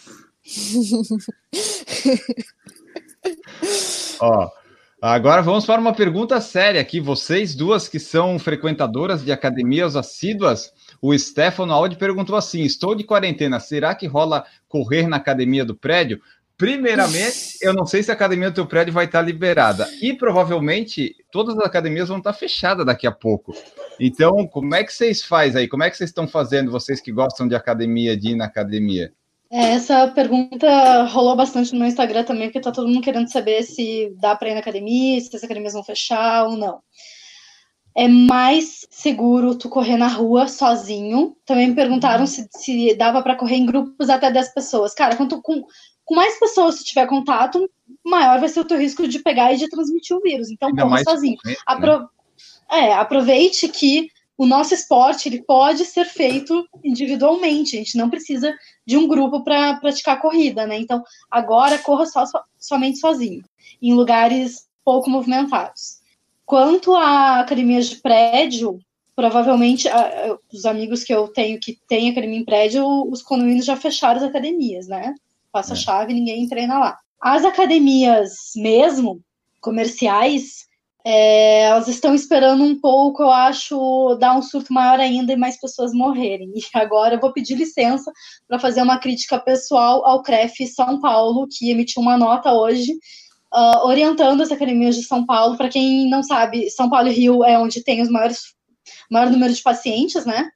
Ó, 4.21 4.51
Agora 5.01 5.43
vamos 5.43 5.67
para 5.67 5.81
uma 5.81 5.93
pergunta 5.93 6.41
séria 6.41 6.81
aqui. 6.81 7.01
Vocês 7.01 7.55
duas 7.55 7.87
que 7.87 7.99
são 7.99 8.39
frequentadoras 8.39 9.23
de 9.23 9.31
academias 9.31 9.95
assíduas, 9.95 10.73
o 11.03 11.17
Stefano 11.17 11.73
Aldi 11.73 11.97
perguntou 11.97 12.35
assim: 12.35 12.63
Estou 12.63 12.95
de 12.95 13.05
quarentena, 13.05 13.61
será 13.61 13.95
que 13.95 14.07
rola 14.07 14.47
correr 14.67 15.07
na 15.07 15.19
academia 15.19 15.67
do 15.67 15.77
prédio? 15.77 16.21
Primeiramente, 16.57 17.59
eu 17.61 17.75
não 17.75 17.85
sei 17.85 18.03
se 18.03 18.11
a 18.11 18.15
academia 18.15 18.51
do 18.51 18.55
teu 18.55 18.67
prédio 18.67 18.95
vai 18.95 19.05
estar 19.05 19.21
liberada. 19.21 19.87
E 20.01 20.15
provavelmente 20.15 21.15
todas 21.31 21.59
as 21.59 21.67
academias 21.67 22.09
vão 22.09 22.17
estar 22.17 22.33
fechadas 22.33 22.87
daqui 22.87 23.07
a 23.07 23.13
pouco. 23.13 23.55
Então, 24.01 24.47
como 24.47 24.75
é 24.75 24.83
que 24.83 24.93
vocês 24.93 25.23
fazem 25.23 25.61
aí? 25.61 25.69
Como 25.69 25.83
é 25.83 25.91
que 25.91 25.97
vocês 25.99 26.09
estão 26.09 26.27
fazendo, 26.27 26.71
vocês 26.71 26.99
que 26.99 27.13
gostam 27.13 27.47
de 27.47 27.55
academia, 27.55 28.17
de 28.17 28.31
ir 28.31 28.37
na 28.37 28.47
academia? 28.47 29.13
É, 29.51 29.75
essa 29.75 30.09
pergunta 30.09 31.05
rolou 31.05 31.37
bastante 31.37 31.73
no 31.73 31.79
meu 31.79 31.89
Instagram 31.89 32.25
também, 32.25 32.49
porque 32.49 32.61
tá 32.61 32.73
todo 32.73 32.89
mundo 32.89 33.03
querendo 33.03 33.31
saber 33.31 33.63
se 33.63 34.13
dá 34.19 34.35
para 34.35 34.51
ir 34.51 34.55
na 34.55 34.61
academia, 34.61 35.21
se 35.21 35.35
as 35.35 35.45
academias 35.45 35.73
vão 35.73 35.85
fechar 35.85 36.47
ou 36.47 36.57
não. 36.57 36.81
É 37.95 38.09
mais 38.09 38.87
seguro 38.91 39.57
tu 39.57 39.71
correr 39.71 39.97
na 39.97 40.09
rua 40.09 40.49
sozinho. 40.49 41.35
Também 41.47 41.69
me 41.69 41.75
perguntaram 41.75 42.27
se, 42.27 42.47
se 42.51 42.95
dava 42.95 43.23
para 43.23 43.37
correr 43.37 43.57
em 43.57 43.65
grupos 43.65 44.11
até 44.11 44.31
10 44.31 44.53
pessoas. 44.53 44.93
Cara, 44.93 45.17
quanto 45.17 45.41
com, 45.41 45.65
com 46.05 46.15
mais 46.15 46.39
pessoas 46.39 46.77
tu 46.77 46.85
tiver 46.85 47.07
contato, 47.07 47.71
maior 48.05 48.39
vai 48.39 48.51
ser 48.51 48.61
o 48.61 48.67
teu 48.67 48.79
risco 48.79 49.09
de 49.09 49.21
pegar 49.21 49.53
e 49.53 49.57
de 49.57 49.71
transmitir 49.71 50.15
o 50.15 50.21
vírus. 50.21 50.51
Então, 50.51 50.75
corra 50.75 51.03
sozinho. 51.05 51.39
Né? 51.45 51.55
Apro 51.65 52.11
é, 52.71 52.93
aproveite 52.93 53.69
que 53.69 54.11
o 54.39 54.47
nosso 54.47 54.75
esporte 54.75 55.29
ele 55.29 55.43
pode 55.43 55.85
ser 55.85 56.05
feito 56.05 56.67
individualmente. 56.85 57.77
A 57.77 57.79
gente 57.79 57.97
não 57.97 58.11
precisa 58.11 58.55
de 58.85 58.97
um 58.97 59.09
grupo 59.09 59.43
para 59.43 59.77
praticar 59.77 60.21
corrida, 60.21 60.67
né? 60.67 60.79
Então, 60.79 61.03
agora 61.31 61.79
corra 61.79 62.07
só, 62.07 62.25
somente 62.59 62.99
sozinho, 62.99 63.43
em 63.81 63.95
lugares 63.95 64.69
pouco 64.85 65.09
movimentados. 65.09 66.01
Quanto 66.45 66.95
a 66.95 67.41
academias 67.41 67.87
de 67.87 67.97
prédio, 67.97 68.79
provavelmente 69.17 69.89
a, 69.89 70.39
os 70.53 70.67
amigos 70.67 71.03
que 71.03 71.13
eu 71.13 71.29
tenho 71.29 71.59
que 71.59 71.79
têm 71.89 72.11
academia 72.11 72.39
em 72.39 72.45
prédio, 72.45 72.87
os 73.11 73.23
condomínios 73.23 73.65
já 73.65 73.77
fecharam 73.77 74.21
as 74.21 74.29
academias, 74.29 74.87
né? 74.87 75.15
Passa 75.51 75.73
a 75.73 75.77
é. 75.77 75.81
chave, 75.81 76.13
ninguém 76.13 76.47
treina 76.47 76.79
lá. 76.79 76.99
As 77.21 77.45
academias 77.45 78.53
mesmo 78.55 79.23
comerciais, 79.61 80.66
é, 81.09 81.63
elas 81.63 81.87
estão 81.87 82.17
esperando 82.17 82.65
um 82.65 82.81
pouco, 82.81 83.23
eu 83.23 83.31
acho, 83.31 84.17
dar 84.17 84.37
um 84.37 84.43
surto 84.43 84.73
maior 84.73 84.99
ainda 84.99 85.33
e 85.33 85.37
mais 85.37 85.57
pessoas 85.61 85.93
morrerem. 85.93 86.53
E 86.53 86.61
agora 86.77 87.15
eu 87.15 87.21
vou 87.21 87.33
pedir 87.33 87.55
licença 87.55 88.11
para 88.49 88.59
fazer 88.59 88.83
uma 88.83 88.99
crítica 88.99 89.39
pessoal 89.39 90.05
ao 90.05 90.21
CREF 90.21 90.67
São 90.67 91.01
Paulo, 91.01 91.47
que 91.49 91.71
emitiu 91.71 92.03
uma 92.03 92.19
nota 92.19 92.53
hoje 92.53 92.91
uh, 93.55 93.87
orientando 93.87 94.41
as 94.41 94.51
academias 94.51 94.97
de 94.97 95.05
São 95.05 95.25
Paulo. 95.25 95.57
Para 95.57 95.69
quem 95.69 96.11
não 96.11 96.25
sabe, 96.25 96.69
São 96.71 96.91
Paulo 96.91 97.07
e 97.07 97.13
Rio 97.13 97.45
é 97.45 97.57
onde 97.57 97.85
tem 97.85 98.03
os 98.03 98.11
maiores 98.11 98.41
maior 99.09 99.31
número 99.31 99.55
de 99.55 99.63
pacientes, 99.63 100.27
né? 100.27 100.49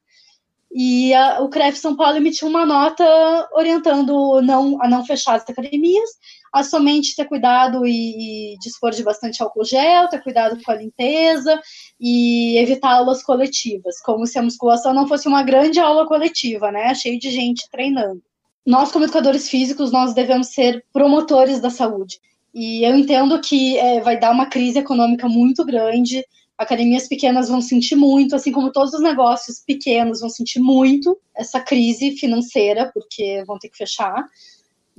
E 0.73 1.15
a, 1.15 1.43
o 1.43 1.49
CREF 1.49 1.79
São 1.79 1.95
Paulo 1.95 2.17
emitiu 2.17 2.49
uma 2.49 2.67
nota 2.67 3.05
orientando 3.53 4.43
não, 4.43 4.83
a 4.83 4.89
não 4.89 5.05
fechar 5.05 5.37
as 5.37 5.49
academias, 5.49 6.11
a 6.53 6.63
somente 6.63 7.15
ter 7.15 7.27
cuidado 7.27 7.87
e, 7.87 8.55
e 8.55 8.59
dispor 8.59 8.91
de 8.91 9.03
bastante 9.03 9.43
álcool 9.43 9.65
gel, 9.65 10.09
ter 10.09 10.23
cuidado 10.23 10.61
com 10.63 10.73
a 10.73 10.77
limpeza 10.77 11.61
e 12.01 12.57
evitar 12.59 12.93
aulas 12.93 13.23
coletivas, 13.23 14.01
como 14.01 14.27
se 14.27 14.39
a 14.39 14.43
musculação 14.43 14.93
não 14.93 15.07
fosse 15.07 15.29
uma 15.29 15.43
grande 15.43 15.79
aula 15.79 16.07
coletiva, 16.07 16.73
né? 16.73 16.95
Cheio 16.95 17.19
de 17.19 17.31
gente 17.31 17.69
treinando. 17.71 18.23
Nós, 18.67 18.93
como 18.93 19.05
educadores 19.05 19.49
físicos, 19.49 19.91
nós 19.91 20.15
devemos 20.15 20.49
ser 20.49 20.85
promotores 20.93 21.61
da 21.61 21.71
saúde. 21.71 22.19
E 22.53 22.85
eu 22.85 22.97
entendo 22.97 23.41
que 23.41 23.79
é, 23.79 24.01
vai 24.01 24.19
dar 24.19 24.33
uma 24.33 24.47
crise 24.47 24.79
econômica 24.79 25.29
muito 25.29 25.65
grande, 25.65 26.25
academias 26.59 27.09
pequenas 27.09 27.49
vão 27.49 27.63
sentir 27.63 27.97
muito, 27.97 28.37
assim 28.37 28.53
como 28.53 28.71
todos 28.71 28.93
os 28.93 29.01
negócios 29.01 29.61
pequenos 29.67 30.21
vão 30.21 30.29
sentir 30.29 30.61
muito 30.61 31.19
essa 31.35 31.59
crise 31.59 32.13
financeira, 32.19 32.91
porque 32.93 33.43
vão 33.47 33.59
ter 33.59 33.71
que 33.71 33.79
fechar. 33.79 34.29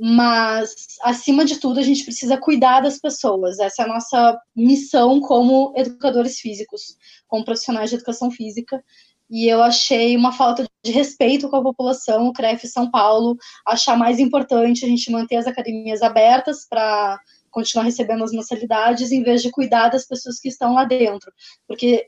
Mas, 0.04 0.98
acima 1.04 1.46
de 1.46 1.60
tudo, 1.60 1.80
a 1.80 1.84
gente 1.84 2.04
precisa 2.04 2.36
cuidar 2.36 2.82
das 2.82 2.98
pessoas. 2.98 3.60
Essa 3.60 3.84
é 3.84 3.86
a 3.86 3.88
nossa 3.88 4.42
missão 4.56 5.20
como 5.20 5.72
educadores 5.76 6.40
físicos, 6.40 6.98
como 7.28 7.46
profissionais 7.46 7.92
de 7.92 7.98
educação 7.98 8.32
física. 8.32 8.84
E 9.30 9.48
eu 9.48 9.62
achei 9.62 10.18
uma 10.18 10.32
falta 10.32 10.68
de 10.84 10.92
respeito 10.92 11.48
com 11.48 11.56
a 11.58 11.62
população, 11.62 12.28
o 12.28 12.34
CREF 12.34 12.68
São 12.68 12.90
Paulo, 12.90 13.38
achar 13.64 13.96
mais 13.96 14.18
importante 14.18 14.84
a 14.84 14.88
gente 14.88 15.12
manter 15.12 15.36
as 15.36 15.46
academias 15.46 16.02
abertas 16.02 16.66
para 16.68 17.20
continuar 17.52 17.84
recebendo 17.84 18.24
as 18.24 18.32
mensalidades, 18.32 19.12
em 19.12 19.22
vez 19.22 19.44
de 19.44 19.52
cuidar 19.52 19.90
das 19.90 20.08
pessoas 20.08 20.40
que 20.40 20.50
estão 20.50 20.74
lá 20.74 20.84
dentro. 20.84 21.32
Porque 21.68 22.08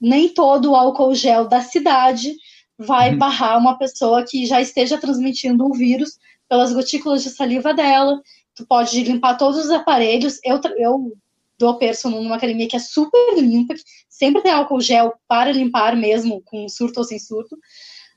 nem 0.00 0.30
todo 0.30 0.70
o 0.70 0.74
álcool 0.74 1.14
gel 1.14 1.46
da 1.46 1.60
cidade 1.60 2.34
vai 2.78 3.12
uhum. 3.12 3.18
barrar 3.18 3.58
uma 3.58 3.76
pessoa 3.76 4.24
que 4.26 4.46
já 4.46 4.62
esteja 4.62 4.96
transmitindo 4.96 5.66
o 5.66 5.74
vírus 5.74 6.18
pelas 6.54 6.72
gotículas 6.72 7.24
de 7.24 7.30
saliva 7.30 7.74
dela. 7.74 8.22
Tu 8.54 8.64
pode 8.64 9.02
limpar 9.02 9.36
todos 9.36 9.58
os 9.58 9.70
aparelhos. 9.70 10.38
Eu, 10.44 10.60
eu 10.76 11.12
dou 11.58 11.76
perso 11.78 12.08
numa 12.08 12.36
academia 12.36 12.68
que 12.68 12.76
é 12.76 12.78
super 12.78 13.34
limpa, 13.36 13.74
que 13.74 13.82
sempre 14.08 14.40
tem 14.40 14.52
álcool 14.52 14.80
gel 14.80 15.12
para 15.26 15.50
limpar 15.50 15.96
mesmo, 15.96 16.40
com 16.44 16.68
surto 16.68 17.00
ou 17.00 17.04
sem 17.04 17.18
surto. 17.18 17.58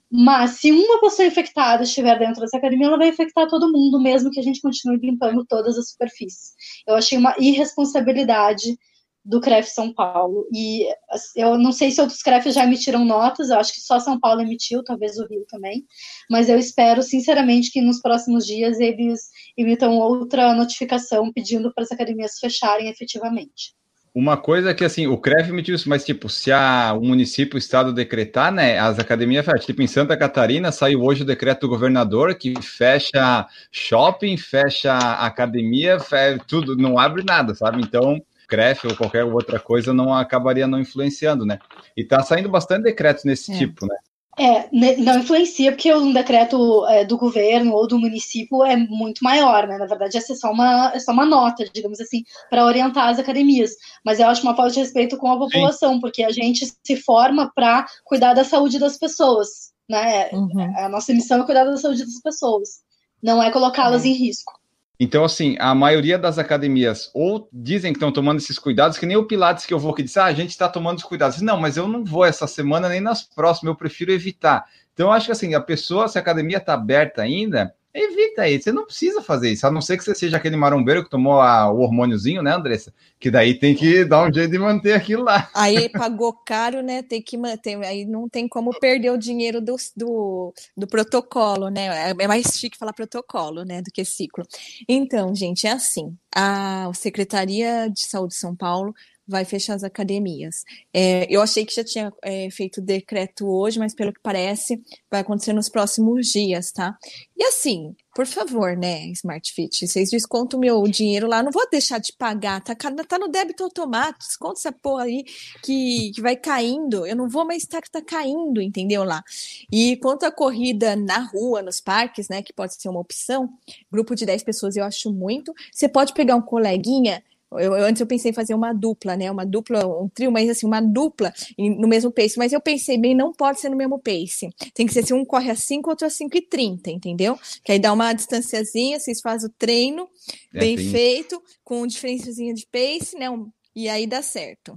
Mas 0.09 0.51
se 0.59 0.71
uma 0.71 1.01
pessoa 1.01 1.27
infectada 1.27 1.83
estiver 1.83 2.17
dentro 2.19 2.39
dessa 2.39 2.57
academia, 2.57 2.87
ela 2.87 2.97
vai 2.97 3.09
infectar 3.09 3.47
todo 3.47 3.71
mundo, 3.71 3.99
mesmo 3.99 4.29
que 4.29 4.39
a 4.39 4.43
gente 4.43 4.61
continue 4.61 4.97
limpando 4.97 5.43
todas 5.43 5.75
as 5.75 5.89
superfícies. 5.89 6.53
Eu 6.87 6.95
achei 6.95 7.17
uma 7.17 7.35
irresponsabilidade 7.39 8.77
do 9.27 9.41
CREF 9.41 9.69
São 9.69 9.93
Paulo. 9.93 10.47
E 10.53 10.87
eu 11.35 11.57
não 11.57 11.73
sei 11.73 11.91
se 11.91 11.99
outros 11.99 12.21
CREFs 12.21 12.55
já 12.55 12.63
emitiram 12.63 13.03
notas, 13.03 13.49
eu 13.49 13.59
acho 13.59 13.73
que 13.73 13.81
só 13.81 13.99
São 13.99 14.17
Paulo 14.17 14.41
emitiu, 14.41 14.83
talvez 14.83 15.17
o 15.17 15.27
Rio 15.27 15.45
também. 15.49 15.85
Mas 16.31 16.47
eu 16.47 16.57
espero, 16.57 17.03
sinceramente, 17.03 17.71
que 17.71 17.81
nos 17.81 18.01
próximos 18.01 18.45
dias 18.45 18.79
eles 18.79 19.29
emitam 19.57 19.97
outra 19.97 20.53
notificação 20.53 21.31
pedindo 21.33 21.73
para 21.73 21.83
as 21.83 21.91
academias 21.91 22.39
fecharem 22.39 22.89
efetivamente. 22.89 23.75
Uma 24.15 24.35
coisa 24.37 24.71
é 24.71 24.73
que, 24.73 24.83
assim, 24.83 25.05
o 25.05 25.17
CREF 25.17 25.49
emitiu 25.49 25.75
isso, 25.75 25.87
mas, 25.87 26.03
tipo, 26.03 26.27
se 26.27 26.51
a, 26.51 26.91
o 26.93 27.05
município, 27.05 27.55
o 27.55 27.59
estado 27.59 27.93
decretar, 27.93 28.51
né, 28.51 28.79
as 28.79 28.97
academias 28.97 29.45
fecham. 29.45 29.67
Tipo, 29.67 29.83
em 29.83 29.87
Santa 29.87 30.17
Catarina 30.17 30.71
saiu 30.71 31.03
hoje 31.03 31.21
o 31.21 31.25
decreto 31.25 31.61
do 31.61 31.69
governador 31.69 32.33
que 32.33 32.59
fecha 32.59 33.45
shopping, 33.71 34.35
fecha 34.37 34.97
academia, 34.97 35.99
fecha, 35.99 36.43
tudo, 36.47 36.75
não 36.75 36.97
abre 36.97 37.23
nada, 37.23 37.53
sabe? 37.53 37.79
Então, 37.79 38.19
CREF 38.47 38.87
ou 38.87 38.95
qualquer 38.95 39.25
outra 39.25 39.59
coisa 39.59 39.93
não 39.93 40.13
acabaria 40.13 40.67
não 40.67 40.79
influenciando, 40.79 41.45
né? 41.45 41.59
E 41.95 42.03
tá 42.03 42.23
saindo 42.23 42.49
bastante 42.49 42.83
decretos 42.83 43.23
nesse 43.23 43.51
é. 43.51 43.57
tipo, 43.57 43.85
né? 43.85 43.95
É, 44.39 44.69
não 44.71 45.17
influencia 45.17 45.71
porque 45.71 45.91
um 45.91 46.13
decreto 46.13 46.85
é, 46.85 47.03
do 47.03 47.17
governo 47.17 47.73
ou 47.73 47.87
do 47.87 47.97
município 47.97 48.63
é 48.63 48.77
muito 48.77 49.23
maior, 49.23 49.67
né? 49.67 49.79
Na 49.79 49.87
verdade, 49.87 50.15
essa 50.15 50.33
é 50.33 50.35
só 50.35 50.51
uma, 50.51 50.91
é 50.93 50.99
só 50.99 51.11
uma 51.11 51.25
nota, 51.25 51.67
digamos 51.73 51.99
assim, 51.99 52.23
para 52.47 52.63
orientar 52.63 53.09
as 53.09 53.17
academias. 53.17 53.71
Mas 54.05 54.19
eu 54.19 54.27
acho 54.27 54.43
uma 54.43 54.55
falta 54.55 54.73
de 54.73 54.79
respeito 54.79 55.17
com 55.17 55.31
a 55.31 55.39
população, 55.39 55.95
Sim. 55.95 56.01
porque 56.01 56.23
a 56.23 56.29
gente 56.29 56.71
se 56.83 56.95
forma 56.97 57.51
para 57.55 57.87
cuidar 58.05 58.35
da 58.35 58.43
saúde 58.43 58.77
das 58.77 58.95
pessoas, 58.95 59.73
né? 59.89 60.29
Uhum. 60.31 60.71
A 60.77 60.87
nossa 60.87 61.11
missão 61.13 61.41
é 61.41 61.45
cuidar 61.45 61.63
da 61.63 61.75
saúde 61.75 62.05
das 62.05 62.21
pessoas, 62.21 62.81
não 63.23 63.41
é 63.41 63.49
colocá-las 63.49 64.03
uhum. 64.03 64.09
em 64.09 64.13
risco. 64.13 64.53
Então, 64.99 65.23
assim, 65.23 65.55
a 65.59 65.75
maioria 65.75 66.17
das 66.17 66.39
academias 66.39 67.11
ou 67.13 67.47
dizem 67.53 67.93
que 67.93 67.97
estão 67.97 68.11
tomando 68.11 68.39
esses 68.39 68.57
cuidados, 68.57 68.97
que 68.97 69.05
nem 69.05 69.15
o 69.15 69.25
Pilates 69.25 69.65
que 69.65 69.73
eu 69.73 69.77
vou 69.77 69.93
que 69.93 70.01
diz, 70.01 70.17
ah, 70.17 70.25
a 70.25 70.33
gente 70.33 70.49
está 70.49 70.67
tomando 70.67 70.97
os 70.97 71.03
cuidados. 71.03 71.39
Não, 71.39 71.59
mas 71.59 71.77
eu 71.77 71.87
não 71.87 72.03
vou 72.03 72.25
essa 72.25 72.47
semana 72.47 72.89
nem 72.89 72.99
nas 72.99 73.21
próximas, 73.21 73.71
eu 73.71 73.77
prefiro 73.77 74.11
evitar. 74.11 74.65
Então, 74.93 75.07
eu 75.07 75.11
acho 75.11 75.27
que 75.27 75.31
assim, 75.31 75.53
a 75.53 75.61
pessoa, 75.61 76.07
se 76.07 76.17
a 76.17 76.21
academia 76.21 76.57
está 76.57 76.73
aberta 76.73 77.21
ainda, 77.21 77.73
evita 77.93 78.47
isso. 78.47 78.65
Você 78.65 78.71
não 78.71 78.85
precisa 78.85 79.21
fazer 79.21 79.51
isso, 79.51 79.65
a 79.65 79.71
não 79.71 79.81
ser 79.81 79.97
que 79.97 80.03
você 80.03 80.13
seja 80.13 80.37
aquele 80.37 80.55
marombeiro 80.55 81.03
que 81.03 81.09
tomou 81.09 81.41
a, 81.41 81.71
o 81.71 81.79
hormôniozinho, 81.79 82.41
né, 82.41 82.53
Andressa? 82.53 82.93
Que 83.19 83.31
daí 83.31 83.57
tem 83.57 83.75
que 83.75 84.05
dar 84.05 84.27
um 84.27 84.33
jeito 84.33 84.51
de 84.51 84.59
manter 84.59 84.93
aquilo 84.93 85.23
lá. 85.23 85.49
Aí 85.53 85.89
pagou 85.89 86.33
caro, 86.33 86.81
né? 86.81 87.01
Tem 87.01 87.21
que 87.21 87.37
manter, 87.37 87.75
aí 87.83 88.05
não 88.05 88.29
tem 88.29 88.47
como 88.47 88.77
perder 88.79 89.11
o 89.11 89.17
dinheiro 89.17 89.59
do, 89.61 89.75
do, 89.95 90.53
do 90.75 90.87
protocolo, 90.87 91.69
né? 91.69 92.11
É 92.17 92.27
mais 92.27 92.45
chique 92.47 92.77
falar 92.77 92.93
protocolo, 92.93 93.63
né, 93.63 93.81
do 93.81 93.91
que 93.91 94.05
ciclo. 94.05 94.45
Então, 94.87 95.33
gente, 95.33 95.67
é 95.67 95.71
assim. 95.71 96.15
A 96.35 96.91
Secretaria 96.93 97.89
de 97.89 98.05
Saúde 98.05 98.33
de 98.33 98.39
São 98.39 98.55
Paulo 98.55 98.93
vai 99.27 99.43
fechar 99.43 99.75
as 99.75 99.83
academias. 99.83 100.63
É, 100.93 101.27
eu 101.29 101.41
achei 101.41 101.65
que 101.65 101.75
já 101.75 101.83
tinha 101.83 102.13
é, 102.23 102.49
feito 102.49 102.77
o 102.79 102.83
decreto 102.83 103.47
hoje, 103.47 103.77
mas 103.77 103.93
pelo 103.93 104.13
que 104.13 104.21
parece, 104.21 104.81
vai 105.11 105.21
acontecer 105.21 105.53
nos 105.53 105.67
próximos 105.69 106.27
dias, 106.27 106.71
tá? 106.71 106.97
E 107.35 107.43
assim, 107.43 107.95
por 108.15 108.25
favor, 108.25 108.75
né, 108.75 109.05
Smart 109.09 109.53
Fit, 109.53 109.85
vocês 109.85 110.09
descontam 110.09 110.59
meu 110.59 110.81
dinheiro 110.87 111.27
lá, 111.27 111.43
não 111.43 111.51
vou 111.51 111.69
deixar 111.69 111.99
de 111.99 112.11
pagar, 112.13 112.63
tá, 112.63 112.73
tá 112.73 113.19
no 113.19 113.27
débito 113.27 113.63
automático, 113.63 114.25
desconta 114.25 114.59
essa 114.59 114.71
porra 114.71 115.03
aí 115.03 115.23
que, 115.61 116.11
que 116.15 116.21
vai 116.21 116.35
caindo, 116.35 117.05
eu 117.05 117.15
não 117.15 117.29
vou 117.29 117.45
mais 117.45 117.61
estar 117.61 117.79
que 117.79 117.91
tá 117.91 118.01
caindo, 118.01 118.59
entendeu 118.59 119.03
lá? 119.03 119.23
E 119.71 119.97
quanto 119.97 120.25
à 120.25 120.31
corrida 120.31 120.95
na 120.95 121.19
rua, 121.19 121.61
nos 121.61 121.79
parques, 121.79 122.27
né, 122.27 122.41
que 122.41 122.51
pode 122.51 122.73
ser 122.81 122.89
uma 122.89 122.99
opção, 122.99 123.49
grupo 123.91 124.15
de 124.15 124.25
10 124.25 124.41
pessoas 124.43 124.75
eu 124.75 124.83
acho 124.83 125.13
muito, 125.13 125.53
você 125.71 125.87
pode 125.87 126.13
pegar 126.13 126.35
um 126.35 126.41
coleguinha 126.41 127.23
eu, 127.53 127.73
antes 127.73 128.01
eu 128.01 128.07
pensei 128.07 128.31
em 128.31 128.33
fazer 128.33 128.53
uma 128.53 128.73
dupla, 128.73 129.15
né? 129.15 129.31
Uma 129.31 129.45
dupla, 129.45 129.85
um 129.85 130.09
trio, 130.09 130.31
mas 130.31 130.49
assim, 130.49 130.65
uma 130.65 130.81
dupla 130.81 131.33
no 131.57 131.87
mesmo 131.87 132.11
pace. 132.11 132.37
Mas 132.37 132.51
eu 132.51 132.59
pensei 132.59 132.97
bem, 132.97 133.15
não 133.15 133.31
pode 133.31 133.59
ser 133.59 133.69
no 133.69 133.77
mesmo 133.77 133.99
pace. 133.99 134.49
Tem 134.73 134.85
que 134.85 134.93
ser 134.93 134.99
assim, 134.99 135.13
um 135.13 135.23
corre 135.23 135.51
a 135.51 135.55
5, 135.55 135.89
outro 135.89 136.05
a 136.05 136.09
5 136.09 136.37
e 136.37 136.41
30, 136.41 136.91
entendeu? 136.91 137.39
Que 137.63 137.71
aí 137.71 137.79
dá 137.79 137.93
uma 137.93 138.11
distanciazinha, 138.13 138.99
vocês 138.99 139.21
fazem 139.21 139.49
o 139.49 139.53
treino 139.57 140.09
é, 140.53 140.59
bem 140.59 140.77
sim. 140.77 140.91
feito, 140.91 141.41
com 141.63 141.87
diferençazinha 141.87 142.53
de 142.53 142.67
pace, 142.67 143.17
né? 143.17 143.29
Um, 143.29 143.49
e 143.75 143.87
aí 143.87 144.05
dá 144.05 144.21
certo. 144.21 144.73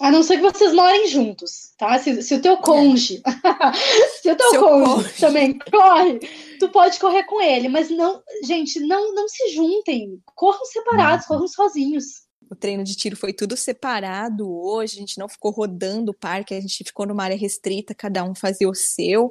A 0.00 0.10
não 0.10 0.22
ser 0.24 0.36
que 0.36 0.42
vocês 0.42 0.74
morem 0.74 1.06
juntos, 1.06 1.72
tá? 1.78 1.98
Se, 1.98 2.20
se 2.20 2.34
o 2.34 2.42
teu 2.42 2.56
cônjuge, 2.56 3.22
é. 3.24 3.72
se 4.20 4.30
o 4.30 4.36
teu 4.36 4.60
cônjuge, 4.60 4.94
cônjuge 4.94 5.20
também 5.20 5.58
corre, 5.58 6.18
tu 6.58 6.68
pode 6.68 6.98
correr 6.98 7.22
com 7.24 7.40
ele, 7.40 7.68
mas 7.68 7.90
não, 7.90 8.20
gente, 8.42 8.80
não, 8.80 9.14
não 9.14 9.28
se 9.28 9.54
juntem, 9.54 10.20
corram 10.34 10.64
separados, 10.64 11.26
corram 11.26 11.46
sozinhos. 11.46 12.24
O 12.50 12.56
treino 12.56 12.82
de 12.82 12.96
tiro 12.96 13.16
foi 13.16 13.32
tudo 13.32 13.56
separado 13.56 14.50
hoje, 14.50 14.96
a 14.96 15.00
gente 15.00 15.18
não 15.18 15.28
ficou 15.28 15.52
rodando 15.52 16.10
o 16.10 16.14
parque, 16.14 16.54
a 16.54 16.60
gente 16.60 16.84
ficou 16.84 17.06
numa 17.06 17.22
área 17.24 17.36
restrita, 17.36 17.94
cada 17.94 18.24
um 18.24 18.34
fazia 18.34 18.68
o 18.68 18.74
seu. 18.74 19.30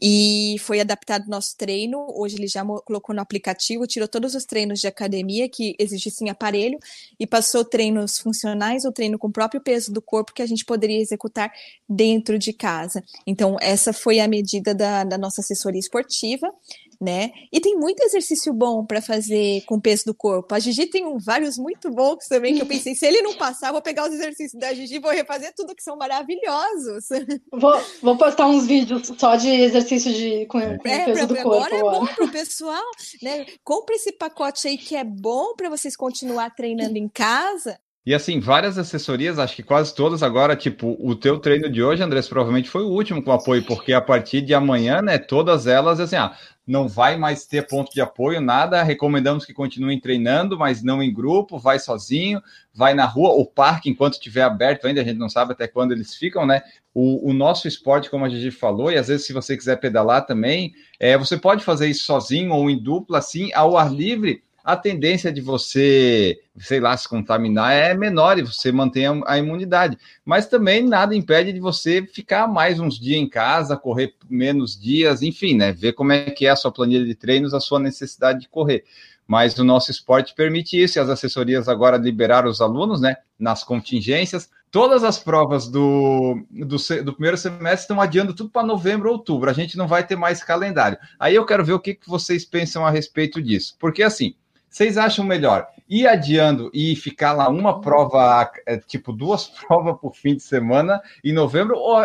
E 0.00 0.56
foi 0.60 0.80
adaptado 0.80 1.28
nosso 1.28 1.56
treino. 1.56 2.06
Hoje 2.14 2.36
ele 2.36 2.46
já 2.46 2.64
colocou 2.84 3.14
no 3.14 3.20
aplicativo, 3.20 3.86
tirou 3.86 4.06
todos 4.06 4.34
os 4.34 4.44
treinos 4.44 4.80
de 4.80 4.86
academia 4.86 5.48
que 5.48 5.74
exigissem 5.78 6.28
aparelho 6.28 6.78
e 7.18 7.26
passou 7.26 7.64
treinos 7.64 8.18
funcionais 8.18 8.84
ou 8.84 8.92
treino 8.92 9.18
com 9.18 9.28
o 9.28 9.32
próprio 9.32 9.60
peso 9.60 9.92
do 9.92 10.02
corpo 10.02 10.34
que 10.34 10.42
a 10.42 10.46
gente 10.46 10.64
poderia 10.64 11.00
executar 11.00 11.50
dentro 11.88 12.38
de 12.38 12.52
casa. 12.52 13.02
Então, 13.26 13.56
essa 13.60 13.92
foi 13.92 14.20
a 14.20 14.28
medida 14.28 14.74
da, 14.74 15.04
da 15.04 15.16
nossa 15.16 15.40
assessoria 15.40 15.80
esportiva 15.80 16.52
né? 17.00 17.30
E 17.52 17.60
tem 17.60 17.76
muito 17.76 18.02
exercício 18.02 18.52
bom 18.52 18.84
para 18.84 19.00
fazer 19.00 19.62
com 19.66 19.76
o 19.76 19.80
peso 19.80 20.04
do 20.06 20.14
corpo. 20.14 20.54
A 20.54 20.58
Gigi 20.58 20.86
tem 20.86 21.06
um, 21.06 21.18
vários 21.18 21.58
muito 21.58 21.90
bons 21.90 22.26
também 22.28 22.54
que 22.54 22.62
eu 22.62 22.66
pensei, 22.66 22.94
se 22.94 23.06
ele 23.06 23.22
não 23.22 23.34
passar, 23.34 23.72
vou 23.72 23.82
pegar 23.82 24.06
os 24.08 24.14
exercícios 24.14 24.60
da 24.60 24.72
Gigi 24.72 24.96
e 24.96 25.00
vou 25.00 25.10
refazer 25.10 25.52
tudo 25.54 25.74
que 25.74 25.82
são 25.82 25.96
maravilhosos. 25.96 27.06
Vou, 27.52 27.80
vou 28.02 28.16
postar 28.16 28.46
uns 28.46 28.66
vídeos 28.66 29.06
só 29.18 29.36
de 29.36 29.48
exercício 29.48 30.12
de 30.12 30.46
com, 30.46 30.60
com 30.60 30.88
é, 30.88 31.04
peso 31.04 31.12
pra, 31.12 31.24
do 31.26 31.34
corpo. 31.36 31.54
Agora 31.54 31.76
é 31.76 31.80
bom 31.80 32.06
pro 32.06 32.30
pessoal, 32.30 32.84
né? 33.22 33.46
Compre 33.64 33.96
esse 33.96 34.12
pacote 34.12 34.68
aí 34.68 34.76
que 34.76 34.94
é 34.94 35.04
bom 35.04 35.54
para 35.54 35.68
vocês 35.68 35.96
continuar 35.96 36.50
treinando 36.54 36.98
em 36.98 37.08
casa 37.08 37.78
E 38.06 38.14
assim, 38.14 38.38
várias 38.38 38.78
assessorias, 38.78 39.36
acho 39.36 39.56
que 39.56 39.64
quase 39.64 39.92
todas 39.92 40.22
agora, 40.22 40.54
tipo, 40.54 40.96
o 41.00 41.16
teu 41.16 41.40
treino 41.40 41.68
de 41.68 41.82
hoje, 41.82 42.04
Andrés, 42.04 42.28
provavelmente 42.28 42.70
foi 42.70 42.84
o 42.84 42.88
último 42.88 43.20
com 43.20 43.32
apoio, 43.32 43.64
porque 43.64 43.92
a 43.92 44.00
partir 44.00 44.42
de 44.42 44.54
amanhã, 44.54 45.02
né, 45.02 45.18
todas 45.18 45.66
elas, 45.66 45.98
assim, 45.98 46.14
ah, 46.14 46.36
não 46.64 46.86
vai 46.86 47.16
mais 47.16 47.46
ter 47.46 47.66
ponto 47.66 47.92
de 47.92 48.00
apoio, 48.00 48.40
nada, 48.40 48.80
recomendamos 48.84 49.44
que 49.44 49.52
continuem 49.52 49.98
treinando, 49.98 50.56
mas 50.56 50.84
não 50.84 51.02
em 51.02 51.12
grupo, 51.12 51.58
vai 51.58 51.80
sozinho, 51.80 52.40
vai 52.72 52.94
na 52.94 53.06
rua, 53.06 53.30
o 53.30 53.44
parque, 53.44 53.90
enquanto 53.90 54.12
estiver 54.12 54.42
aberto 54.42 54.86
ainda, 54.86 55.00
a 55.00 55.04
gente 55.04 55.18
não 55.18 55.28
sabe 55.28 55.50
até 55.50 55.66
quando 55.66 55.90
eles 55.90 56.14
ficam, 56.14 56.46
né, 56.46 56.62
o, 56.94 57.30
o 57.30 57.32
nosso 57.32 57.66
esporte, 57.66 58.08
como 58.08 58.24
a 58.24 58.28
gente 58.28 58.52
falou, 58.52 58.92
e 58.92 58.96
às 58.96 59.08
vezes 59.08 59.26
se 59.26 59.32
você 59.32 59.56
quiser 59.56 59.80
pedalar 59.80 60.24
também, 60.26 60.72
é, 61.00 61.18
você 61.18 61.36
pode 61.36 61.64
fazer 61.64 61.88
isso 61.88 62.04
sozinho 62.04 62.52
ou 62.52 62.70
em 62.70 62.80
dupla, 62.80 63.18
assim, 63.18 63.52
ao 63.52 63.76
ar 63.76 63.92
livre, 63.92 64.44
a 64.66 64.76
tendência 64.76 65.32
de 65.32 65.40
você, 65.40 66.40
sei 66.58 66.80
lá, 66.80 66.96
se 66.96 67.08
contaminar 67.08 67.72
é 67.72 67.94
menor 67.94 68.36
e 68.36 68.42
você 68.42 68.72
mantém 68.72 69.04
a 69.24 69.38
imunidade. 69.38 69.96
Mas 70.24 70.48
também 70.48 70.84
nada 70.84 71.14
impede 71.14 71.52
de 71.52 71.60
você 71.60 72.02
ficar 72.02 72.48
mais 72.48 72.80
uns 72.80 72.98
dias 72.98 73.20
em 73.20 73.28
casa, 73.28 73.76
correr 73.76 74.14
menos 74.28 74.76
dias, 74.76 75.22
enfim, 75.22 75.54
né? 75.54 75.70
Ver 75.70 75.92
como 75.92 76.10
é 76.10 76.32
que 76.32 76.46
é 76.46 76.50
a 76.50 76.56
sua 76.56 76.72
planilha 76.72 77.06
de 77.06 77.14
treinos, 77.14 77.54
a 77.54 77.60
sua 77.60 77.78
necessidade 77.78 78.40
de 78.40 78.48
correr. 78.48 78.82
Mas 79.24 79.56
o 79.56 79.62
nosso 79.62 79.92
esporte 79.92 80.34
permite 80.34 80.82
isso, 80.82 80.98
e 80.98 81.00
as 81.00 81.08
assessorias 81.08 81.68
agora 81.68 81.96
liberaram 81.96 82.50
os 82.50 82.60
alunos, 82.60 83.00
né? 83.00 83.18
Nas 83.38 83.62
contingências. 83.62 84.50
Todas 84.72 85.04
as 85.04 85.16
provas 85.16 85.68
do, 85.68 86.44
do, 86.50 86.76
do 87.04 87.12
primeiro 87.12 87.36
semestre 87.36 87.82
estão 87.82 88.00
adiando 88.00 88.34
tudo 88.34 88.50
para 88.50 88.66
novembro, 88.66 89.12
outubro. 89.12 89.48
A 89.48 89.52
gente 89.52 89.76
não 89.76 89.86
vai 89.86 90.04
ter 90.04 90.16
mais 90.16 90.42
calendário. 90.42 90.98
Aí 91.20 91.36
eu 91.36 91.46
quero 91.46 91.64
ver 91.64 91.74
o 91.74 91.78
que, 91.78 91.94
que 91.94 92.08
vocês 92.08 92.44
pensam 92.44 92.84
a 92.84 92.90
respeito 92.90 93.40
disso. 93.40 93.76
Porque 93.78 94.02
assim, 94.02 94.34
vocês 94.76 94.98
acham 94.98 95.24
melhor 95.24 95.66
ir 95.88 96.06
adiando 96.06 96.70
e 96.74 96.94
ficar 96.94 97.32
lá 97.32 97.48
uma 97.48 97.80
prova, 97.80 98.52
é, 98.66 98.76
tipo 98.76 99.10
duas 99.10 99.46
provas 99.66 99.98
por 99.98 100.14
fim 100.14 100.36
de 100.36 100.42
semana 100.42 101.00
em 101.24 101.32
novembro? 101.32 101.78
Ou 101.78 101.96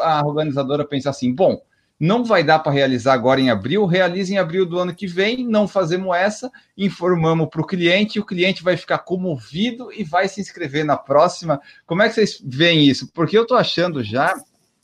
a 0.00 0.26
organizadora 0.26 0.84
pensa 0.84 1.10
assim, 1.10 1.32
bom, 1.32 1.62
não 2.00 2.24
vai 2.24 2.42
dar 2.42 2.58
para 2.58 2.72
realizar 2.72 3.12
agora 3.12 3.40
em 3.40 3.48
abril, 3.48 3.86
realiza 3.86 4.34
em 4.34 4.38
abril 4.38 4.66
do 4.66 4.76
ano 4.76 4.92
que 4.92 5.06
vem, 5.06 5.46
não 5.46 5.68
fazemos 5.68 6.16
essa, 6.16 6.50
informamos 6.76 7.48
para 7.48 7.60
o 7.60 7.66
cliente, 7.66 8.18
o 8.18 8.26
cliente 8.26 8.60
vai 8.60 8.76
ficar 8.76 8.98
comovido 8.98 9.92
e 9.92 10.02
vai 10.02 10.26
se 10.26 10.40
inscrever 10.40 10.84
na 10.84 10.96
próxima. 10.96 11.60
Como 11.86 12.02
é 12.02 12.08
que 12.08 12.16
vocês 12.16 12.42
veem 12.44 12.88
isso? 12.88 13.08
Porque 13.14 13.38
eu 13.38 13.42
estou 13.42 13.56
achando 13.56 14.02
já 14.02 14.34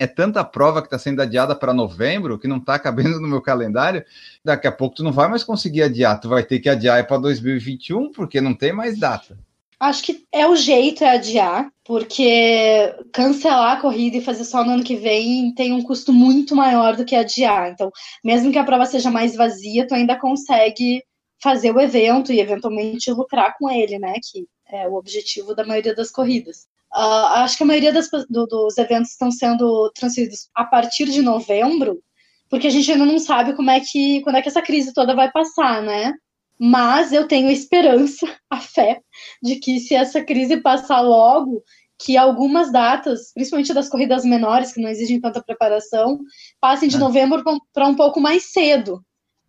é 0.03 0.07
tanta 0.07 0.43
prova 0.43 0.81
que 0.81 0.89
está 0.89 0.99
sendo 0.99 1.23
adiada 1.23 1.55
para 1.55 1.73
novembro 1.73 2.39
que 2.39 2.49
não 2.49 2.57
está 2.57 2.79
cabendo 2.79 3.21
no 3.21 3.29
meu 3.29 3.41
calendário. 3.41 4.05
Daqui 4.45 4.67
a 4.67 4.73
pouco 4.73 4.97
tu 4.97 5.05
não 5.05 5.13
vai 5.13 5.29
mais 5.29 5.45
conseguir 5.45 5.83
adiar, 5.83 6.21
tu 6.21 6.29
vai 6.29 6.43
ter 6.43 6.59
que 6.59 6.69
adiar 6.69 7.07
para 7.07 7.19
2021 7.19 8.11
porque 8.11 8.41
não 8.41 8.53
tem 8.53 8.73
mais 8.73 8.99
data. 8.99 9.39
Acho 9.79 10.03
que 10.03 10.25
é 10.31 10.47
o 10.47 10.55
jeito 10.55 11.03
é 11.03 11.11
adiar, 11.11 11.69
porque 11.85 12.95
cancelar 13.13 13.77
a 13.77 13.81
corrida 13.81 14.17
e 14.17 14.25
fazer 14.25 14.45
só 14.45 14.65
no 14.65 14.73
ano 14.73 14.85
que 14.85 14.95
vem 14.95 15.53
tem 15.55 15.73
um 15.73 15.83
custo 15.83 16.13
muito 16.13 16.55
maior 16.55 16.97
do 16.97 17.05
que 17.05 17.17
adiar. 17.17 17.71
Então, 17.71 17.91
mesmo 18.25 18.53
que 18.53 18.59
a 18.59 18.65
prova 18.65 18.87
seja 18.87 19.11
mais 19.11 19.35
vazia, 19.35 19.87
tu 19.87 19.95
ainda 19.95 20.17
consegue 20.17 21.03
fazer 21.43 21.75
o 21.75 21.81
evento 21.81 22.33
e 22.33 22.39
eventualmente 22.39 23.11
lucrar 23.11 23.57
com 23.59 23.69
ele, 23.69 23.99
né? 23.99 24.15
Que 24.23 24.47
é 24.69 24.89
o 24.89 24.95
objetivo 24.95 25.55
da 25.55 25.67
maioria 25.67 25.95
das 25.95 26.11
corridas. 26.13 26.69
Uh, 26.95 27.41
acho 27.41 27.57
que 27.57 27.63
a 27.63 27.67
maioria 27.67 27.93
das, 27.93 28.11
do, 28.29 28.47
dos 28.47 28.77
eventos 28.77 29.13
estão 29.13 29.31
sendo 29.31 29.91
transferidos 29.95 30.51
a 30.55 30.65
partir 30.65 31.07
de 31.07 31.23
novembro, 31.23 32.03
porque 32.51 32.67
a 32.67 32.71
gente 32.71 32.93
ainda 32.93 33.07
não 33.07 33.19
sabe 33.19 33.55
como 33.55 33.71
é 33.71 33.81
que 33.81 34.21
quando 34.23 34.37
é 34.37 34.43
que 34.43 34.49
essa 34.49 34.61
crise 34.61 34.93
toda 34.93 35.15
vai 35.15 35.31
passar, 35.33 35.83
né? 35.83 36.13
Mas 36.59 37.13
eu 37.13 37.27
tenho 37.27 37.51
esperança, 37.51 38.27
a 38.51 38.61
fé, 38.61 39.01
de 39.43 39.57
que 39.57 39.81
se 39.81 39.95
essa 39.95 40.23
crise 40.23 40.59
passar 40.59 41.01
logo, 41.01 41.63
que 42.05 42.17
algumas 42.17 42.71
datas, 42.71 43.33
principalmente 43.33 43.73
das 43.73 43.89
corridas 43.89 44.25
menores, 44.25 44.73
que 44.73 44.81
não 44.81 44.91
exigem 44.91 45.21
tanta 45.21 45.43
preparação, 45.43 46.21
passem 46.61 46.89
de 46.89 46.97
é. 46.97 46.99
novembro 46.99 47.43
para 47.73 47.89
um 47.89 47.95
pouco 47.95 48.21
mais 48.21 48.53
cedo. 48.53 49.03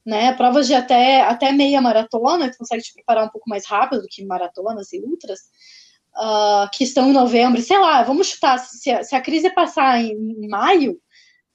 Né? 0.06 0.34
Provas 0.34 0.67
de 0.67 0.73
até, 0.73 1.21
até 1.21 1.51
meia 1.51 1.82
maratona, 1.82 2.49
que 2.49 2.58
consegue 2.58 2.84
te 2.84 2.93
preparar 2.93 3.25
um 3.25 3.29
pouco 3.29 3.49
mais 3.49 3.65
rápido 3.65 4.01
do 4.01 4.08
que 4.10 4.25
maratonas 4.25 4.91
e 4.91 4.99
ultras, 4.99 5.39
uh, 6.15 6.69
que 6.71 6.84
estão 6.84 7.10
em 7.10 7.13
novembro, 7.13 7.62
sei 7.62 7.78
lá, 7.78 8.04
vamos 8.04 8.28
chutar, 8.28 8.58
se 8.60 8.91
a, 8.91 9.04
se 9.04 9.15
a 9.15 9.21
crise 9.21 9.49
passar 9.49 10.02
em, 10.02 10.12
em 10.12 10.47
maio, 10.47 10.97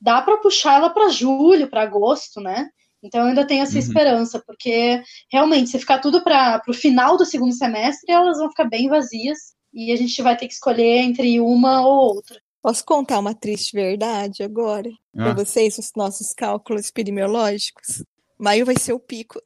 dá 0.00 0.22
para 0.22 0.38
puxar 0.38 0.74
ela 0.74 0.90
para 0.90 1.08
julho, 1.08 1.68
para 1.68 1.82
agosto, 1.82 2.40
né? 2.40 2.68
Então 3.02 3.20
eu 3.20 3.28
ainda 3.28 3.46
tenho 3.46 3.62
essa 3.62 3.74
uhum. 3.74 3.78
esperança, 3.78 4.42
porque 4.44 5.02
realmente, 5.30 5.70
se 5.70 5.78
ficar 5.78 6.00
tudo 6.00 6.22
para 6.22 6.62
o 6.68 6.74
final 6.74 7.16
do 7.16 7.24
segundo 7.24 7.54
semestre, 7.54 8.12
elas 8.12 8.38
vão 8.38 8.48
ficar 8.48 8.64
bem 8.64 8.88
vazias 8.88 9.38
e 9.72 9.92
a 9.92 9.96
gente 9.96 10.20
vai 10.22 10.36
ter 10.36 10.48
que 10.48 10.54
escolher 10.54 10.98
entre 10.98 11.40
uma 11.40 11.86
ou 11.86 12.14
outra. 12.14 12.40
Posso 12.60 12.84
contar 12.84 13.20
uma 13.20 13.34
triste 13.34 13.72
verdade 13.72 14.42
agora 14.42 14.90
ah. 15.16 15.24
para 15.24 15.34
vocês, 15.34 15.78
os 15.78 15.92
nossos 15.96 16.34
cálculos 16.34 16.88
epidemiológicos? 16.88 18.02
Maio 18.36 18.66
vai 18.66 18.76
ser 18.78 18.92
o 18.92 19.00
pico. 19.00 19.40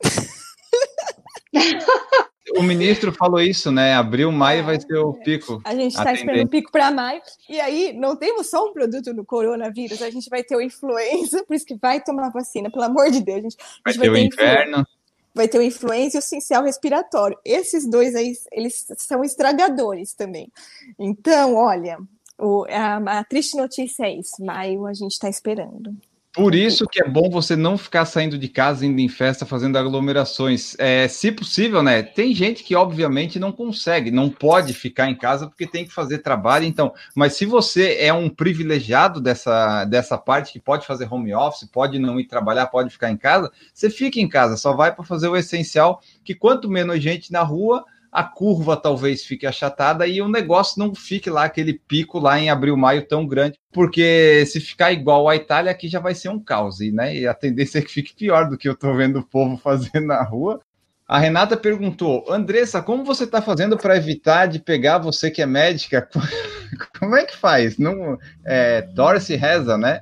o 2.57 2.62
ministro 2.62 3.12
falou 3.12 3.40
isso, 3.40 3.70
né? 3.70 3.94
Abril, 3.94 4.33
maio 4.33 4.64
vai 4.64 4.81
ser 4.81 4.96
o 4.96 5.14
pico. 5.14 5.61
A 5.64 5.74
gente 5.74 5.94
está 5.94 6.12
esperando 6.12 6.46
o 6.46 6.48
pico 6.48 6.72
para 6.72 6.90
maio. 6.90 7.22
E 7.48 7.61
aí, 7.61 7.92
não 7.92 8.16
temos 8.16 8.50
só 8.50 8.66
um 8.66 8.72
produto 8.72 9.14
no 9.14 9.24
coronavírus, 9.24 10.02
a 10.02 10.11
gente 10.11 10.28
vai 10.28 10.42
ter 10.42 10.57
o 10.57 10.61
influenza, 10.61 11.44
por 11.44 11.55
isso 11.55 11.64
que 11.64 11.76
vai 11.76 12.00
tomar 12.00 12.31
vacina, 12.31 12.70
pelo 12.70 12.85
amor 12.85 13.11
de 13.11 13.20
Deus. 13.20 13.42
Gente, 13.42 13.57
vai, 13.85 13.94
vai 13.94 14.09
ter, 14.09 14.11
o 14.11 14.16
inverno. 14.16 14.87
Vai 15.35 15.48
ter 15.48 15.59
o 15.59 15.62
influenza 15.62 16.16
e 16.16 16.18
o 16.18 16.20
essencial 16.20 16.64
respiratório. 16.64 17.38
Esses 17.44 17.88
dois 17.88 18.14
aí, 18.14 18.33
eles 18.50 18.87
são 18.98 19.22
estragadores 19.22 20.12
também. 20.12 20.50
Então, 20.98 21.55
olha, 21.55 21.98
o, 22.38 22.64
a, 22.68 23.20
a 23.20 23.24
triste 23.24 23.57
notícia 23.57 24.05
é 24.05 24.16
isso. 24.16 24.44
Maio 24.44 24.87
a 24.87 24.92
gente 24.92 25.12
está 25.12 25.28
esperando. 25.28 25.96
Por 26.35 26.55
isso 26.55 26.87
que 26.87 27.03
é 27.03 27.07
bom 27.07 27.29
você 27.29 27.55
não 27.55 27.77
ficar 27.77 28.07
saindo 28.07 28.38
de 28.38 28.49
casa, 28.49 28.87
indo 28.87 28.99
em 28.99 29.09
festa, 29.09 29.45
fazendo 29.45 29.77
aglomerações. 29.77 30.75
É, 30.79 31.07
se 31.07 31.31
possível, 31.31 31.83
né? 31.83 32.03
Tem 32.03 32.35
gente 32.35 32.64
que 32.64 32.75
obviamente 32.75 33.38
não 33.38 33.53
consegue, 33.53 34.11
não 34.11 34.31
pode 34.31 34.73
ficar 34.73 35.11
em 35.11 35.14
casa 35.14 35.47
porque 35.47 35.66
tem 35.66 35.85
que 35.85 35.92
fazer 35.92 36.18
trabalho. 36.18 36.64
Então, 36.64 36.95
mas 37.14 37.35
se 37.35 37.45
você 37.45 37.99
é 38.01 38.14
um 38.14 38.31
privilegiado 38.31 39.21
dessa, 39.21 39.85
dessa 39.85 40.16
parte 40.16 40.55
que 40.55 40.59
pode 40.59 40.87
fazer 40.87 41.07
home 41.12 41.35
office, 41.35 41.68
pode 41.71 41.99
não 41.99 42.18
ir 42.18 42.25
trabalhar, 42.25 42.66
pode 42.68 42.88
ficar 42.88 43.11
em 43.11 43.16
casa, 43.18 43.53
você 43.75 43.90
fica 43.90 44.18
em 44.18 44.29
casa, 44.29 44.57
só 44.57 44.73
vai 44.73 44.95
para 44.95 45.05
fazer 45.05 45.29
o 45.29 45.37
essencial. 45.37 46.01
Que 46.25 46.35
quanto 46.35 46.71
menos 46.71 47.03
gente 47.03 47.31
na 47.31 47.42
rua, 47.42 47.85
a 48.12 48.22
curva 48.22 48.77
talvez 48.77 49.25
fique 49.25 49.46
achatada 49.46 50.07
e 50.07 50.20
o 50.20 50.29
negócio 50.29 50.79
não 50.79 50.94
fique 50.94 51.31
lá 51.31 51.44
aquele 51.44 51.72
pico 51.72 52.18
lá 52.18 52.38
em 52.38 52.51
abril, 52.51 52.77
maio 52.77 53.07
tão 53.07 53.27
grande, 53.27 53.59
porque 53.72 54.44
se 54.46 54.61
ficar 54.61 54.92
igual 54.92 55.29
a 55.29 55.35
Itália 55.35 55.72
aqui 55.72 55.88
já 55.88 55.98
vai 55.98 56.14
ser 56.14 56.29
um 56.29 56.38
caos, 56.38 56.79
né? 56.92 57.16
E 57.16 57.27
a 57.27 57.33
tendência 57.33 57.79
é 57.79 57.83
que 57.83 57.90
fique 57.90 58.14
pior 58.14 58.51
do 58.51 58.59
que 58.59 58.68
eu 58.68 58.75
estou 58.75 58.94
vendo 58.94 59.20
o 59.20 59.27
povo 59.27 59.57
fazendo 59.57 60.09
na 60.09 60.22
rua. 60.22 60.61
A 61.09 61.18
Renata 61.18 61.57
perguntou: 61.57 62.25
Andressa, 62.31 62.83
como 62.83 63.05
você 63.05 63.25
está 63.25 63.40
fazendo 63.40 63.79
para 63.79 63.96
evitar 63.96 64.46
de 64.46 64.59
pegar 64.59 64.98
você 64.98 65.31
que 65.31 65.40
é 65.40 65.46
médica? 65.46 66.09
Como 66.98 67.14
é 67.14 67.27
que 67.27 67.37
faz? 67.37 67.77
Não, 67.77 68.18
é, 68.46 68.81
torce 68.81 69.35
e 69.35 69.37
reza, 69.37 69.77
né? 69.77 70.01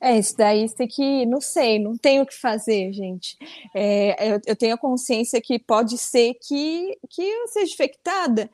É, 0.00 0.18
isso 0.18 0.36
daí 0.36 0.68
tem 0.70 0.86
que, 0.86 1.24
não 1.26 1.40
sei, 1.40 1.78
não 1.78 1.96
tem 1.96 2.20
o 2.20 2.26
que 2.26 2.34
fazer, 2.34 2.92
gente. 2.92 3.36
É, 3.74 4.32
eu, 4.32 4.40
eu, 4.46 4.56
tenho 4.56 4.74
a 4.74 4.78
consciência 4.78 5.40
que 5.40 5.58
pode 5.58 5.96
ser 5.96 6.34
que, 6.34 6.98
que 7.08 7.22
eu 7.22 7.48
seja 7.48 7.72
infectada. 7.72 8.50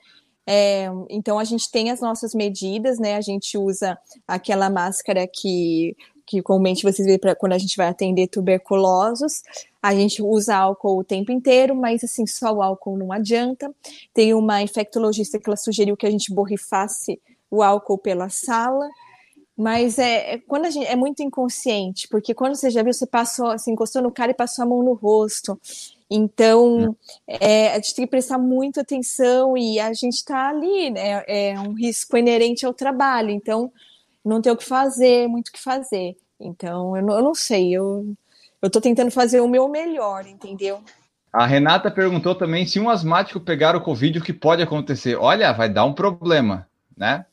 É, 0.46 0.86
então 1.08 1.38
a 1.38 1.44
gente 1.44 1.70
tem 1.70 1.90
as 1.90 2.00
nossas 2.00 2.34
medidas, 2.34 2.98
né? 2.98 3.16
A 3.16 3.20
gente 3.20 3.56
usa 3.58 3.98
aquela 4.26 4.70
máscara 4.70 5.26
que, 5.26 5.96
que 6.26 6.42
comumente 6.42 6.82
vocês 6.82 7.06
veem 7.06 7.18
quando 7.38 7.52
a 7.52 7.58
gente 7.58 7.76
vai 7.76 7.88
atender 7.88 8.28
tuberculosos. 8.28 9.42
A 9.82 9.94
gente 9.94 10.22
usa 10.22 10.56
álcool 10.56 10.98
o 10.98 11.04
tempo 11.04 11.32
inteiro, 11.32 11.74
mas 11.74 12.04
assim, 12.04 12.26
só 12.26 12.52
o 12.52 12.62
álcool 12.62 12.96
não 12.96 13.12
adianta. 13.12 13.72
Tem 14.14 14.32
uma 14.34 14.62
infectologista 14.62 15.38
que 15.38 15.48
ela 15.48 15.56
sugeriu 15.56 15.96
que 15.96 16.06
a 16.06 16.10
gente 16.10 16.32
borrifasse 16.32 17.20
o 17.50 17.62
álcool 17.62 17.98
pela 17.98 18.28
sala. 18.28 18.88
Mas 19.56 19.98
é, 19.98 20.34
é, 20.34 20.38
quando 20.38 20.64
a 20.64 20.70
gente 20.70 20.86
é 20.86 20.96
muito 20.96 21.22
inconsciente, 21.22 22.08
porque 22.08 22.34
quando 22.34 22.54
você 22.54 22.70
já 22.70 22.82
viu, 22.82 22.92
você 22.92 23.06
passou, 23.06 23.48
assim, 23.48 23.72
encostou 23.72 24.02
no 24.02 24.10
cara 24.10 24.30
e 24.30 24.34
passou 24.34 24.64
a 24.64 24.68
mão 24.68 24.82
no 24.82 24.94
rosto. 24.94 25.60
Então, 26.10 26.96
é, 27.26 27.72
a 27.72 27.74
gente 27.76 27.94
tem 27.94 28.04
que 28.04 28.10
prestar 28.10 28.38
muita 28.38 28.80
atenção 28.80 29.56
e 29.56 29.78
a 29.78 29.92
gente 29.92 30.16
está 30.16 30.48
ali, 30.48 30.90
né? 30.90 31.24
É 31.26 31.58
um 31.60 31.74
risco 31.74 32.16
inerente 32.16 32.66
ao 32.66 32.74
trabalho. 32.74 33.30
Então, 33.30 33.72
não 34.24 34.40
tem 34.40 34.52
o 34.52 34.56
que 34.56 34.64
fazer, 34.64 35.28
muito 35.28 35.48
o 35.48 35.52
que 35.52 35.60
fazer. 35.60 36.16
Então, 36.40 36.96
eu 36.96 37.02
não, 37.02 37.16
eu 37.16 37.22
não 37.22 37.34
sei, 37.34 37.72
eu 37.72 38.14
estou 38.62 38.82
tentando 38.82 39.10
fazer 39.10 39.40
o 39.40 39.48
meu 39.48 39.68
melhor, 39.68 40.26
entendeu? 40.26 40.80
A 41.32 41.46
Renata 41.46 41.90
perguntou 41.90 42.34
também 42.34 42.66
se 42.66 42.78
um 42.78 42.90
asmático 42.90 43.40
pegar 43.40 43.74
o 43.74 43.80
Covid, 43.80 44.18
o 44.18 44.22
que 44.22 44.32
pode 44.32 44.62
acontecer? 44.62 45.16
Olha, 45.16 45.52
vai 45.52 45.68
dar 45.68 45.84
um 45.84 45.94
problema, 45.94 46.68
né? 46.96 47.24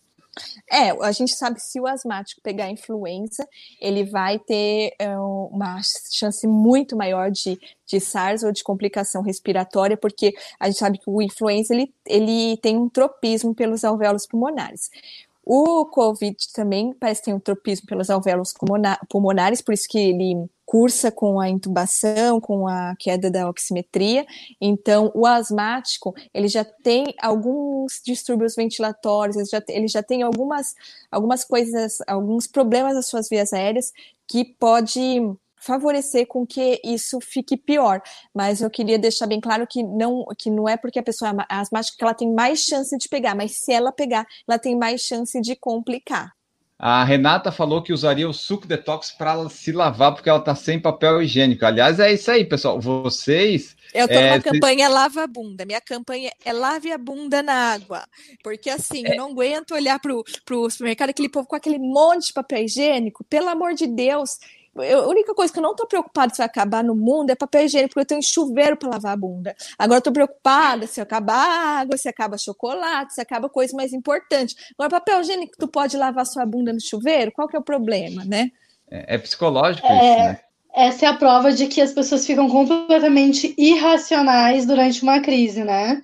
É, 0.71 0.89
a 0.89 1.12
gente 1.12 1.34
sabe 1.36 1.60
se 1.60 1.80
o 1.80 1.88
asmático 1.88 2.41
pegar 2.41 2.70
influenza, 2.70 3.47
ele 3.80 4.03
vai 4.03 4.39
ter 4.39 4.93
é, 4.99 5.18
uma 5.18 5.80
chance 6.11 6.45
muito 6.47 6.95
maior 6.95 7.32
de, 7.32 7.59
de 7.86 7.99
SARS 7.99 8.43
ou 8.43 8.51
de 8.51 8.64
complicação 8.64 9.22
respiratória, 9.22 9.97
porque 9.97 10.34
a 10.59 10.68
gente 10.68 10.80
sabe 10.80 10.97
que 10.97 11.09
o 11.09 11.22
influenza 11.22 11.74
ele, 11.74 11.93
ele 12.05 12.57
tem 12.57 12.78
um 12.78 12.89
tropismo 12.89 13.53
pelos 13.53 13.84
alvéolos 13.84 14.26
pulmonares. 14.26 14.89
O 15.52 15.84
COVID 15.88 16.38
também 16.54 16.93
parece 16.93 17.24
ter 17.24 17.34
um 17.34 17.39
tropismo 17.39 17.88
pelos 17.88 18.12
alvéolos 18.12 18.54
pulmonares, 19.10 19.64
por 19.64 19.74
isso 19.74 19.88
que 19.89 19.97
ele 19.97 20.47
cursa 20.64 21.12
com 21.12 21.39
a 21.39 21.50
intubação, 21.50 22.39
com 22.39 22.68
a 22.68 22.95
queda 23.00 23.32
da 23.32 23.50
oximetria. 23.50 24.28
Então, 24.62 25.12
o 25.16 25.26
asmático, 25.26 26.14
ele 26.36 26.47
já 26.47 26.64
tem 26.64 27.16
alguns 27.20 28.00
distúrbios 28.06 28.56
ventilatórios, 28.56 29.38
ele 29.38 29.47
já, 29.47 29.64
ele 29.70 29.88
já 29.88 30.04
tem 30.04 30.22
algumas, 30.22 30.76
algumas 31.10 31.43
coisas, 31.43 31.97
alguns 32.06 32.45
problemas 32.45 32.93
nas 32.93 33.08
suas 33.08 33.28
vias 33.28 33.52
aéreas 33.52 33.91
que 34.28 34.45
pode 34.45 35.20
favorecer 35.60 36.28
com 36.28 36.45
que 36.45 36.80
isso 36.84 37.20
fique 37.22 37.57
pior. 37.57 38.01
Mas 38.34 38.62
eu 38.62 38.70
queria 38.70 38.97
deixar 38.97 39.28
bem 39.28 39.39
claro 39.39 39.68
que 39.68 39.84
não, 39.84 40.26
que 40.38 40.49
não 40.49 40.68
é 40.68 40.78
porque 40.78 40.99
a 40.99 41.03
pessoa 41.03 41.32
é 41.32 41.55
asmática 41.55 41.97
que 41.97 42.03
ela 42.03 42.14
tem 42.14 42.34
mais 42.34 42.60
chance 42.60 42.97
de 42.97 43.07
pegar, 43.10 43.36
mas 43.36 43.57
se 43.57 43.72
ela 43.72 43.91
pegar, 43.91 44.26
ela 44.47 44.57
tem 44.57 44.78
mais 44.78 45.01
chance 45.01 45.39
de 45.41 45.55
complicar. 45.55 46.32
A 46.82 47.03
Renata 47.03 47.51
falou 47.51 47.84
que 47.84 47.91
usaria 47.91 48.30
o 48.30 48.34
suco 48.34 48.66
detox 48.66 49.12
para 49.12 49.49
se 49.49 49.74
lavar 49.74 50.14
porque 50.14 50.30
ela 50.30 50.39
está 50.39 50.55
sem 50.55 50.80
papel 50.80 51.22
higiênico. 51.22 51.66
Aliás, 51.66 51.99
é 51.99 52.14
isso 52.14 52.32
aí, 52.32 52.45
pessoal. 52.45 52.80
Vocês. 52.80 53.76
Eu 53.93 54.05
estou 54.05 54.22
é, 54.22 54.30
numa 54.30 54.41
campanha 54.41 54.88
Lava 54.88 55.24
a 55.24 55.28
Bunda. 55.28 55.66
Minha 55.66 55.82
campanha 55.82 56.32
é 56.45 56.53
Lave 56.53 56.89
a 56.89 56.97
Bunda 56.97 57.43
na 57.43 57.74
água. 57.74 58.07
Porque 58.41 58.70
assim, 58.70 59.05
é... 59.05 59.12
eu 59.12 59.18
não 59.18 59.32
aguento 59.32 59.72
olhar 59.72 59.99
para 59.99 60.14
o 60.55 60.70
supermercado, 60.70 61.10
aquele 61.10 61.28
povo 61.28 61.45
com 61.45 61.55
aquele 61.57 61.78
monte 61.78 62.28
de 62.28 62.34
papel 62.34 62.64
higiênico. 62.64 63.26
Pelo 63.26 63.49
amor 63.49 63.74
de 63.74 63.86
Deus, 63.86 64.38
eu, 64.78 65.03
a 65.03 65.07
única 65.07 65.34
coisa 65.34 65.51
que 65.51 65.59
eu 65.59 65.63
não 65.63 65.76
tô 65.76 65.88
preocupada 65.88 66.34
se 66.34 66.38
vai 66.38 66.45
acabar 66.45 66.84
no 66.84 66.95
mundo 66.95 67.30
é 67.30 67.36
papel 67.36 67.65
higiênico, 67.65 67.89
porque 67.89 68.01
eu 68.01 68.05
tenho 68.05 68.24
chuveiro 68.24 68.78
para 68.78 68.89
lavar 68.89 69.13
a 69.13 69.17
bunda. 69.17 69.55
Agora 69.78 69.97
eu 69.97 70.03
tô 70.03 70.11
preocupada 70.11 70.88
se 70.88 71.01
acaba 71.01 71.34
água, 71.34 71.97
se 71.97 72.07
acaba 72.07 72.38
chocolate, 72.38 73.13
se 73.13 73.22
acaba 73.22 73.49
coisa 73.49 73.76
mais 73.76 73.93
importante. 73.93 74.55
Agora, 74.78 74.89
papel 74.89 75.22
higiênico, 75.22 75.53
tu 75.57 75.67
pode 75.67 75.97
lavar 75.97 76.26
sua 76.26 76.45
bunda 76.45 76.72
no 76.72 76.82
chuveiro? 76.82 77.32
Qual 77.32 77.47
que 77.47 77.55
é 77.55 77.59
o 77.59 77.63
problema, 77.63 78.24
né? 78.24 78.51
É, 78.89 79.15
é 79.15 79.17
psicológico 79.17 79.88
é, 79.88 79.95
isso, 79.95 80.24
né? 80.24 80.39
Essa 80.76 81.05
é 81.05 81.09
a 81.09 81.13
prova 81.13 81.51
de 81.51 81.67
que 81.67 81.82
as 81.82 81.91
pessoas 81.91 82.26
ficam 82.26 82.47
completamente 82.49 83.53
irracionais 83.57 84.65
durante 84.65 85.01
uma 85.03 85.20
crise, 85.20 85.63
né? 85.63 86.01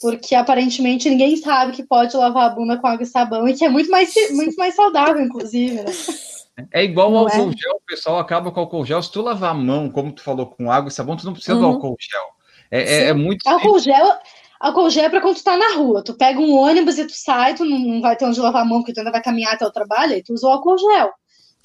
Porque 0.00 0.34
aparentemente 0.34 1.08
ninguém 1.08 1.36
sabe 1.36 1.72
que 1.72 1.82
pode 1.82 2.16
lavar 2.16 2.50
a 2.50 2.54
bunda 2.54 2.76
com 2.76 2.86
água 2.86 3.02
e 3.02 3.06
sabão 3.06 3.48
e 3.48 3.54
que 3.54 3.64
é 3.64 3.68
muito 3.68 3.90
mais, 3.90 4.12
muito 4.30 4.56
mais 4.56 4.74
saudável, 4.74 5.20
inclusive, 5.20 5.74
né? 5.74 5.84
É 6.70 6.84
igual 6.84 7.12
o 7.12 7.18
álcool 7.18 7.50
é? 7.50 7.56
gel, 7.56 7.76
o 7.76 7.86
pessoal 7.86 8.18
acaba 8.18 8.50
com 8.52 8.60
o 8.60 8.62
álcool 8.62 8.84
gel. 8.84 9.02
Se 9.02 9.10
tu 9.10 9.22
lavar 9.22 9.50
a 9.50 9.54
mão, 9.54 9.90
como 9.90 10.12
tu 10.12 10.22
falou, 10.22 10.46
com 10.46 10.70
água 10.70 10.88
e 10.88 10.92
sabão, 10.92 11.16
tu 11.16 11.26
não 11.26 11.32
precisa 11.32 11.54
uhum. 11.54 11.60
do 11.60 11.66
álcool 11.66 11.96
gel. 11.98 12.22
É, 12.70 12.82
é, 12.82 13.04
é 13.08 13.12
muito. 13.12 13.46
Álcool 13.46 13.78
gel, 13.80 14.12
álcool 14.60 14.90
gel 14.90 15.04
é 15.04 15.08
para 15.10 15.20
quando 15.20 15.36
tu 15.36 15.44
tá 15.44 15.56
na 15.56 15.74
rua. 15.74 16.02
Tu 16.04 16.14
pega 16.14 16.38
um 16.38 16.54
ônibus 16.56 16.98
e 16.98 17.06
tu 17.06 17.12
sai, 17.14 17.54
tu 17.54 17.64
não 17.64 18.00
vai 18.00 18.16
ter 18.16 18.24
onde 18.24 18.40
lavar 18.40 18.62
a 18.62 18.64
mão, 18.64 18.78
porque 18.78 18.92
tu 18.92 18.98
ainda 18.98 19.10
vai 19.10 19.22
caminhar 19.22 19.54
até 19.54 19.66
o 19.66 19.72
trabalho, 19.72 20.14
e 20.14 20.22
tu 20.22 20.32
usa 20.32 20.46
o 20.46 20.50
álcool 20.50 20.78
gel. 20.78 21.10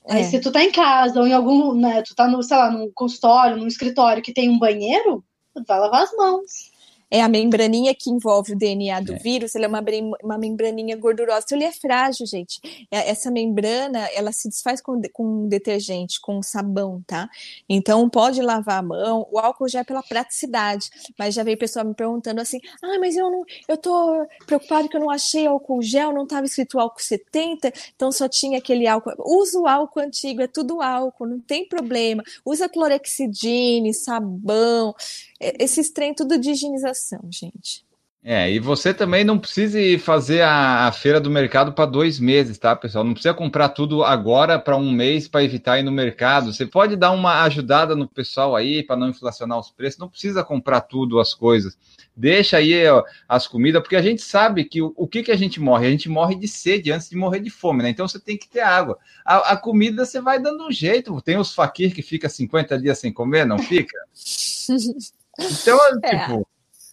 Aí, 0.09 0.21
é. 0.21 0.23
se 0.23 0.39
tu 0.39 0.51
tá 0.51 0.63
em 0.63 0.71
casa 0.71 1.19
ou 1.19 1.27
em 1.27 1.33
algum, 1.33 1.75
né, 1.75 2.01
tu 2.01 2.15
tá 2.15 2.27
no, 2.27 2.41
sei 2.41 2.57
lá, 2.57 2.71
num 2.71 2.91
consultório, 2.93 3.57
num 3.57 3.67
escritório 3.67 4.23
que 4.23 4.33
tem 4.33 4.49
um 4.49 4.57
banheiro, 4.57 5.23
tu 5.53 5.63
vai 5.67 5.79
lavar 5.79 6.01
as 6.01 6.11
mãos 6.15 6.68
é 7.11 7.21
a 7.21 7.27
membraninha 7.27 7.93
que 7.95 8.09
envolve 8.09 8.53
o 8.53 8.57
DNA 8.57 9.01
do 9.01 9.13
é. 9.13 9.17
vírus, 9.17 9.55
ela 9.55 9.65
é 9.65 9.67
uma, 9.67 9.83
uma 10.23 10.37
membraninha 10.37 10.95
gordurosa. 10.95 11.45
Então, 11.45 11.57
ele 11.57 11.65
é 11.65 11.71
frágil, 11.71 12.25
gente. 12.25 12.59
É, 12.91 13.09
essa 13.09 13.31
membrana, 13.31 14.07
ela 14.13 14.31
se 14.31 14.47
desfaz 14.47 14.81
com, 14.81 15.01
com 15.13 15.47
detergente, 15.47 16.21
com 16.21 16.41
sabão, 16.41 17.03
tá? 17.07 17.29
Então, 17.67 18.09
pode 18.09 18.41
lavar 18.41 18.79
a 18.79 18.81
mão. 18.81 19.27
O 19.31 19.39
álcool 19.39 19.67
já 19.67 19.79
é 19.79 19.83
pela 19.83 20.03
praticidade. 20.03 20.89
Mas 21.17 21.33
já 21.33 21.43
veio 21.43 21.57
pessoa 21.57 21.83
me 21.83 21.93
perguntando 21.93 22.41
assim, 22.41 22.59
ah, 22.83 22.99
mas 22.99 23.15
eu 23.15 23.29
não, 23.29 23.43
eu 23.67 23.77
tô 23.77 24.27
preocupado 24.45 24.87
que 24.87 24.95
eu 24.95 25.01
não 25.01 25.09
achei 25.09 25.47
álcool 25.47 25.81
gel, 25.81 26.13
não 26.13 26.23
estava 26.23 26.45
escrito 26.45 26.79
álcool 26.79 27.01
70, 27.01 27.71
então 27.95 28.11
só 28.11 28.27
tinha 28.27 28.57
aquele 28.59 28.87
álcool. 28.87 29.13
Usa 29.19 29.59
o 29.59 29.67
álcool 29.67 29.99
antigo, 29.99 30.41
é 30.41 30.47
tudo 30.47 30.81
álcool, 30.81 31.27
não 31.27 31.39
tem 31.39 31.67
problema. 31.67 32.23
Usa 32.45 32.69
clorexidine, 32.69 33.93
sabão, 33.93 34.95
esses 35.39 35.91
trem 35.91 36.13
tudo 36.13 36.37
de 36.37 36.51
higienização, 36.51 37.21
gente. 37.31 37.87
É, 38.21 38.51
e 38.51 38.59
você 38.59 38.93
também 38.93 39.23
não 39.23 39.39
precisa 39.39 39.79
fazer 39.97 40.41
a, 40.41 40.87
a 40.87 40.91
feira 40.91 41.21
do 41.21 41.31
mercado 41.31 41.71
para 41.71 41.85
dois 41.85 42.19
meses, 42.19 42.57
tá, 42.57 42.75
pessoal? 42.75 43.01
Não 43.01 43.13
precisa 43.13 43.33
comprar 43.33 43.69
tudo 43.69 44.03
agora 44.03 44.59
para 44.59 44.75
um 44.75 44.91
mês 44.91 45.25
para 45.25 45.41
evitar 45.41 45.79
ir 45.79 45.83
no 45.83 45.91
mercado. 45.91 46.51
Você 46.51 46.65
pode 46.65 46.97
dar 46.97 47.11
uma 47.11 47.43
ajudada 47.43 47.95
no 47.95 48.09
pessoal 48.09 48.57
aí 48.57 48.83
para 48.83 48.97
não 48.97 49.07
inflacionar 49.07 49.57
os 49.57 49.71
preços. 49.71 49.99
Não 49.99 50.09
precisa 50.09 50.43
comprar 50.43 50.81
tudo 50.81 51.17
as 51.17 51.33
coisas. 51.33 51.77
Deixa 52.13 52.57
aí 52.57 52.85
ó, 52.89 53.05
as 53.27 53.47
comidas, 53.47 53.81
porque 53.81 53.95
a 53.95 54.01
gente 54.01 54.21
sabe 54.21 54.65
que 54.65 54.81
o, 54.81 54.93
o, 54.97 55.07
que, 55.07 55.23
que 55.23 55.31
a 55.31 55.37
gente 55.37 55.61
morre? 55.61 55.87
A 55.87 55.91
gente 55.91 56.09
morre 56.09 56.35
de 56.35 56.47
sede 56.47 56.91
antes 56.91 57.09
de 57.09 57.15
morrer 57.15 57.39
de 57.39 57.49
fome, 57.49 57.83
né? 57.83 57.89
Então 57.89 58.05
você 58.05 58.19
tem 58.19 58.37
que 58.37 58.49
ter 58.49 58.59
água. 58.59 58.99
A, 59.23 59.53
a 59.53 59.57
comida 59.57 60.03
você 60.03 60.19
vai 60.19 60.41
dando 60.41 60.67
um 60.67 60.71
jeito. 60.71 61.21
Tem 61.21 61.37
os 61.37 61.53
faquir 61.53 61.95
que 61.95 62.01
fica 62.01 62.27
50 62.27 62.77
dias 62.79 62.99
sem 62.99 63.13
comer, 63.13 63.45
não 63.45 63.57
fica? 63.57 63.97
Então, 65.39 65.79
é. 66.03 66.19
tipo, 66.19 66.47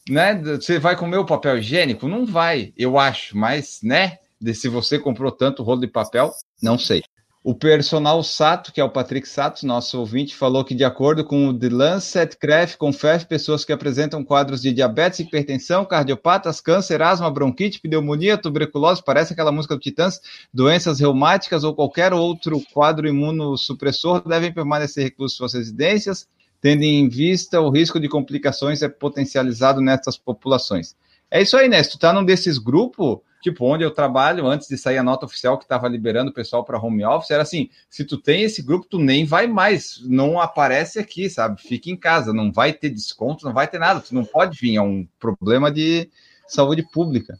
né? 0.08 0.34
Você 0.34 0.78
vai 0.78 0.96
comer 0.96 1.18
o 1.18 1.26
papel 1.26 1.58
higiênico? 1.58 2.08
Não 2.08 2.24
vai, 2.24 2.72
eu 2.76 2.98
acho, 2.98 3.36
mas, 3.36 3.80
né? 3.82 4.18
De 4.40 4.54
se 4.54 4.68
você 4.68 4.98
comprou 4.98 5.32
tanto 5.32 5.62
rolo 5.62 5.80
de 5.80 5.88
papel, 5.88 6.32
não 6.62 6.78
sei. 6.78 7.02
O 7.42 7.54
personal 7.54 8.24
Sato, 8.24 8.72
que 8.72 8.80
é 8.80 8.84
o 8.84 8.90
Patrick 8.90 9.26
Sato, 9.26 9.64
nosso 9.64 10.00
ouvinte, 10.00 10.34
falou 10.34 10.64
que, 10.64 10.74
de 10.74 10.82
acordo 10.82 11.24
com 11.24 11.46
o 11.46 11.56
The 11.56 11.68
Lancet 11.68 12.36
Craft, 12.36 12.76
confere 12.76 13.24
pessoas 13.24 13.64
que 13.64 13.72
apresentam 13.72 14.24
quadros 14.24 14.60
de 14.60 14.72
diabetes, 14.72 15.20
hipertensão, 15.20 15.84
cardiopatas, 15.84 16.60
câncer, 16.60 17.00
asma, 17.00 17.30
bronquite, 17.30 17.80
pneumonia, 17.80 18.36
tuberculose, 18.36 19.00
parece 19.00 19.32
aquela 19.32 19.52
música 19.52 19.76
do 19.76 19.80
Titãs, 19.80 20.20
doenças 20.52 20.98
reumáticas 20.98 21.62
ou 21.62 21.72
qualquer 21.72 22.12
outro 22.12 22.60
quadro 22.74 23.06
imunossupressor 23.06 24.26
devem 24.26 24.52
permanecer 24.52 25.04
reclusos 25.04 25.36
suas 25.36 25.54
residências 25.54 26.26
tendo 26.60 26.82
em 26.82 27.08
vista 27.08 27.60
o 27.60 27.70
risco 27.70 28.00
de 28.00 28.08
complicações 28.08 28.82
é 28.82 28.88
potencializado 28.88 29.80
nessas 29.80 30.16
populações. 30.16 30.94
É 31.30 31.42
isso 31.42 31.56
aí, 31.56 31.68
né? 31.68 31.82
Se 31.82 31.90
tu 31.90 31.98
tá 31.98 32.12
num 32.12 32.24
desses 32.24 32.58
grupos, 32.58 33.18
tipo, 33.42 33.64
onde 33.64 33.84
eu 33.84 33.90
trabalho, 33.90 34.46
antes 34.46 34.68
de 34.68 34.78
sair 34.78 34.98
a 34.98 35.02
nota 35.02 35.26
oficial 35.26 35.58
que 35.58 35.64
estava 35.64 35.88
liberando 35.88 36.30
o 36.30 36.34
pessoal 36.34 36.64
para 36.64 36.80
home 36.80 37.04
office, 37.04 37.30
era 37.30 37.42
assim: 37.42 37.68
se 37.90 38.04
tu 38.04 38.16
tem 38.16 38.42
esse 38.42 38.62
grupo, 38.62 38.86
tu 38.88 38.98
nem 38.98 39.24
vai 39.24 39.46
mais, 39.46 40.00
não 40.04 40.40
aparece 40.40 40.98
aqui, 40.98 41.28
sabe? 41.28 41.60
Fica 41.60 41.90
em 41.90 41.96
casa, 41.96 42.32
não 42.32 42.52
vai 42.52 42.72
ter 42.72 42.90
desconto, 42.90 43.44
não 43.44 43.52
vai 43.52 43.66
ter 43.68 43.78
nada, 43.78 44.00
tu 44.00 44.14
não 44.14 44.24
pode 44.24 44.58
vir, 44.58 44.76
é 44.76 44.82
um 44.82 45.06
problema 45.18 45.70
de 45.70 46.08
saúde 46.46 46.82
pública. 46.90 47.38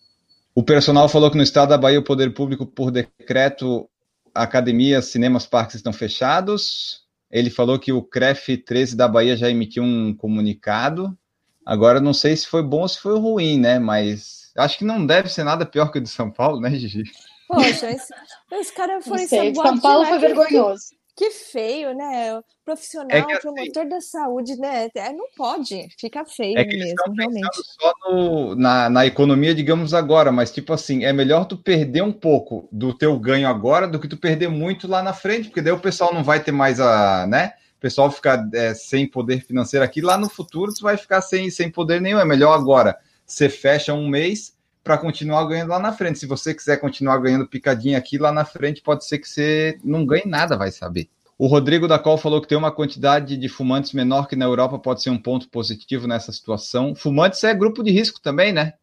O 0.55 0.63
personal 0.63 1.09
falou 1.09 1.31
que 1.31 1.37
no 1.37 1.43
estado 1.43 1.69
da 1.69 1.79
Bahia 1.79 1.99
o 1.99 2.05
poder 2.05 2.33
público, 2.33 2.67
por 2.67 2.91
decreto, 2.91 3.89
academias, 4.35 5.07
cinemas, 5.07 5.47
parques 5.47 5.77
estão 5.77 5.93
fechados. 5.93 7.06
Ele 7.31 7.51
falou 7.51 7.79
que 7.79 7.93
o 7.93 8.03
CREF 8.03 8.57
13 8.57 8.97
da 8.97 9.09
Bahia 9.09 9.37
já 9.37 9.51
emitiu 9.51 9.83
um 9.83 10.15
comunicado. 10.15 11.17
Agora, 11.65 12.01
não 12.01 12.15
sei 12.15 12.37
se 12.37 12.47
foi 12.47 12.63
bom 12.63 12.83
ou 12.83 12.89
se 12.89 13.01
foi 13.01 13.19
ruim, 13.19 13.59
né? 13.59 13.79
Mas 13.79 14.53
acho 14.57 14.79
que 14.79 14.85
não 14.85 15.05
deve 15.05 15.29
ser 15.29 15.45
nada 15.45 15.67
pior 15.67 15.91
que 15.91 15.99
o 15.99 16.01
de 16.01 16.09
São 16.09 16.31
Paulo, 16.31 16.61
né, 16.61 16.71
Gigi? 16.71 17.03
Poxa, 17.49 17.91
esse, 17.91 18.13
esse 18.53 18.73
cara 18.75 19.01
foi 19.01 19.27
São 19.27 19.81
Paulo 19.81 20.07
foi 20.07 20.19
vergonhoso. 20.19 20.87
Que 21.17 21.31
feio, 21.31 21.95
né? 21.95 22.41
Profissional, 22.63 23.17
é 23.17 23.21
assim, 23.21 23.41
promotor 23.41 23.89
da 23.89 24.03
saúde, 24.03 24.55
né? 24.57 24.91
É, 24.95 25.13
não 25.15 25.27
pode, 25.35 25.89
fica 25.99 26.27
feio 26.27 26.59
é 26.59 26.65
que 26.65 26.77
mesmo, 26.77 27.15
realmente. 27.17 27.49
Só 27.81 27.93
no, 28.05 28.55
na, 28.55 28.91
na 28.91 29.07
economia, 29.07 29.55
digamos 29.55 29.95
agora, 29.95 30.31
mas 30.31 30.51
tipo 30.51 30.75
assim, 30.75 31.05
é 31.05 31.15
melhor 31.15 31.47
tu 31.47 31.57
perder 31.57 32.03
um 32.03 32.13
pouco 32.13 32.69
do 32.71 32.93
teu 32.93 33.19
ganho 33.19 33.49
agora 33.49 33.89
do 33.89 33.99
que 33.99 34.09
tu 34.09 34.19
perder 34.19 34.49
muito 34.49 34.87
lá 34.87 35.03
na 35.03 35.15
frente, 35.15 35.49
porque 35.49 35.63
daí 35.63 35.73
o 35.73 35.81
pessoal 35.81 36.13
não 36.13 36.23
vai 36.23 36.43
ter 36.43 36.53
mais 36.53 36.81
a, 36.81 37.27
né? 37.27 37.55
O 37.79 37.81
pessoal 37.81 38.11
ficar 38.11 38.47
é, 38.53 38.75
sem 38.75 39.09
poder 39.09 39.41
financeiro 39.43 39.85
aqui, 39.85 40.03
lá 40.03 40.19
no 40.19 40.29
futuro 40.29 40.75
tu 40.75 40.83
vai 40.83 40.99
ficar 40.99 41.23
sem, 41.23 41.49
sem 41.49 41.71
poder 41.71 41.99
nenhum. 41.99 42.19
É 42.19 42.27
melhor 42.27 42.53
agora 42.53 42.95
você 43.25 43.49
fecha 43.49 43.93
um 43.93 44.09
mês 44.09 44.56
para 44.87 44.97
continuar 44.97 45.45
ganhando 45.47 45.71
lá 45.71 45.81
na 45.81 45.93
frente. 45.93 46.21
Se 46.21 46.27
você 46.27 46.55
quiser 46.55 46.77
continuar 46.77 47.19
ganhando 47.19 47.49
picadinha 47.49 47.99
aqui, 47.99 48.19
lá 48.19 48.31
na 48.31 48.45
frente 48.45 48.81
pode 48.81 49.05
ser 49.05 49.19
que 49.19 49.29
você 49.29 49.77
não 49.83 50.07
ganhe 50.07 50.25
nada, 50.25 50.57
vai 50.57 50.71
saber. 50.71 51.09
O 51.37 51.49
Rodrigo 51.49 51.89
da 51.89 51.99
Col 51.99 52.17
falou 52.17 52.41
que 52.41 52.47
tem 52.47 52.57
uma 52.57 52.71
quantidade 52.71 53.37
de 53.37 53.49
fumantes 53.49 53.93
menor 53.93 54.29
que 54.29 54.37
na 54.37 54.45
Europa 54.45 54.79
pode 54.79 55.03
ser 55.03 55.11
um 55.11 55.19
ponto 55.19 55.51
positivo 55.51 56.07
nessa 56.07 56.31
situação. 56.31 56.95
Fumantes 56.95 57.43
é 57.43 57.53
grupo 57.53 57.83
de 57.83 57.91
risco 57.91 58.21
também, 58.21 58.53
né? 58.53 58.75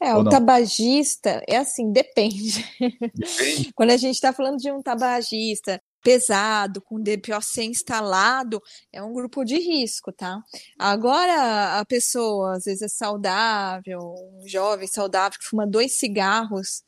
É, 0.00 0.14
Ou 0.14 0.20
o 0.20 0.22
não? 0.22 0.30
tabagista 0.30 1.42
é 1.48 1.56
assim, 1.56 1.90
depende. 1.90 2.64
depende. 3.12 3.72
Quando 3.74 3.90
a 3.90 3.96
gente 3.96 4.14
está 4.14 4.32
falando 4.32 4.58
de 4.58 4.70
um 4.70 4.80
tabagista 4.80 5.82
pesado, 6.02 6.80
com 6.80 7.00
DPOC 7.00 7.62
instalado, 7.64 8.62
é 8.92 9.02
um 9.02 9.12
grupo 9.12 9.44
de 9.44 9.58
risco, 9.58 10.12
tá? 10.12 10.42
Agora, 10.78 11.78
a 11.78 11.84
pessoa 11.84 12.56
às 12.56 12.64
vezes 12.64 12.82
é 12.82 12.88
saudável, 12.88 14.14
um 14.40 14.46
jovem 14.46 14.86
saudável 14.86 15.38
que 15.38 15.46
fuma 15.46 15.66
dois 15.66 15.94
cigarros 15.94 16.82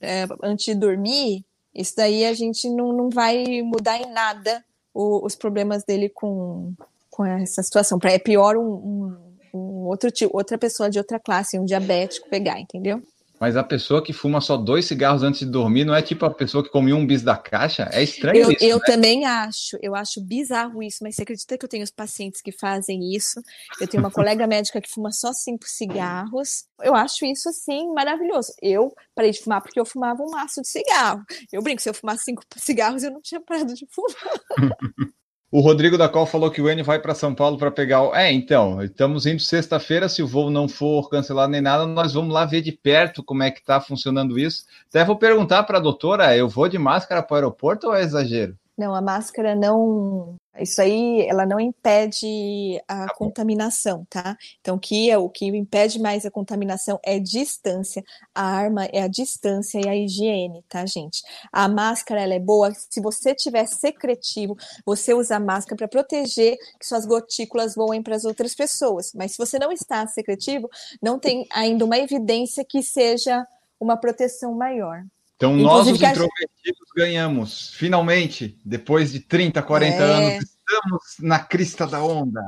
é, 0.00 0.26
antes 0.42 0.66
de 0.66 0.74
dormir, 0.74 1.44
isso 1.74 1.94
daí 1.94 2.24
a 2.24 2.32
gente 2.32 2.68
não, 2.70 2.92
não 2.92 3.10
vai 3.10 3.62
mudar 3.62 3.98
em 3.98 4.10
nada 4.10 4.64
o, 4.94 5.24
os 5.24 5.36
problemas 5.36 5.84
dele 5.84 6.08
com, 6.08 6.72
com 7.10 7.24
essa 7.24 7.62
situação. 7.62 7.98
É 8.04 8.18
pior 8.18 8.56
um, 8.56 8.62
um, 8.62 9.16
um 9.52 9.86
outro 9.86 10.10
outra 10.32 10.56
pessoa 10.56 10.88
de 10.88 10.98
outra 10.98 11.20
classe, 11.20 11.58
um 11.58 11.66
diabético 11.66 12.30
pegar, 12.30 12.58
entendeu? 12.58 13.02
Mas 13.38 13.56
a 13.56 13.62
pessoa 13.62 14.02
que 14.02 14.12
fuma 14.12 14.40
só 14.40 14.56
dois 14.56 14.86
cigarros 14.86 15.22
antes 15.22 15.40
de 15.40 15.46
dormir 15.46 15.84
não 15.84 15.94
é 15.94 16.00
tipo 16.00 16.24
a 16.24 16.30
pessoa 16.30 16.64
que 16.64 16.70
come 16.70 16.92
um 16.92 17.06
bis 17.06 17.22
da 17.22 17.36
caixa? 17.36 17.88
É 17.92 18.02
estranho 18.02 18.44
eu, 18.44 18.50
isso. 18.50 18.64
Eu 18.64 18.78
né? 18.78 18.84
também 18.86 19.24
acho, 19.26 19.78
eu 19.82 19.94
acho 19.94 20.22
bizarro 20.22 20.82
isso, 20.82 20.98
mas 21.02 21.16
você 21.16 21.22
acredita 21.22 21.58
que 21.58 21.64
eu 21.64 21.68
tenho 21.68 21.84
os 21.84 21.90
pacientes 21.90 22.40
que 22.40 22.50
fazem 22.50 23.14
isso? 23.14 23.40
Eu 23.80 23.86
tenho 23.86 24.02
uma 24.02 24.10
colega 24.10 24.46
médica 24.48 24.80
que 24.80 24.90
fuma 24.90 25.12
só 25.12 25.32
cinco 25.32 25.68
cigarros. 25.68 26.64
Eu 26.82 26.94
acho 26.94 27.26
isso, 27.26 27.48
assim, 27.48 27.92
maravilhoso. 27.92 28.52
Eu 28.62 28.94
parei 29.14 29.30
de 29.30 29.40
fumar 29.40 29.60
porque 29.60 29.78
eu 29.78 29.84
fumava 29.84 30.22
um 30.22 30.30
maço 30.30 30.62
de 30.62 30.68
cigarro. 30.68 31.22
Eu 31.52 31.62
brinco, 31.62 31.82
se 31.82 31.90
eu 31.90 31.94
fumar 31.94 32.18
cinco 32.18 32.42
cigarros, 32.56 33.02
eu 33.02 33.10
não 33.10 33.20
tinha 33.20 33.40
parado 33.40 33.74
de 33.74 33.86
fumar. 33.90 34.40
O 35.48 35.60
Rodrigo 35.60 35.96
da 35.96 36.08
Col 36.08 36.26
falou 36.26 36.50
que 36.50 36.60
o 36.60 36.68
N 36.68 36.82
vai 36.82 36.98
para 36.98 37.14
São 37.14 37.32
Paulo 37.32 37.56
para 37.56 37.70
pegar 37.70 38.02
o. 38.02 38.14
É, 38.14 38.32
então, 38.32 38.82
estamos 38.82 39.26
indo 39.26 39.40
sexta-feira. 39.40 40.08
Se 40.08 40.20
o 40.20 40.26
voo 40.26 40.50
não 40.50 40.68
for 40.68 41.08
cancelado 41.08 41.52
nem 41.52 41.60
nada, 41.60 41.86
nós 41.86 42.12
vamos 42.12 42.34
lá 42.34 42.44
ver 42.44 42.62
de 42.62 42.72
perto 42.72 43.22
como 43.22 43.44
é 43.44 43.50
que 43.52 43.60
está 43.60 43.80
funcionando 43.80 44.38
isso. 44.40 44.64
Até 44.88 45.04
vou 45.04 45.16
perguntar 45.16 45.62
para 45.62 45.78
a 45.78 45.80
doutora: 45.80 46.36
eu 46.36 46.48
vou 46.48 46.68
de 46.68 46.78
máscara 46.78 47.22
para 47.22 47.34
o 47.34 47.36
aeroporto 47.36 47.86
ou 47.86 47.94
é 47.94 48.02
exagero? 48.02 48.58
Não, 48.76 48.94
a 48.94 49.00
máscara 49.00 49.54
não. 49.54 50.36
Isso 50.60 50.80
aí, 50.82 51.26
ela 51.28 51.46
não 51.46 51.58
impede 51.58 52.78
a 52.86 53.06
tá 53.06 53.14
contaminação, 53.14 54.06
tá? 54.08 54.36
Então, 54.60 54.76
o 54.76 54.78
que, 54.78 55.10
é, 55.10 55.16
o 55.18 55.28
que 55.30 55.46
impede 55.46 55.98
mais 55.98 56.26
a 56.26 56.30
contaminação 56.30 56.98
é 57.04 57.18
distância. 57.18 58.02
A 58.34 58.42
arma 58.42 58.84
é 58.86 59.02
a 59.02 59.08
distância 59.08 59.80
e 59.82 59.88
a 59.88 59.96
higiene, 59.96 60.62
tá, 60.68 60.84
gente? 60.86 61.22
A 61.52 61.68
máscara, 61.68 62.20
ela 62.22 62.34
é 62.34 62.38
boa. 62.38 62.72
Se 62.74 63.00
você 63.00 63.34
tiver 63.34 63.66
secretivo, 63.66 64.56
você 64.84 65.14
usa 65.14 65.36
a 65.36 65.40
máscara 65.40 65.76
para 65.76 65.88
proteger 65.88 66.56
que 66.78 66.86
suas 66.86 67.06
gotículas 67.06 67.74
voem 67.74 68.02
para 68.02 68.16
as 68.16 68.24
outras 68.24 68.54
pessoas. 68.54 69.12
Mas 69.14 69.32
se 69.32 69.38
você 69.38 69.58
não 69.58 69.72
está 69.72 70.06
secretivo, 70.06 70.68
não 71.02 71.18
tem 71.18 71.46
ainda 71.50 71.84
uma 71.84 71.98
evidência 71.98 72.64
que 72.64 72.82
seja 72.82 73.46
uma 73.80 73.96
proteção 73.96 74.54
maior. 74.54 75.02
Então, 75.36 75.54
nós, 75.54 75.86
os 75.86 76.00
introvertidos, 76.00 76.88
ganhamos. 76.96 77.74
Finalmente, 77.74 78.58
depois 78.64 79.12
de 79.12 79.20
30, 79.20 79.62
40 79.62 79.96
é... 79.96 80.02
anos, 80.02 80.44
estamos 80.44 81.02
na 81.20 81.38
crista 81.38 81.86
da 81.86 82.02
onda. 82.02 82.40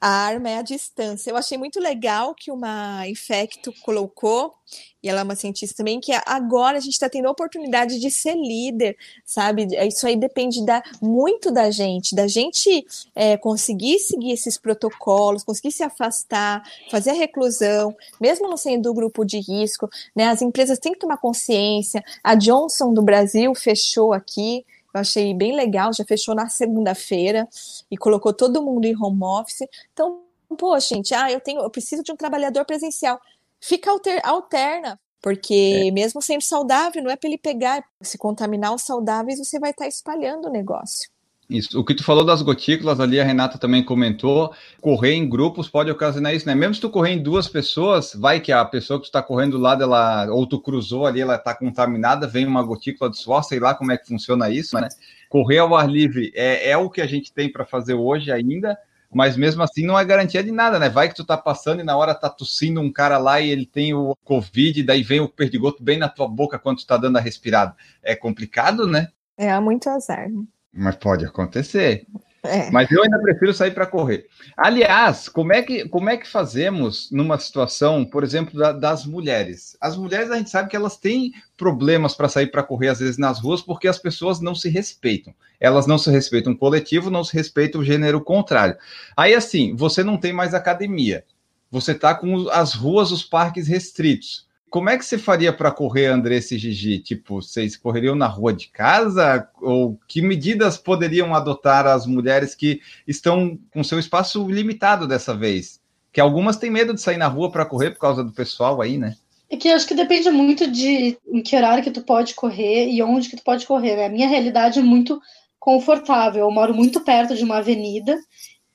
A 0.00 0.08
arma 0.08 0.48
é 0.48 0.58
a 0.58 0.62
distância. 0.62 1.30
Eu 1.30 1.36
achei 1.36 1.58
muito 1.58 1.80
legal 1.80 2.32
que 2.34 2.52
uma 2.52 3.06
Infecto 3.08 3.72
colocou, 3.82 4.54
e 5.02 5.08
ela 5.08 5.20
é 5.20 5.22
uma 5.24 5.34
cientista 5.34 5.78
também, 5.78 5.98
que 5.98 6.12
agora 6.24 6.78
a 6.78 6.80
gente 6.80 6.92
está 6.92 7.08
tendo 7.08 7.26
a 7.26 7.32
oportunidade 7.32 7.98
de 7.98 8.08
ser 8.08 8.34
líder, 8.34 8.96
sabe? 9.24 9.66
Isso 9.86 10.06
aí 10.06 10.16
depende 10.16 10.64
da, 10.64 10.82
muito 11.02 11.50
da 11.50 11.68
gente, 11.70 12.14
da 12.14 12.28
gente 12.28 12.86
é, 13.12 13.36
conseguir 13.36 13.98
seguir 13.98 14.32
esses 14.32 14.56
protocolos, 14.56 15.42
conseguir 15.42 15.72
se 15.72 15.82
afastar, 15.82 16.62
fazer 16.90 17.10
a 17.10 17.14
reclusão, 17.14 17.96
mesmo 18.20 18.48
não 18.48 18.56
sendo 18.56 18.84
do 18.84 18.94
grupo 18.94 19.24
de 19.24 19.40
risco, 19.40 19.90
né? 20.14 20.28
As 20.28 20.42
empresas 20.42 20.78
têm 20.78 20.92
que 20.92 21.00
tomar 21.00 21.16
consciência. 21.16 22.04
A 22.22 22.36
Johnson 22.36 22.94
do 22.94 23.02
Brasil 23.02 23.52
fechou 23.56 24.12
aqui, 24.12 24.64
eu 24.94 25.00
achei 25.00 25.34
bem 25.34 25.54
legal, 25.54 25.92
já 25.92 26.04
fechou 26.04 26.34
na 26.34 26.48
segunda-feira 26.48 27.48
e 27.90 27.96
colocou 27.96 28.32
todo 28.32 28.62
mundo 28.62 28.86
em 28.86 28.96
home 28.96 29.22
office. 29.22 29.68
Então, 29.92 30.22
pô, 30.56 30.78
gente, 30.80 31.14
ah, 31.14 31.30
eu 31.30 31.40
tenho, 31.40 31.60
eu 31.60 31.70
preciso 31.70 32.02
de 32.02 32.12
um 32.12 32.16
trabalhador 32.16 32.64
presencial. 32.64 33.20
Fica 33.60 33.90
alter, 33.90 34.20
alterna, 34.24 34.98
porque 35.20 35.88
é. 35.88 35.90
mesmo 35.90 36.22
sendo 36.22 36.42
saudável, 36.42 37.02
não 37.02 37.10
é 37.10 37.16
para 37.16 37.28
ele 37.28 37.38
pegar, 37.38 37.84
se 38.00 38.16
contaminar 38.16 38.74
os 38.74 38.82
saudáveis, 38.82 39.38
você 39.38 39.58
vai 39.58 39.70
estar 39.70 39.84
tá 39.84 39.88
espalhando 39.88 40.48
o 40.48 40.52
negócio. 40.52 41.10
Isso. 41.48 41.80
O 41.80 41.84
que 41.84 41.94
tu 41.94 42.04
falou 42.04 42.24
das 42.24 42.42
gotículas 42.42 43.00
ali, 43.00 43.18
a 43.18 43.24
Renata 43.24 43.56
também 43.56 43.82
comentou. 43.82 44.52
Correr 44.82 45.14
em 45.14 45.26
grupos 45.26 45.66
pode 45.66 45.90
ocasionar 45.90 46.34
isso, 46.34 46.46
né? 46.46 46.54
Mesmo 46.54 46.74
se 46.74 46.80
tu 46.80 46.90
correr 46.90 47.12
em 47.12 47.22
duas 47.22 47.48
pessoas, 47.48 48.12
vai 48.14 48.38
que 48.38 48.52
a 48.52 48.62
pessoa 48.66 48.98
que 48.98 49.04
tu 49.04 49.08
está 49.08 49.22
correndo 49.22 49.52
do 49.52 49.58
lado, 49.58 49.82
ela, 49.82 50.26
ou 50.30 50.46
tu 50.46 50.60
cruzou 50.60 51.06
ali, 51.06 51.22
ela 51.22 51.36
está 51.36 51.54
contaminada, 51.54 52.26
vem 52.26 52.46
uma 52.46 52.62
gotícula 52.62 53.10
de 53.10 53.16
suor, 53.16 53.42
sei 53.42 53.58
lá 53.58 53.74
como 53.74 53.90
é 53.90 53.96
que 53.96 54.06
funciona 54.06 54.50
isso, 54.50 54.78
né? 54.78 54.88
Correr 55.30 55.58
ao 55.58 55.74
ar 55.74 55.88
livre 55.88 56.30
é, 56.34 56.70
é 56.70 56.76
o 56.76 56.90
que 56.90 57.00
a 57.00 57.06
gente 57.06 57.32
tem 57.32 57.50
para 57.50 57.64
fazer 57.64 57.94
hoje 57.94 58.30
ainda, 58.30 58.76
mas 59.10 59.34
mesmo 59.34 59.62
assim 59.62 59.86
não 59.86 59.98
é 59.98 60.04
garantia 60.04 60.44
de 60.44 60.52
nada, 60.52 60.78
né? 60.78 60.90
Vai 60.90 61.08
que 61.08 61.14
tu 61.14 61.24
tá 61.24 61.36
passando 61.38 61.80
e 61.80 61.84
na 61.84 61.96
hora 61.96 62.14
tá 62.14 62.28
tossindo 62.28 62.78
um 62.78 62.92
cara 62.92 63.16
lá 63.16 63.40
e 63.40 63.48
ele 63.48 63.64
tem 63.64 63.94
o 63.94 64.14
Covid, 64.22 64.82
daí 64.82 65.02
vem 65.02 65.20
o 65.20 65.28
perdigoto 65.28 65.82
bem 65.82 65.96
na 65.96 66.10
tua 66.10 66.28
boca 66.28 66.58
quando 66.58 66.78
tu 66.78 66.86
tá 66.86 66.98
dando 66.98 67.16
a 67.16 67.22
respirada. 67.22 67.74
É 68.02 68.14
complicado, 68.14 68.86
né? 68.86 69.08
É, 69.34 69.58
muito 69.60 69.88
azar. 69.88 70.28
Mas 70.72 70.96
pode 70.96 71.24
acontecer. 71.24 72.06
É. 72.42 72.70
Mas 72.70 72.90
eu 72.90 73.02
ainda 73.02 73.18
prefiro 73.18 73.52
sair 73.52 73.72
para 73.72 73.86
correr. 73.86 74.26
Aliás, 74.56 75.28
como 75.28 75.52
é, 75.52 75.60
que, 75.60 75.88
como 75.88 76.08
é 76.08 76.16
que 76.16 76.28
fazemos 76.28 77.10
numa 77.10 77.38
situação, 77.38 78.04
por 78.04 78.22
exemplo, 78.22 78.58
da, 78.58 78.72
das 78.72 79.04
mulheres? 79.04 79.76
As 79.80 79.96
mulheres 79.96 80.30
a 80.30 80.36
gente 80.36 80.50
sabe 80.50 80.70
que 80.70 80.76
elas 80.76 80.96
têm 80.96 81.32
problemas 81.56 82.14
para 82.14 82.28
sair 82.28 82.46
para 82.46 82.62
correr, 82.62 82.88
às 82.88 83.00
vezes, 83.00 83.18
nas 83.18 83.40
ruas, 83.40 83.60
porque 83.60 83.88
as 83.88 83.98
pessoas 83.98 84.40
não 84.40 84.54
se 84.54 84.68
respeitam. 84.68 85.34
Elas 85.58 85.86
não 85.86 85.98
se 85.98 86.10
respeitam 86.10 86.52
o 86.52 86.58
coletivo, 86.58 87.10
não 87.10 87.24
se 87.24 87.34
respeitam 87.34 87.80
o 87.80 87.84
gênero 87.84 88.20
contrário. 88.20 88.76
Aí, 89.16 89.34
assim, 89.34 89.74
você 89.74 90.04
não 90.04 90.16
tem 90.16 90.32
mais 90.32 90.54
academia. 90.54 91.24
Você 91.70 91.92
está 91.92 92.14
com 92.14 92.48
as 92.50 92.72
ruas, 92.72 93.10
os 93.10 93.22
parques 93.22 93.66
restritos. 93.66 94.47
Como 94.70 94.90
é 94.90 94.98
que 94.98 95.04
você 95.04 95.16
faria 95.16 95.52
para 95.52 95.70
correr, 95.70 96.06
Andressa 96.06 96.54
e 96.54 96.58
Gigi? 96.58 96.98
Tipo, 96.98 97.40
vocês 97.40 97.76
correriam 97.76 98.14
na 98.14 98.26
rua 98.26 98.52
de 98.52 98.68
casa? 98.68 99.48
Ou 99.60 99.98
que 100.06 100.20
medidas 100.20 100.76
poderiam 100.76 101.34
adotar 101.34 101.86
as 101.86 102.06
mulheres 102.06 102.54
que 102.54 102.80
estão 103.06 103.58
com 103.72 103.82
seu 103.82 103.98
espaço 103.98 104.46
limitado 104.48 105.06
dessa 105.06 105.34
vez? 105.34 105.80
Que 106.12 106.20
algumas 106.20 106.56
têm 106.56 106.70
medo 106.70 106.92
de 106.92 107.00
sair 107.00 107.16
na 107.16 107.28
rua 107.28 107.50
para 107.50 107.64
correr 107.64 107.90
por 107.92 108.00
causa 108.00 108.22
do 108.22 108.32
pessoal 108.32 108.80
aí, 108.80 108.98
né? 108.98 109.14
É 109.50 109.56
que 109.56 109.68
eu 109.68 109.74
acho 109.74 109.86
que 109.86 109.94
depende 109.94 110.30
muito 110.30 110.70
de 110.70 111.16
em 111.26 111.42
que 111.42 111.56
horário 111.56 111.82
que 111.82 111.90
tu 111.90 112.02
pode 112.02 112.34
correr 112.34 112.90
e 112.90 113.02
onde 113.02 113.30
que 113.30 113.36
tu 113.36 113.42
pode 113.42 113.66
correr, 113.66 113.96
né? 113.96 114.06
A 114.06 114.10
minha 114.10 114.28
realidade 114.28 114.78
é 114.78 114.82
muito 114.82 115.18
confortável. 115.58 116.44
Eu 116.44 116.50
moro 116.50 116.74
muito 116.74 117.00
perto 117.00 117.34
de 117.34 117.44
uma 117.44 117.58
avenida, 117.58 118.18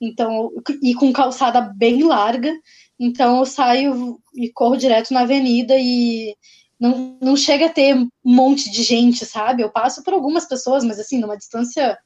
então 0.01 0.49
e 0.81 0.95
com 0.95 1.13
calçada 1.13 1.61
bem 1.61 2.03
larga. 2.03 2.51
Então 2.99 3.39
eu 3.39 3.45
saio 3.45 4.19
e 4.35 4.51
corro 4.51 4.77
direto 4.77 5.13
na 5.13 5.21
avenida 5.21 5.75
e 5.77 6.35
não, 6.79 7.17
não 7.21 7.35
chega 7.35 7.67
a 7.67 7.71
ter 7.71 7.95
um 7.95 8.09
monte 8.23 8.69
de 8.69 8.83
gente, 8.83 9.25
sabe? 9.25 9.63
Eu 9.63 9.69
passo 9.69 10.03
por 10.03 10.13
algumas 10.13 10.45
pessoas, 10.45 10.83
mas 10.83 10.99
assim, 10.99 11.19
numa 11.19 11.37
distância 11.37 11.97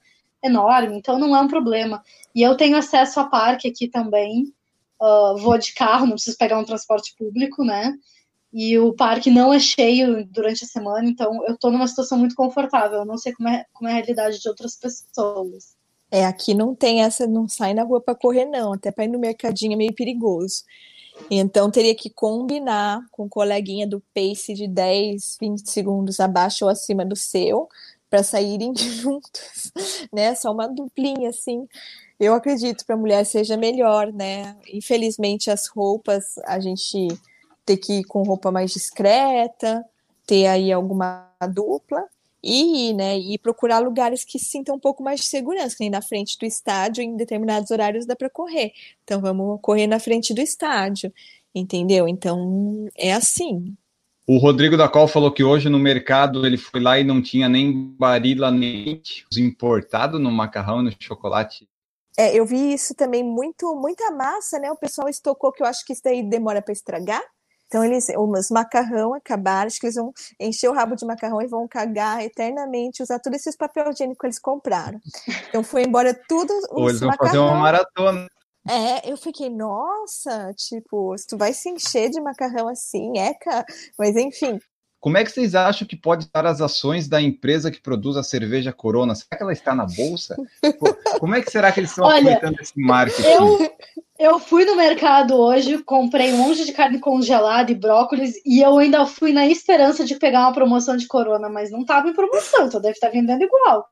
enorme, 0.44 0.98
então 0.98 1.18
não 1.18 1.36
é 1.36 1.42
um 1.42 1.48
problema. 1.48 2.04
E 2.34 2.42
eu 2.42 2.56
tenho 2.56 2.78
acesso 2.78 3.20
a 3.20 3.26
parque 3.26 3.68
aqui 3.68 3.88
também. 3.88 4.54
Uh, 5.02 5.38
vou 5.38 5.58
de 5.58 5.74
carro, 5.74 6.06
não 6.06 6.14
preciso 6.14 6.38
pegar 6.38 6.58
um 6.58 6.66
transporte 6.66 7.16
público, 7.18 7.64
né? 7.64 7.94
E 8.52 8.78
o 8.80 8.94
parque 8.94 9.30
não 9.30 9.54
é 9.54 9.60
cheio 9.60 10.26
durante 10.26 10.64
a 10.64 10.68
semana, 10.68 11.08
então 11.08 11.46
eu 11.46 11.58
tô 11.58 11.70
numa 11.70 11.88
situação 11.88 12.18
muito 12.18 12.34
confortável. 12.34 13.00
Eu 13.00 13.06
não 13.06 13.18
sei 13.18 13.34
como 13.34 13.50
é, 13.50 13.66
como 13.74 13.88
é 13.88 13.92
a 13.92 13.96
realidade 13.96 14.40
de 14.40 14.50
outras 14.50 14.76
pessoas. 14.76 15.77
É, 16.10 16.26
aqui 16.26 16.54
não 16.54 16.74
tem 16.74 17.04
essa, 17.04 17.28
não 17.28 17.48
sai 17.48 17.74
na 17.74 17.84
rua 17.84 18.02
para 18.02 18.16
correr, 18.16 18.46
não. 18.46 18.74
Até 18.74 18.92
para 18.92 19.06
ir 19.06 19.10
no 19.10 19.20
mercadinho 19.20 19.74
é 19.74 19.76
meio 19.76 19.94
perigoso. 19.94 20.64
Então 21.30 21.72
teria 21.72 21.96
que 21.96 22.10
combinar 22.10 23.02
com 23.12 23.26
o 23.26 23.30
coleguinha 23.30 23.88
do 23.88 24.02
pace 24.14 24.54
de 24.54 24.68
10, 24.68 25.38
20 25.42 25.70
segundos 25.70 26.20
abaixo 26.20 26.66
ou 26.66 26.72
acima 26.72 27.04
do 27.04 27.16
seu 27.16 27.68
para 28.10 28.24
saírem 28.24 28.74
juntos, 28.78 29.72
né? 30.14 30.36
Só 30.36 30.52
uma 30.52 30.68
duplinha 30.68 31.30
assim. 31.30 31.68
Eu 32.20 32.34
acredito 32.34 32.86
para 32.86 32.96
a 32.96 32.98
mulher 32.98 33.26
seja 33.26 33.58
melhor, 33.58 34.12
né? 34.12 34.56
Infelizmente 34.74 35.52
as 35.52 35.68
roupas 35.68 36.38
a 36.46 36.60
gente 36.60 37.08
ter 37.66 37.78
que 37.78 38.00
ir 38.00 38.04
com 38.06 38.24
roupa 38.24 38.52
mais 38.52 38.72
discreta, 38.72 39.84
ter 40.26 40.48
aí 40.48 40.72
alguma 40.72 41.30
dupla, 41.54 42.06
e, 42.44 42.94
né, 42.94 43.18
e 43.18 43.38
procurar 43.38 43.80
lugares 43.80 44.24
que 44.24 44.38
sintam 44.40 44.76
um 44.76 44.80
pouco 44.80 45.04
mais 45.04 45.20
de 45.20 45.26
segurança, 45.26 45.76
que 45.76 45.82
nem 45.82 45.90
na 45.90 46.02
frente 46.02 46.38
do 46.38 46.46
estádio, 46.46 47.04
em 47.04 47.16
determinados 47.16 47.72
horários 47.72 48.06
dá 48.06 48.16
para 48.16 48.30
correr. 48.30 48.72
Então 49.04 49.20
vamos 49.20 49.60
correr 49.62 49.88
na 49.88 50.00
frente 50.00 50.34
do 50.34 50.42
estádio, 50.42 51.12
entendeu? 51.54 52.08
Então 52.08 52.88
é 52.96 53.14
assim. 53.14 53.76
O 54.26 54.38
Rodrigo 54.38 54.76
da 54.76 54.90
Col 54.90 55.08
falou 55.08 55.32
que 55.32 55.44
hoje 55.44 55.70
no 55.70 55.80
mercado 55.80 56.46
ele 56.46 56.58
foi 56.58 56.82
lá 56.82 57.00
e 57.00 57.04
não 57.04 57.22
tinha 57.22 57.48
nem 57.48 57.72
barila 57.98 58.52
nem 58.52 59.02
importado 59.38 60.20
no 60.20 60.30
macarrão 60.30 60.82
e 60.82 60.84
no 60.84 60.92
chocolate. 61.00 61.68
É, 62.18 62.36
eu 62.36 62.46
vi 62.46 62.74
isso 62.74 62.96
também 62.96 63.24
muito, 63.24 63.76
muita 63.76 64.12
massa, 64.12 64.60
né? 64.60 64.72
O 64.72 64.76
pessoal 64.76 65.08
estocou 65.08 65.52
que 65.52 65.62
eu 65.62 65.68
acho 65.68 65.86
que 65.86 65.94
isso 65.94 66.02
daí 66.04 66.24
demora 66.24 66.62
para 66.62 66.74
estragar. 66.74 67.24
Então, 67.68 67.84
eles, 67.84 68.08
os 68.18 68.50
macarrão 68.50 69.14
acabaram, 69.14 69.68
acho 69.68 69.80
que 69.80 69.88
eles 69.88 69.96
vão 69.96 70.14
encher 70.40 70.70
o 70.70 70.74
rabo 70.74 70.96
de 70.96 71.06
macarrão 71.06 71.42
e 71.42 71.48
vão 71.48 71.68
cagar 71.68 72.24
eternamente, 72.24 73.04
usar 73.04 73.20
todos 73.20 73.40
esses 73.40 73.56
papel 73.56 73.90
higiênico 73.90 74.20
que 74.20 74.26
eles 74.26 74.40
compraram. 74.40 75.00
Então, 75.50 75.64
foi 75.64 75.84
embora 75.84 76.14
tudo 76.28 76.52
os 76.54 76.68
Ou 76.72 76.90
eles 76.90 77.00
vão 77.02 77.10
macarrão. 77.10 77.28
fazer 77.28 77.38
uma 77.40 77.56
maratona. 77.56 78.28
É, 78.70 79.10
eu 79.10 79.16
fiquei, 79.16 79.50
nossa, 79.50 80.54
tipo, 80.54 81.16
tu 81.28 81.38
vai 81.38 81.54
se 81.54 81.70
encher 81.70 82.10
de 82.10 82.20
macarrão 82.20 82.68
assim, 82.68 83.18
eca, 83.18 83.66
mas 83.98 84.16
enfim. 84.16 84.60
Como 85.00 85.18
é 85.18 85.24
que 85.24 85.32
vocês 85.32 85.54
acham 85.54 85.88
que 85.88 85.96
pode 85.96 86.26
estar 86.26 86.46
as 86.46 86.60
ações 86.60 87.08
da 87.08 87.22
empresa 87.22 87.70
que 87.70 87.82
produz 87.82 88.18
a 88.18 88.24
cerveja 88.24 88.74
Corona? 88.74 89.14
Será 89.14 89.38
que 89.38 89.44
ela 89.44 89.54
está 89.54 89.76
na 89.76 89.86
bolsa? 89.86 90.36
Como 91.20 91.36
é 91.36 91.42
que 91.42 91.52
será 91.52 91.72
que 91.72 91.80
eles 91.80 91.92
estão 91.92 92.06
Olha, 92.08 92.18
aproveitando 92.18 92.60
esse 92.60 92.80
marketing? 92.80 93.28
Eu, 93.28 93.76
eu 94.18 94.40
fui 94.40 94.66
no 94.66 94.76
mercado 94.76 95.36
hoje, 95.36 95.78
comprei 95.84 96.34
um 96.34 96.38
monte 96.38 96.66
de 96.66 96.72
carne 96.72 97.00
congelada 97.00 97.72
e 97.72 97.76
brócolis, 97.76 98.34
e 98.44 98.62
eu 98.62 98.78
ainda 98.80 99.06
fui 99.06 99.32
na 99.32 99.46
esperança 99.46 100.04
de 100.04 100.16
pegar 100.16 100.42
uma 100.42 100.54
promoção 100.54 100.98
de 100.98 101.08
Corona, 101.08 101.48
mas 101.48 101.70
não 101.70 101.82
estava 101.82 102.10
em 102.10 102.14
promoção, 102.14 102.66
então 102.66 102.82
deve 102.82 102.96
estar 102.96 103.10
vendendo 103.10 103.44
igual. 103.44 103.88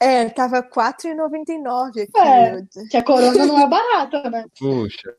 É, 0.00 0.28
tava 0.28 0.56
R$4,99 0.56 2.02
aqui. 2.02 2.18
É, 2.18 2.62
que 2.90 2.96
a 2.96 3.02
Corona 3.02 3.46
não 3.46 3.58
é 3.58 3.66
barata, 3.66 4.28
né? 4.28 4.44
Puxa. 4.58 5.14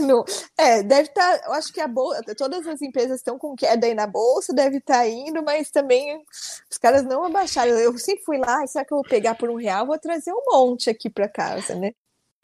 Não, 0.00 0.24
é, 0.56 0.82
deve 0.82 1.08
estar. 1.08 1.40
eu 1.44 1.52
acho 1.52 1.72
que 1.72 1.80
a 1.80 1.88
bolsa, 1.88 2.22
todas 2.36 2.66
as 2.68 2.80
empresas 2.82 3.16
estão 3.16 3.38
com 3.38 3.56
queda 3.56 3.86
aí 3.86 3.94
na 3.94 4.06
bolsa, 4.06 4.54
deve 4.54 4.76
estar 4.76 5.08
indo, 5.08 5.42
mas 5.42 5.70
também 5.70 6.22
os 6.70 6.78
caras 6.78 7.02
não 7.02 7.24
abaixaram. 7.24 7.72
Eu 7.72 7.98
sempre 7.98 8.22
fui 8.24 8.38
lá, 8.38 8.64
será 8.66 8.84
que 8.84 8.92
eu 8.92 8.98
vou 8.98 9.08
pegar 9.08 9.34
por 9.34 9.50
um 9.50 9.56
real? 9.56 9.86
Vou 9.86 9.98
trazer 9.98 10.32
um 10.32 10.42
monte 10.52 10.88
aqui 10.88 11.10
para 11.10 11.28
casa, 11.28 11.74
né? 11.74 11.90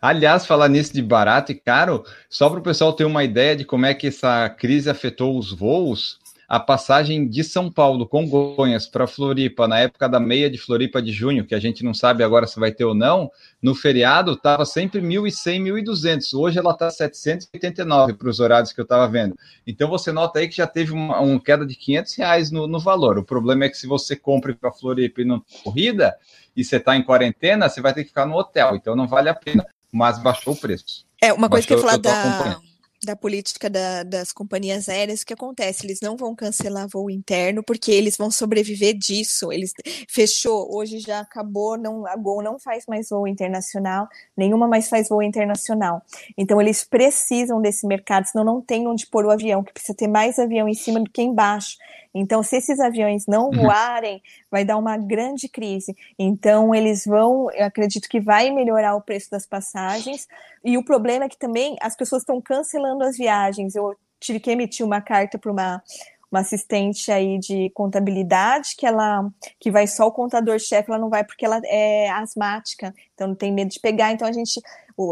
Aliás, 0.00 0.44
falar 0.44 0.68
nisso 0.68 0.92
de 0.92 1.00
barato 1.00 1.52
e 1.52 1.54
caro, 1.54 2.04
só 2.28 2.50
para 2.50 2.58
o 2.58 2.62
pessoal 2.62 2.92
ter 2.92 3.04
uma 3.04 3.22
ideia 3.22 3.54
de 3.54 3.64
como 3.64 3.86
é 3.86 3.94
que 3.94 4.08
essa 4.08 4.50
crise 4.50 4.90
afetou 4.90 5.38
os 5.38 5.52
voos, 5.52 6.18
a 6.52 6.60
passagem 6.60 7.26
de 7.26 7.42
São 7.42 7.72
Paulo, 7.72 8.06
Congonhas, 8.06 8.86
para 8.86 9.06
Floripa, 9.06 9.66
na 9.66 9.78
época 9.78 10.06
da 10.06 10.20
meia 10.20 10.50
de 10.50 10.58
Floripa 10.58 11.00
de 11.00 11.10
junho, 11.10 11.46
que 11.46 11.54
a 11.54 11.58
gente 11.58 11.82
não 11.82 11.94
sabe 11.94 12.22
agora 12.22 12.46
se 12.46 12.60
vai 12.60 12.70
ter 12.70 12.84
ou 12.84 12.94
não, 12.94 13.30
no 13.62 13.74
feriado 13.74 14.34
estava 14.34 14.66
sempre 14.66 15.00
1.100, 15.00 15.62
1.200. 15.82 16.38
Hoje 16.38 16.58
ela 16.58 16.72
está 16.72 16.90
789 16.90 18.12
para 18.12 18.28
os 18.28 18.38
horários 18.38 18.70
que 18.70 18.78
eu 18.78 18.82
estava 18.82 19.08
vendo. 19.08 19.34
Então 19.66 19.88
você 19.88 20.12
nota 20.12 20.40
aí 20.40 20.46
que 20.46 20.54
já 20.54 20.66
teve 20.66 20.92
uma, 20.92 21.20
uma 21.20 21.40
queda 21.40 21.64
de 21.64 21.74
500 21.74 22.14
reais 22.16 22.50
no, 22.50 22.66
no, 22.66 22.78
valor. 22.78 23.16
O 23.16 23.24
problema 23.24 23.64
é 23.64 23.70
que 23.70 23.78
se 23.78 23.86
você 23.86 24.14
compra 24.14 24.54
para 24.54 24.70
Floripa 24.70 25.22
e 25.22 25.24
não 25.24 25.42
corrida, 25.64 26.14
e 26.54 26.62
você 26.62 26.76
está 26.76 26.94
em 26.94 27.02
quarentena, 27.02 27.66
você 27.66 27.80
vai 27.80 27.94
ter 27.94 28.02
que 28.02 28.10
ficar 28.10 28.26
no 28.26 28.36
hotel. 28.36 28.76
Então 28.76 28.94
não 28.94 29.08
vale 29.08 29.30
a 29.30 29.34
pena, 29.34 29.66
mas 29.90 30.18
baixou 30.18 30.52
o 30.52 30.56
preço. 30.56 31.06
É, 31.18 31.32
uma 31.32 31.48
coisa 31.48 31.66
Baixou, 31.66 31.66
que 31.66 31.72
eu 31.72 31.96
ia 31.96 32.02
falar 32.02 32.50
eu 32.50 32.56
da. 32.60 32.71
Da 33.04 33.16
política 33.16 33.68
da- 33.68 34.02
das 34.02 34.32
companhias 34.32 34.88
aéreas, 34.88 35.22
o 35.22 35.26
que 35.26 35.32
acontece? 35.34 35.84
Eles 35.84 35.98
não 36.00 36.16
vão 36.16 36.34
cancelar 36.34 36.86
voo 36.88 37.10
interno 37.10 37.62
porque 37.62 37.90
eles 37.90 38.16
vão 38.16 38.30
sobreviver 38.30 38.96
disso. 38.96 39.52
Eles 39.52 39.72
fechou, 40.08 40.68
hoje 40.74 41.00
já 41.00 41.20
acabou, 41.20 41.76
não, 41.76 42.06
a 42.06 42.16
Gol 42.16 42.42
não 42.42 42.58
faz 42.58 42.84
mais 42.86 43.08
voo 43.08 43.26
internacional, 43.26 44.08
nenhuma 44.36 44.68
mais 44.68 44.88
faz 44.88 45.08
voo 45.08 45.22
internacional. 45.22 46.02
Então 46.36 46.60
eles 46.60 46.84
precisam 46.84 47.60
desse 47.60 47.86
mercado, 47.86 48.26
senão 48.26 48.44
não 48.44 48.60
tem 48.60 48.86
onde 48.86 49.06
pôr 49.06 49.24
o 49.26 49.30
avião, 49.30 49.62
que 49.64 49.72
precisa 49.72 49.96
ter 49.96 50.08
mais 50.08 50.38
avião 50.38 50.68
em 50.68 50.74
cima 50.74 51.00
do 51.00 51.10
que 51.10 51.22
embaixo. 51.22 51.76
Então, 52.14 52.42
se 52.42 52.56
esses 52.56 52.78
aviões 52.78 53.26
não 53.26 53.48
Uhum. 53.48 53.62
voarem, 53.62 54.22
vai 54.50 54.64
dar 54.64 54.76
uma 54.76 54.96
grande 54.96 55.48
crise. 55.48 55.96
Então, 56.18 56.74
eles 56.74 57.04
vão, 57.04 57.50
eu 57.52 57.66
acredito 57.66 58.08
que 58.08 58.20
vai 58.20 58.50
melhorar 58.50 58.94
o 58.94 59.00
preço 59.00 59.30
das 59.30 59.46
passagens. 59.46 60.26
E 60.64 60.76
o 60.76 60.84
problema 60.84 61.24
é 61.24 61.28
que 61.28 61.38
também 61.38 61.76
as 61.80 61.96
pessoas 61.96 62.22
estão 62.22 62.40
cancelando 62.40 63.04
as 63.04 63.16
viagens. 63.16 63.74
Eu 63.74 63.96
tive 64.20 64.38
que 64.40 64.50
emitir 64.50 64.84
uma 64.84 65.00
carta 65.00 65.38
para 65.38 65.50
uma, 65.50 65.82
uma 66.30 66.40
assistente 66.40 67.10
aí 67.10 67.38
de 67.38 67.70
contabilidade 67.74 68.74
que 68.76 68.86
ela 68.86 69.28
que 69.60 69.70
vai 69.70 69.86
só 69.86 70.06
o 70.06 70.12
contador-chefe, 70.12 70.90
ela 70.90 70.98
não 70.98 71.10
vai 71.10 71.24
porque 71.24 71.44
ela 71.44 71.60
é 71.64 72.08
asmática, 72.10 72.94
então 73.14 73.28
não 73.28 73.34
tem 73.34 73.52
medo 73.52 73.70
de 73.70 73.80
pegar. 73.80 74.12
Então 74.12 74.26
a 74.26 74.32
gente 74.32 74.60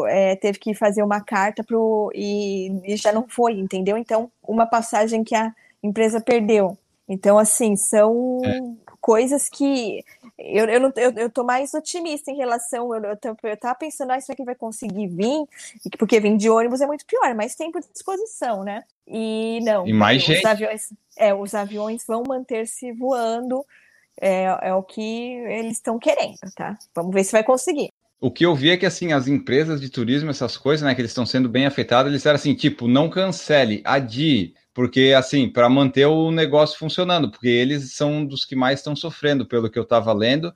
é, 0.08 0.36
teve 0.36 0.58
que 0.58 0.74
fazer 0.74 1.02
uma 1.02 1.20
carta 1.20 1.62
pro 1.64 2.10
e, 2.14 2.70
e 2.84 2.96
já 2.96 3.12
não 3.12 3.26
foi, 3.28 3.54
entendeu? 3.54 3.98
Então, 3.98 4.30
uma 4.46 4.66
passagem 4.66 5.24
que 5.24 5.34
a 5.34 5.52
empresa 5.82 6.20
perdeu. 6.20 6.78
Então, 7.12 7.36
assim, 7.36 7.74
são 7.74 8.40
coisas 9.00 9.48
que 9.48 10.04
eu, 10.38 10.66
eu, 10.66 10.80
não, 10.80 10.92
eu, 10.94 11.10
eu 11.16 11.28
tô 11.28 11.42
mais 11.42 11.74
otimista 11.74 12.30
em 12.30 12.36
relação. 12.36 12.94
Eu, 12.94 13.02
eu, 13.02 13.36
eu 13.42 13.56
tava 13.56 13.74
pensando, 13.74 14.12
ah, 14.12 14.20
será 14.20 14.36
que 14.36 14.44
vai 14.44 14.54
conseguir 14.54 15.08
vir? 15.08 15.44
Que- 15.90 15.98
Porque 15.98 16.20
vir 16.20 16.36
de 16.36 16.48
ônibus 16.48 16.80
é 16.80 16.86
muito 16.86 17.04
pior, 17.04 17.34
mais 17.34 17.56
tempo 17.56 17.80
de 17.80 17.88
disposição, 17.92 18.62
né? 18.62 18.84
E 19.08 19.58
não. 19.64 19.88
E 19.88 19.92
mais 19.92 20.22
os 20.22 20.28
gente. 20.28 20.46
aviões, 20.46 20.92
é, 21.18 21.34
os 21.34 21.52
aviões 21.52 22.04
vão 22.06 22.22
manter-se 22.24 22.92
voando, 22.92 23.66
é, 24.20 24.44
é 24.62 24.74
o 24.74 24.82
que 24.84 25.00
eles 25.48 25.72
estão 25.72 25.98
querendo, 25.98 26.38
tá? 26.54 26.78
Vamos 26.94 27.12
ver 27.12 27.24
se 27.24 27.32
vai 27.32 27.42
conseguir. 27.42 27.90
O 28.20 28.30
que 28.30 28.46
eu 28.46 28.54
vi 28.54 28.70
é 28.70 28.76
que 28.76 28.86
assim, 28.86 29.12
as 29.12 29.26
empresas 29.26 29.80
de 29.80 29.88
turismo, 29.88 30.30
essas 30.30 30.56
coisas, 30.56 30.86
né, 30.86 30.94
que 30.94 31.00
eles 31.00 31.10
estão 31.10 31.24
sendo 31.26 31.48
bem 31.48 31.66
afetadas, 31.66 32.08
eles 32.08 32.20
disseram 32.20 32.36
assim, 32.36 32.54
tipo, 32.54 32.86
não 32.86 33.08
cancele, 33.10 33.80
adie, 33.84 34.54
porque 34.80 35.12
assim, 35.14 35.46
para 35.46 35.68
manter 35.68 36.06
o 36.06 36.30
negócio 36.30 36.78
funcionando, 36.78 37.30
porque 37.30 37.48
eles 37.48 37.92
são 37.92 38.24
dos 38.24 38.46
que 38.46 38.56
mais 38.56 38.78
estão 38.78 38.96
sofrendo, 38.96 39.44
pelo 39.44 39.68
que 39.68 39.78
eu 39.78 39.82
estava 39.82 40.10
lendo, 40.10 40.54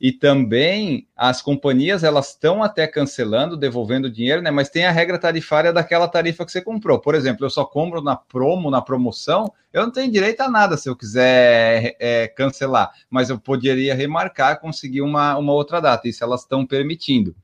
e 0.00 0.12
também 0.12 1.08
as 1.16 1.42
companhias, 1.42 2.04
elas 2.04 2.28
estão 2.28 2.62
até 2.62 2.86
cancelando, 2.86 3.56
devolvendo 3.56 4.08
dinheiro, 4.08 4.40
né, 4.40 4.52
mas 4.52 4.70
tem 4.70 4.86
a 4.86 4.92
regra 4.92 5.18
tarifária 5.18 5.72
daquela 5.72 6.06
tarifa 6.06 6.46
que 6.46 6.52
você 6.52 6.62
comprou. 6.62 7.00
Por 7.00 7.16
exemplo, 7.16 7.44
eu 7.44 7.50
só 7.50 7.64
compro 7.64 8.00
na 8.00 8.14
promo, 8.14 8.70
na 8.70 8.80
promoção, 8.80 9.52
eu 9.72 9.82
não 9.82 9.90
tenho 9.90 10.12
direito 10.12 10.42
a 10.42 10.48
nada 10.48 10.76
se 10.76 10.88
eu 10.88 10.94
quiser 10.94 11.96
é, 11.98 12.28
cancelar, 12.28 12.92
mas 13.10 13.28
eu 13.28 13.40
poderia 13.40 13.92
remarcar, 13.92 14.60
conseguir 14.60 15.00
uma, 15.02 15.36
uma 15.36 15.52
outra 15.52 15.80
data, 15.80 16.06
isso 16.06 16.22
elas 16.22 16.42
estão 16.42 16.64
permitindo. 16.64 17.34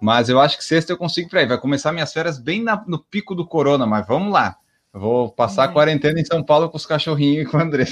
Mas 0.00 0.30
eu 0.30 0.40
acho 0.40 0.56
que 0.56 0.64
sexta 0.64 0.90
eu 0.90 0.96
consigo 0.96 1.28
para 1.28 1.40
aí. 1.40 1.46
Vai 1.46 1.58
começar 1.60 1.92
minhas 1.92 2.10
férias 2.14 2.38
bem 2.38 2.62
na- 2.62 2.82
no 2.88 2.98
pico 2.98 3.34
do 3.34 3.46
corona, 3.46 3.84
mas 3.84 4.06
vamos 4.06 4.32
lá. 4.32 4.56
Vou 4.92 5.30
passar 5.30 5.64
a 5.64 5.68
quarentena 5.68 6.20
em 6.20 6.24
São 6.24 6.42
Paulo 6.42 6.68
com 6.68 6.76
os 6.76 6.86
cachorrinhos 6.86 7.46
e 7.46 7.50
com 7.50 7.56
o 7.56 7.60
André. 7.60 7.86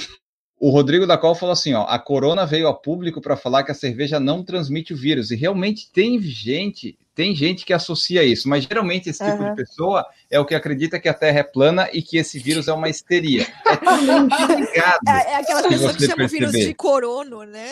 O 0.59 0.69
Rodrigo 0.69 1.07
da 1.07 1.17
Col 1.17 1.33
falou 1.33 1.53
assim: 1.53 1.73
ó, 1.73 1.83
a 1.83 1.97
corona 1.97 2.45
veio 2.45 2.67
a 2.67 2.73
público 2.73 3.21
para 3.21 3.37
falar 3.37 3.63
que 3.63 3.71
a 3.71 3.75
cerveja 3.75 4.19
não 4.19 4.43
transmite 4.43 4.93
o 4.93 4.97
vírus. 4.97 5.31
E 5.31 5.35
realmente 5.35 5.89
tem 5.89 6.21
gente, 6.21 6.97
tem 7.15 7.33
gente 7.33 7.65
que 7.65 7.71
associa 7.71 8.25
isso, 8.25 8.49
mas 8.49 8.65
geralmente 8.65 9.09
esse 9.09 9.23
tipo 9.23 9.41
Aham. 9.41 9.51
de 9.51 9.55
pessoa 9.55 10.05
é 10.29 10.37
o 10.37 10.45
que 10.45 10.53
acredita 10.53 10.99
que 10.99 11.07
a 11.07 11.13
Terra 11.13 11.39
é 11.39 11.43
plana 11.43 11.89
e 11.93 12.01
que 12.01 12.17
esse 12.17 12.37
vírus 12.37 12.67
é 12.67 12.73
uma 12.73 12.89
histeria. 12.89 13.47
É 13.65 14.01
muito 14.01 14.35
ligado. 14.53 14.99
É, 15.07 15.31
é 15.31 15.35
aquela 15.35 15.63
pessoa 15.63 15.93
que 15.93 16.05
chama 16.05 16.25
o 16.25 16.27
vírus 16.27 16.51
perceber. 16.51 16.67
de 16.67 16.73
corono, 16.73 17.43
né? 17.45 17.71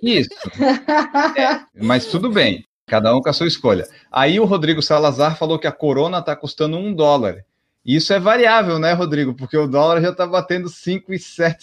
Isso. 0.00 0.30
É, 1.36 1.60
mas 1.74 2.06
tudo 2.06 2.30
bem, 2.30 2.64
cada 2.86 3.14
um 3.16 3.20
com 3.20 3.28
a 3.28 3.32
sua 3.32 3.48
escolha. 3.48 3.88
Aí 4.12 4.38
o 4.38 4.44
Rodrigo 4.44 4.82
Salazar 4.82 5.36
falou 5.36 5.58
que 5.58 5.66
a 5.66 5.72
corona 5.72 6.18
está 6.18 6.36
custando 6.36 6.76
um 6.76 6.94
dólar. 6.94 7.44
Isso 7.84 8.12
é 8.12 8.20
variável, 8.20 8.78
né, 8.78 8.92
Rodrigo? 8.92 9.34
Porque 9.34 9.56
o 9.56 9.66
dólar 9.66 10.00
já 10.00 10.10
está 10.10 10.26
batendo 10.26 10.68
5,7, 10.68 11.56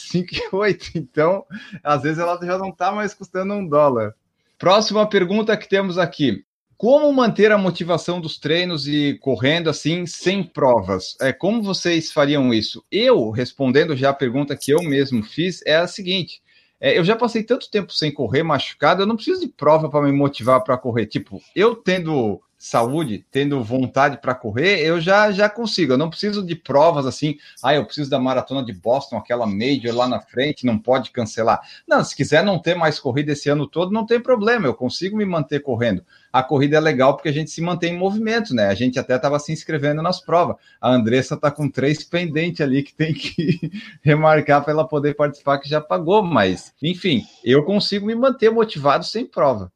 5,8. 0.52 0.92
Então, 0.96 1.46
às 1.84 2.02
vezes 2.02 2.20
ela 2.20 2.38
já 2.42 2.58
não 2.58 2.70
está 2.70 2.92
mais 2.92 3.14
custando 3.14 3.54
um 3.54 3.66
dólar. 3.66 4.14
Próxima 4.58 5.08
pergunta 5.08 5.56
que 5.56 5.70
temos 5.70 5.98
aqui. 5.98 6.44
Como 6.76 7.12
manter 7.12 7.52
a 7.52 7.58
motivação 7.58 8.22
dos 8.22 8.38
treinos 8.38 8.88
e 8.88 9.18
correndo 9.22 9.70
assim 9.70 10.06
sem 10.06 10.44
provas? 10.44 11.18
É, 11.20 11.34
como 11.34 11.62
vocês 11.62 12.12
fariam 12.12 12.54
isso? 12.54 12.84
Eu, 12.92 13.32
respondendo 13.32 13.96
já 13.96 14.10
a 14.10 14.14
pergunta 14.14 14.56
que 14.56 14.72
eu 14.72 14.82
mesmo 14.82 15.24
fiz, 15.24 15.62
é 15.66 15.76
a 15.76 15.88
seguinte: 15.88 16.42
é, 16.80 16.98
eu 16.98 17.04
já 17.04 17.16
passei 17.16 17.44
tanto 17.44 17.70
tempo 17.70 17.94
sem 17.94 18.12
correr, 18.14 18.44
machucado, 18.44 19.02
eu 19.02 19.06
não 19.06 19.16
preciso 19.18 19.42
de 19.42 19.50
prova 19.50 19.90
para 19.90 20.06
me 20.06 20.12
motivar 20.14 20.64
para 20.64 20.78
correr. 20.78 21.06
Tipo, 21.08 21.42
eu 21.54 21.76
tendo 21.76 22.42
saúde, 22.60 23.26
tendo 23.32 23.64
vontade 23.64 24.18
para 24.18 24.36
correr, 24.36 24.82
eu 24.82 25.00
já, 25.00 25.32
já 25.32 25.50
consigo. 25.50 25.94
Eu 25.94 25.98
não 25.98 26.10
preciso 26.10 26.46
de 26.46 26.56
provas 26.56 27.06
assim, 27.06 27.38
ah, 27.64 27.74
eu 27.74 27.86
preciso 27.86 28.10
da 28.10 28.20
maratona 28.20 28.64
de 28.64 28.74
Boston, 28.74 29.16
aquela 29.16 29.48
major 29.48 29.96
lá 29.96 30.10
na 30.10 30.20
frente, 30.20 30.66
não 30.66 30.78
pode 30.78 31.10
cancelar. 31.12 31.62
Não, 31.88 32.04
se 32.04 32.14
quiser 32.14 32.44
não 32.44 32.60
ter 32.60 32.76
mais 32.76 33.00
corrida 33.00 33.32
esse 33.32 33.50
ano 33.50 33.66
todo, 33.66 33.94
não 33.94 34.06
tem 34.06 34.20
problema, 34.20 34.68
eu 34.68 34.74
consigo 34.74 35.16
me 35.16 35.24
manter 35.24 35.62
correndo. 35.62 36.04
A 36.34 36.44
corrida 36.44 36.76
é 36.76 36.80
legal 36.82 37.16
porque 37.16 37.30
a 37.30 37.34
gente 37.34 37.50
se 37.50 37.62
mantém 37.62 37.94
em 37.94 37.98
movimento, 37.98 38.54
né? 38.54 38.68
A 38.68 38.76
gente 38.76 39.00
até 39.00 39.16
estava 39.16 39.40
se 39.40 39.54
inscrevendo 39.54 40.02
nas 40.02 40.20
provas. 40.20 40.58
A 40.82 40.92
Andressa 40.92 41.38
tá 41.38 41.50
com 41.50 41.70
três 41.70 42.04
pendentes 42.04 42.60
ali 42.60 42.84
que 42.84 42.94
tem 42.94 43.14
que 43.14 43.72
remarcar 44.04 44.62
para 44.64 44.74
ela 44.74 44.88
poder 44.88 45.16
participar, 45.16 45.60
que 45.60 45.70
já 45.70 45.80
pagou, 45.80 46.22
mas 46.22 46.74
enfim, 46.84 47.24
eu 47.44 47.64
consigo 47.64 48.06
me 48.06 48.16
manter 48.16 48.52
motivado 48.52 49.06
sem 49.06 49.26
prova. 49.26 49.72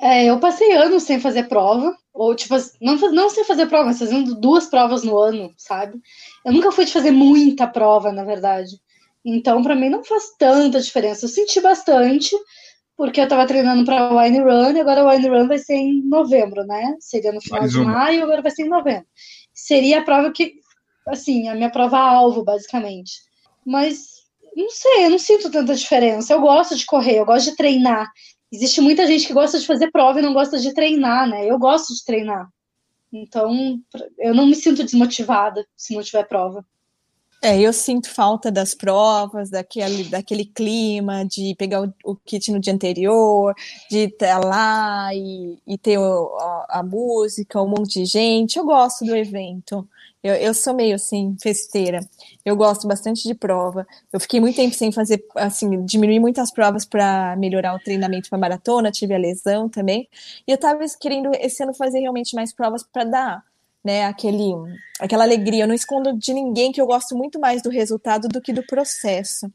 É, 0.00 0.26
eu 0.26 0.38
passei 0.38 0.72
anos 0.74 1.02
sem 1.02 1.18
fazer 1.18 1.48
prova, 1.48 1.96
ou 2.18 2.34
tipo, 2.34 2.54
não, 2.80 2.96
não 3.12 3.30
sem 3.30 3.44
fazer 3.44 3.66
prova, 3.66 3.86
mas 3.86 3.98
fazendo 4.00 4.34
duas 4.34 4.66
provas 4.66 5.04
no 5.04 5.16
ano, 5.16 5.54
sabe? 5.56 6.00
Eu 6.44 6.52
nunca 6.52 6.72
fui 6.72 6.84
de 6.84 6.92
fazer 6.92 7.12
muita 7.12 7.64
prova, 7.64 8.10
na 8.10 8.24
verdade. 8.24 8.80
Então, 9.24 9.62
para 9.62 9.76
mim, 9.76 9.88
não 9.88 10.02
faz 10.02 10.34
tanta 10.36 10.80
diferença. 10.80 11.24
Eu 11.24 11.28
senti 11.28 11.60
bastante, 11.60 12.34
porque 12.96 13.20
eu 13.20 13.28
tava 13.28 13.46
treinando 13.46 13.84
para 13.84 14.12
Wine 14.12 14.40
Run, 14.40 14.72
e 14.72 14.80
agora 14.80 15.04
o 15.04 15.08
Wine 15.08 15.28
Run 15.28 15.46
vai 15.46 15.58
ser 15.58 15.76
em 15.76 16.02
novembro, 16.02 16.66
né? 16.66 16.96
Seria 16.98 17.30
no 17.30 17.40
final 17.40 17.60
Mais 17.60 17.72
de 17.72 17.78
uma. 17.78 17.92
maio, 17.92 18.24
agora 18.24 18.42
vai 18.42 18.50
ser 18.50 18.62
em 18.62 18.68
novembro. 18.68 19.06
Seria 19.54 20.00
a 20.00 20.04
prova 20.04 20.32
que, 20.32 20.54
assim, 21.06 21.48
a 21.48 21.54
minha 21.54 21.70
prova-alvo, 21.70 22.42
basicamente. 22.42 23.12
Mas, 23.64 24.08
não 24.56 24.70
sei, 24.70 25.06
eu 25.06 25.10
não 25.10 25.18
sinto 25.20 25.52
tanta 25.52 25.72
diferença. 25.72 26.32
Eu 26.32 26.40
gosto 26.40 26.74
de 26.74 26.84
correr, 26.84 27.20
eu 27.20 27.26
gosto 27.26 27.50
de 27.50 27.56
treinar. 27.56 28.10
Existe 28.50 28.80
muita 28.80 29.06
gente 29.06 29.26
que 29.26 29.32
gosta 29.32 29.58
de 29.58 29.66
fazer 29.66 29.90
prova 29.90 30.18
e 30.18 30.22
não 30.22 30.32
gosta 30.32 30.58
de 30.58 30.72
treinar, 30.72 31.28
né? 31.28 31.46
Eu 31.46 31.58
gosto 31.58 31.94
de 31.94 32.04
treinar. 32.04 32.48
Então, 33.12 33.80
eu 34.18 34.34
não 34.34 34.46
me 34.46 34.54
sinto 34.54 34.84
desmotivada 34.84 35.66
se 35.76 35.94
não 35.94 36.02
tiver 36.02 36.24
prova. 36.24 36.64
É, 37.40 37.60
eu 37.60 37.72
sinto 37.72 38.10
falta 38.10 38.50
das 38.50 38.74
provas, 38.74 39.48
daquele, 39.48 40.04
daquele 40.04 40.44
clima, 40.44 41.24
de 41.24 41.54
pegar 41.56 41.82
o, 41.82 41.94
o 42.04 42.16
kit 42.16 42.50
no 42.50 42.58
dia 42.58 42.72
anterior, 42.72 43.54
de 43.88 44.06
estar 44.06 44.44
lá 44.44 45.14
e, 45.14 45.56
e 45.64 45.78
ter 45.78 45.98
o, 45.98 46.36
a, 46.36 46.80
a, 46.80 46.82
música, 46.82 47.62
um 47.62 47.68
monte 47.68 48.00
de 48.00 48.06
gente. 48.06 48.58
Eu 48.58 48.64
gosto 48.64 49.04
do 49.04 49.14
evento. 49.14 49.88
Eu, 50.22 50.34
eu 50.34 50.52
sou 50.52 50.74
meio 50.74 50.96
assim, 50.96 51.36
festeira. 51.40 52.00
Eu 52.44 52.56
gosto 52.56 52.88
bastante 52.88 53.22
de 53.22 53.34
prova. 53.34 53.86
Eu 54.12 54.18
fiquei 54.18 54.40
muito 54.40 54.56
tempo 54.56 54.74
sem 54.74 54.90
fazer, 54.90 55.24
assim, 55.36 55.84
diminuir 55.84 56.18
muitas 56.18 56.50
provas 56.50 56.84
para 56.84 57.36
melhorar 57.36 57.74
o 57.74 57.78
treinamento 57.78 58.28
para 58.28 58.38
maratona, 58.38 58.90
tive 58.90 59.14
a 59.14 59.18
lesão 59.18 59.68
também. 59.68 60.08
E 60.46 60.50
eu 60.50 60.56
estava 60.56 60.80
querendo 61.00 61.30
esse 61.34 61.62
ano 61.62 61.72
fazer 61.74 62.00
realmente 62.00 62.34
mais 62.34 62.52
provas 62.52 62.82
para 62.82 63.04
dar 63.04 63.44
né, 63.84 64.04
aquele, 64.04 64.52
aquela 65.00 65.24
alegria. 65.24 65.64
Eu 65.64 65.68
não 65.68 65.74
escondo 65.74 66.12
de 66.16 66.34
ninguém 66.34 66.72
que 66.72 66.80
eu 66.80 66.86
gosto 66.86 67.16
muito 67.16 67.38
mais 67.38 67.62
do 67.62 67.70
resultado 67.70 68.28
do 68.28 68.40
que 68.40 68.52
do 68.52 68.66
processo. 68.66 69.50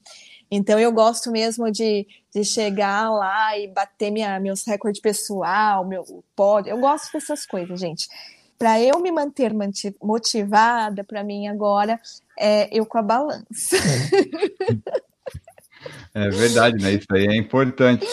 Então 0.49 0.80
eu 0.80 0.91
gosto 0.91 1.32
mesmo 1.32 1.72
de, 1.72 2.07
de 2.34 2.43
chegar 2.43 3.09
lá 3.09 3.57
e 3.57 3.68
bater 3.68 4.11
minha, 4.11 4.39
meus 4.39 4.64
recordes 4.66 5.01
pessoal, 5.01 5.86
meu 5.86 6.24
pódio. 6.36 6.70
Eu 6.70 6.80
gosto 6.80 7.11
dessas 7.11 7.45
coisas, 7.45 7.80
gente. 7.80 8.07
Para 8.64 8.82
eu 8.82 8.97
me 9.01 9.11
manter 9.11 9.51
motivada, 10.01 11.03
para 11.03 11.22
mim 11.22 11.49
agora 11.49 11.99
é 12.39 12.70
eu 12.72 12.86
com 12.86 12.97
a 12.97 13.01
balança. 13.01 13.76
É 16.16 16.30
verdade, 16.30 16.82
né? 16.82 16.93
Isso 16.93 17.07
aí 17.11 17.28
é 17.28 17.36
importante. 17.36 18.07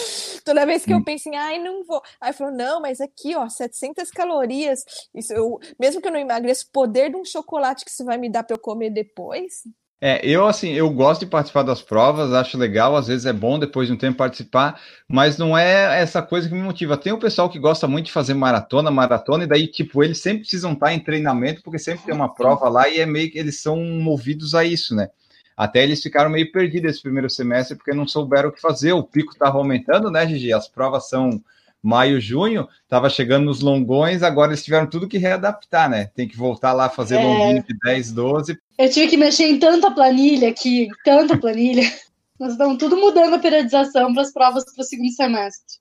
Toda 0.44 0.66
vez 0.66 0.84
que 0.84 0.92
eu 0.92 0.96
hum. 0.96 1.04
penso 1.04 1.28
em, 1.28 1.36
ai, 1.36 1.60
não 1.60 1.84
vou. 1.84 2.02
Aí 2.20 2.30
eu 2.30 2.34
falo, 2.34 2.50
não, 2.50 2.80
mas 2.80 3.00
aqui, 3.00 3.36
ó, 3.36 3.48
700 3.48 4.10
calorias. 4.10 4.84
Isso 5.14 5.32
eu, 5.32 5.60
mesmo 5.78 6.00
que 6.00 6.08
eu 6.08 6.12
não 6.12 6.18
emagreça, 6.18 6.64
o 6.66 6.72
poder 6.72 7.10
de 7.10 7.16
um 7.16 7.24
chocolate 7.24 7.84
que 7.84 7.92
você 7.92 8.02
vai 8.02 8.18
me 8.18 8.28
dar 8.28 8.42
para 8.42 8.56
eu 8.56 8.60
comer 8.60 8.90
depois. 8.90 9.62
É, 10.02 10.26
eu 10.26 10.46
assim, 10.46 10.70
eu 10.72 10.88
gosto 10.88 11.20
de 11.20 11.26
participar 11.26 11.62
das 11.62 11.82
provas, 11.82 12.32
acho 12.32 12.56
legal, 12.56 12.96
às 12.96 13.08
vezes 13.08 13.26
é 13.26 13.34
bom 13.34 13.58
depois 13.58 13.86
de 13.86 13.92
um 13.92 13.98
tempo 13.98 14.16
participar, 14.16 14.80
mas 15.06 15.36
não 15.36 15.56
é 15.58 16.00
essa 16.00 16.22
coisa 16.22 16.48
que 16.48 16.54
me 16.54 16.62
motiva. 16.62 16.96
Tem 16.96 17.12
o 17.12 17.18
pessoal 17.18 17.50
que 17.50 17.58
gosta 17.58 17.86
muito 17.86 18.06
de 18.06 18.12
fazer 18.12 18.32
maratona, 18.32 18.90
maratona, 18.90 19.44
e 19.44 19.46
daí, 19.46 19.66
tipo, 19.66 20.02
eles 20.02 20.18
sempre 20.18 20.40
precisam 20.40 20.72
estar 20.72 20.94
em 20.94 21.00
treinamento, 21.00 21.62
porque 21.62 21.78
sempre 21.78 22.06
tem 22.06 22.14
uma 22.14 22.32
prova 22.32 22.66
lá 22.70 22.88
e 22.88 22.98
é 22.98 23.04
meio 23.04 23.30
que 23.30 23.38
eles 23.38 23.60
são 23.60 23.76
movidos 23.76 24.54
a 24.54 24.64
isso, 24.64 24.94
né? 24.94 25.10
Até 25.54 25.82
eles 25.82 26.02
ficaram 26.02 26.30
meio 26.30 26.50
perdidos 26.50 26.92
esse 26.92 27.02
primeiro 27.02 27.28
semestre 27.28 27.76
porque 27.76 27.92
não 27.92 28.08
souberam 28.08 28.48
o 28.48 28.52
que 28.52 28.60
fazer. 28.60 28.94
O 28.94 29.02
pico 29.02 29.32
estava 29.32 29.58
aumentando, 29.58 30.10
né, 30.10 30.26
Gigi? 30.26 30.54
As 30.54 30.66
provas 30.66 31.10
são 31.10 31.42
maio, 31.82 32.20
junho, 32.20 32.68
estava 32.82 33.08
chegando 33.08 33.46
nos 33.46 33.60
longões, 33.60 34.22
agora 34.22 34.50
eles 34.50 34.64
tiveram 34.64 34.86
tudo 34.86 35.08
que 35.08 35.18
readaptar, 35.18 35.88
né? 35.88 36.10
Tem 36.14 36.28
que 36.28 36.36
voltar 36.36 36.72
lá 36.72 36.88
fazer 36.88 37.16
é... 37.16 37.24
longuinho 37.24 37.64
de 37.64 37.78
10, 37.84 38.12
12. 38.12 38.58
Eu 38.78 38.90
tive 38.90 39.08
que 39.08 39.16
mexer 39.16 39.44
em 39.44 39.58
tanta 39.58 39.90
planilha 39.90 40.48
aqui, 40.48 40.88
tanta 41.04 41.36
planilha. 41.36 41.82
Nós 42.38 42.52
estamos 42.52 42.78
tudo 42.78 42.96
mudando 42.96 43.34
a 43.34 43.38
periodização 43.38 44.12
para 44.12 44.22
as 44.22 44.32
provas 44.32 44.64
para 44.64 44.82
o 44.82 44.84
segundo 44.84 45.12
semestre. 45.12 45.80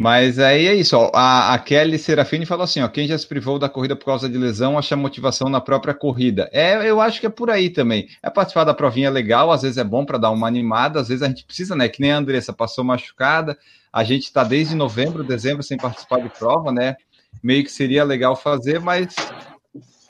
Mas 0.00 0.38
aí 0.38 0.66
é 0.66 0.74
isso, 0.74 0.96
ó. 0.96 1.10
A, 1.14 1.52
a, 1.52 1.58
Kelly 1.58 1.98
Serafini 1.98 2.46
falou 2.46 2.64
assim: 2.64 2.80
ó, 2.80 2.88
quem 2.88 3.06
já 3.06 3.18
se 3.18 3.26
privou 3.26 3.58
da 3.58 3.68
corrida 3.68 3.94
por 3.94 4.06
causa 4.06 4.30
de 4.30 4.38
lesão 4.38 4.78
acha 4.78 4.96
motivação 4.96 5.50
na 5.50 5.60
própria 5.60 5.92
corrida. 5.92 6.48
É, 6.54 6.88
eu 6.88 7.02
acho 7.02 7.20
que 7.20 7.26
é 7.26 7.30
por 7.30 7.50
aí 7.50 7.68
também. 7.68 8.08
É 8.22 8.30
participar 8.30 8.64
da 8.64 8.72
provinha 8.72 9.10
legal, 9.10 9.52
às 9.52 9.60
vezes 9.60 9.76
é 9.76 9.84
bom 9.84 10.06
para 10.06 10.16
dar 10.16 10.30
uma 10.30 10.48
animada, 10.48 10.98
às 10.98 11.08
vezes 11.08 11.22
a 11.22 11.28
gente 11.28 11.44
precisa, 11.44 11.76
né? 11.76 11.86
Que 11.86 12.00
nem 12.00 12.12
a 12.12 12.16
Andressa 12.16 12.50
passou 12.50 12.82
machucada, 12.82 13.58
a 13.92 14.04
gente 14.04 14.24
está 14.24 14.44
desde 14.44 14.74
novembro, 14.74 15.24
dezembro 15.24 15.62
sem 15.62 15.76
participar 15.76 16.20
de 16.20 16.28
prova, 16.28 16.72
né? 16.72 16.96
Meio 17.42 17.64
que 17.64 17.70
seria 17.72 18.04
legal 18.04 18.36
fazer, 18.36 18.80
mas 18.80 19.14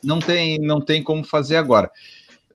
não 0.03 0.19
tem, 0.19 0.59
não 0.59 0.81
tem 0.81 1.03
como 1.03 1.25
fazer 1.25 1.57
agora 1.57 1.91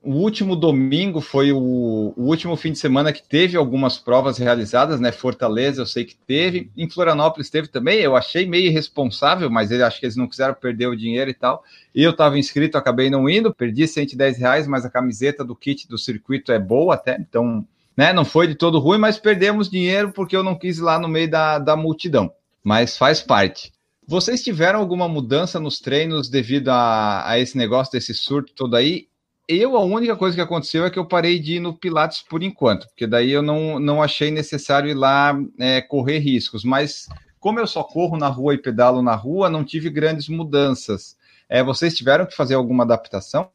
o 0.06 0.14
último 0.14 0.56
domingo 0.56 1.20
foi 1.20 1.52
o, 1.52 2.14
o, 2.16 2.28
último 2.28 2.56
fim 2.56 2.72
de 2.72 2.78
semana 2.78 3.12
que 3.12 3.28
teve 3.28 3.58
algumas 3.58 3.98
provas 3.98 4.38
realizadas, 4.38 5.00
né? 5.00 5.12
Fortaleza, 5.12 5.82
eu 5.82 5.86
sei 5.88 6.06
que 6.06 6.16
teve, 6.16 6.70
em 6.78 6.88
Florianópolis 6.88 7.50
teve 7.50 7.68
também. 7.68 8.00
Eu 8.00 8.16
achei 8.16 8.46
meio 8.46 8.68
irresponsável, 8.68 9.50
mas 9.50 9.72
ele 9.72 9.82
acho 9.82 10.00
que 10.00 10.06
eles 10.06 10.16
não 10.16 10.28
quiseram 10.28 10.54
perder 10.54 10.86
o 10.88 10.96
dinheiro 10.96 11.32
e 11.32 11.34
tal. 11.34 11.64
E 11.94 12.04
eu 12.04 12.12
estava 12.12 12.38
inscrito, 12.38 12.78
acabei 12.78 13.10
não 13.10 13.28
indo, 13.28 13.52
perdi 13.52 13.88
110 13.88 14.38
reais, 14.38 14.68
mas 14.68 14.86
a 14.86 14.92
camiseta 14.92 15.44
do 15.44 15.56
kit 15.56 15.88
do 15.88 15.98
circuito 15.98 16.52
é 16.52 16.60
boa 16.60 16.94
até, 16.94 17.18
então, 17.20 17.68
né? 17.96 18.14
Não 18.14 18.26
foi 18.26 18.48
de 18.48 18.56
todo 18.56 18.80
ruim, 18.80 18.98
mas 18.98 19.18
perdemos 19.18 19.70
dinheiro 19.70 20.12
porque 20.12 20.36
eu 20.36 20.44
não 20.44 20.58
quis 20.58 20.78
ir 20.78 20.82
lá 20.82 21.00
no 21.00 21.08
meio 21.08 21.30
da, 21.30 21.60
da 21.60 21.76
multidão. 21.76 22.32
Mas 22.64 22.98
faz 22.98 23.22
parte. 23.22 23.72
Vocês 24.08 24.44
tiveram 24.44 24.80
alguma 24.80 25.08
mudança 25.08 25.60
nos 25.60 25.80
treinos 25.80 26.30
devido 26.30 26.70
a, 26.70 27.28
a 27.30 27.40
esse 27.40 27.58
negócio 27.58 27.92
desse 27.92 28.14
surto 28.14 28.54
todo 28.54 28.76
aí? 28.76 29.08
Eu, 29.48 29.78
a 29.78 29.84
única 29.84 30.16
coisa 30.16 30.36
que 30.36 30.42
aconteceu 30.42 30.86
é 30.86 30.90
que 30.90 30.98
eu 30.98 31.06
parei 31.06 31.40
de 31.40 31.56
ir 31.56 31.60
no 31.60 31.74
Pilates 31.74 32.22
por 32.22 32.42
enquanto, 32.42 32.88
porque 32.88 33.06
daí 33.06 33.32
eu 33.32 33.44
não, 33.44 33.80
não 33.80 34.02
achei 34.02 34.32
necessário 34.32 34.90
ir 34.90 34.96
lá 34.96 35.36
é, 35.60 35.82
correr 35.82 36.20
riscos. 36.20 36.64
Mas 36.64 37.08
como 37.40 37.60
eu 37.60 37.68
só 37.68 37.84
corro 37.84 38.18
na 38.18 38.28
rua 38.28 38.56
e 38.56 38.62
pedalo 38.62 39.04
na 39.04 39.14
rua, 39.14 39.50
não 39.50 39.64
tive 39.64 39.90
grandes 39.90 40.28
mudanças. 40.28 41.16
É, 41.48 41.64
vocês 41.64 41.96
tiveram 41.96 42.26
que 42.26 42.36
fazer 42.36 42.56
alguma 42.56 42.84
adaptação? 42.84 43.50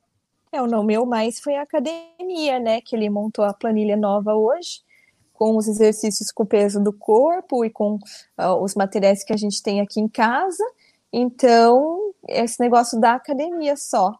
É, 0.53 0.61
o 0.61 0.67
não 0.67 0.83
meu 0.83 1.07
mais 1.07 1.39
foi 1.39 1.57
a 1.57 1.63
academia, 1.63 2.59
né? 2.59 2.81
Que 2.81 2.97
ele 2.97 3.09
montou 3.09 3.45
a 3.45 3.55
planilha 3.55 3.97
nova 3.97 4.35
hoje, 4.35 4.83
com 5.33 5.57
os 5.57 5.69
exercícios 5.69 6.33
com 6.33 6.43
o 6.43 6.47
peso 6.47 6.83
do 6.83 6.93
corpo 6.93 7.65
e 7.65 7.71
com 7.71 7.95
uh, 7.95 8.63
os 8.63 8.75
materiais 8.75 9.23
que 9.23 9.33
a 9.33 9.37
gente 9.37 9.63
tem 9.63 9.81
aqui 9.81 10.01
em 10.01 10.09
casa. 10.09 10.65
Então, 11.13 12.13
esse 12.29 12.61
negócio 12.61 13.01
da 13.01 13.15
academia 13.15 13.77
só 13.77 14.15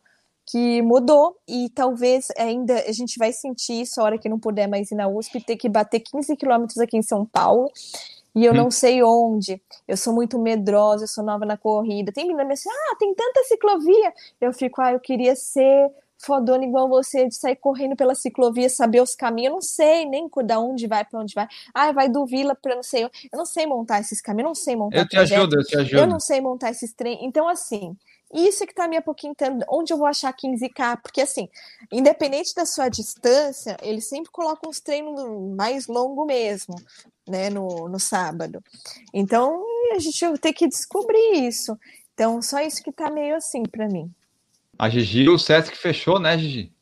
que 0.47 0.83
mudou 0.83 1.37
e 1.47 1.69
talvez 1.71 2.29
ainda 2.37 2.75
a 2.89 2.93
gente 2.93 3.19
vai 3.19 3.33
sentir 3.33 3.83
isso 3.83 4.01
a 4.01 4.05
hora 4.05 4.19
que 4.19 4.29
não 4.29 4.39
puder 4.39 4.67
mais 4.67 4.91
ir 4.91 4.97
na 4.97 5.07
USP, 5.07 5.41
ter 5.45 5.57
que 5.57 5.69
bater 5.69 6.01
15 6.01 6.37
quilômetros 6.37 6.79
aqui 6.79 6.97
em 6.97 7.03
São 7.03 7.25
Paulo 7.25 7.71
e 8.35 8.45
eu 8.45 8.53
hum. 8.53 8.57
não 8.57 8.71
sei 8.71 9.03
onde. 9.03 9.61
Eu 9.87 9.97
sou 9.97 10.13
muito 10.13 10.39
medrosa, 10.39 11.05
eu 11.05 11.09
sou 11.09 11.25
nova 11.25 11.45
na 11.45 11.57
corrida. 11.57 12.13
Tem 12.13 12.25
menina 12.25 12.45
me 12.45 12.55
assim, 12.55 12.69
ah, 12.69 12.97
tem 12.99 13.15
tanta 13.15 13.45
ciclovia. 13.45 14.13
Eu 14.41 14.53
fico, 14.53 14.81
ah, 14.81 14.93
eu 14.93 15.01
queria 15.01 15.37
ser 15.37 15.91
fodona 16.21 16.65
igual 16.65 16.89
você, 16.89 17.27
de 17.27 17.35
sair 17.35 17.57
correndo 17.57 17.97
pela 17.97 18.15
ciclovia, 18.15 18.69
saber 18.69 19.01
os 19.01 19.15
caminhos. 19.15 19.49
Eu 19.49 19.55
não 19.55 19.63
sei 19.63 20.05
nem 20.07 20.29
da 20.45 20.61
onde 20.61 20.87
vai, 20.87 21.05
para 21.05 21.21
onde 21.21 21.35
vai. 21.35 21.49
Ah, 21.75 21.93
vai 21.93 22.09
do 22.09 22.27
Vila 22.27 22.55
para 22.55 22.75
não 22.75 22.83
sei. 22.83 23.05
Eu 23.05 23.11
não 23.33 23.47
sei 23.47 23.67
montar 23.67 24.01
esses 24.01 24.21
caminhos, 24.21 24.45
eu 24.45 24.51
não 24.51 24.55
sei 24.55 24.77
montar. 24.77 24.99
Eu 24.99 25.09
te 25.09 25.17
ajudo, 25.17 25.57
eu 25.57 25.65
te 25.65 25.77
ajudo. 25.77 25.99
Eu 25.99 26.07
não 26.07 26.21
sei 26.21 26.41
montar 26.41 26.71
esses 26.71 26.93
trem. 26.93 27.19
Então, 27.25 27.49
assim, 27.49 27.97
isso 28.33 28.63
é 28.63 28.67
que 28.67 28.75
tá 28.75 28.87
me 28.87 28.97
apoquentando. 28.97 29.65
Onde 29.69 29.93
eu 29.93 29.99
vou 29.99 30.07
achar 30.07 30.33
15K? 30.33 31.01
Porque, 31.03 31.21
assim, 31.23 31.49
independente 31.91 32.55
da 32.55 32.65
sua 32.65 32.89
distância, 32.89 33.77
eles 33.83 34.09
sempre 34.09 34.31
colocam 34.31 34.71
uns 34.71 34.81
treinos 34.81 35.21
mais 35.57 35.87
longos 35.87 36.27
mesmo, 36.27 36.75
né, 37.27 37.51
no, 37.51 37.89
no 37.89 37.99
sábado. 37.99 38.63
Então, 39.13 39.65
a 39.95 39.99
gente 39.99 40.25
vai 40.27 40.39
ter 40.39 40.53
que 40.53 40.69
descobrir 40.69 41.47
isso. 41.47 41.77
Então, 42.15 42.41
só 42.43 42.61
isso 42.61 42.83
que 42.83 42.93
tá 42.93 43.11
meio 43.11 43.35
assim 43.35 43.63
para 43.63 43.89
mim. 43.89 44.13
A 44.81 44.89
Gigi, 44.89 45.29
o 45.29 45.39
Sesc 45.39 45.77
fechou, 45.77 46.19
né, 46.19 46.39
Gigi? 46.39 46.73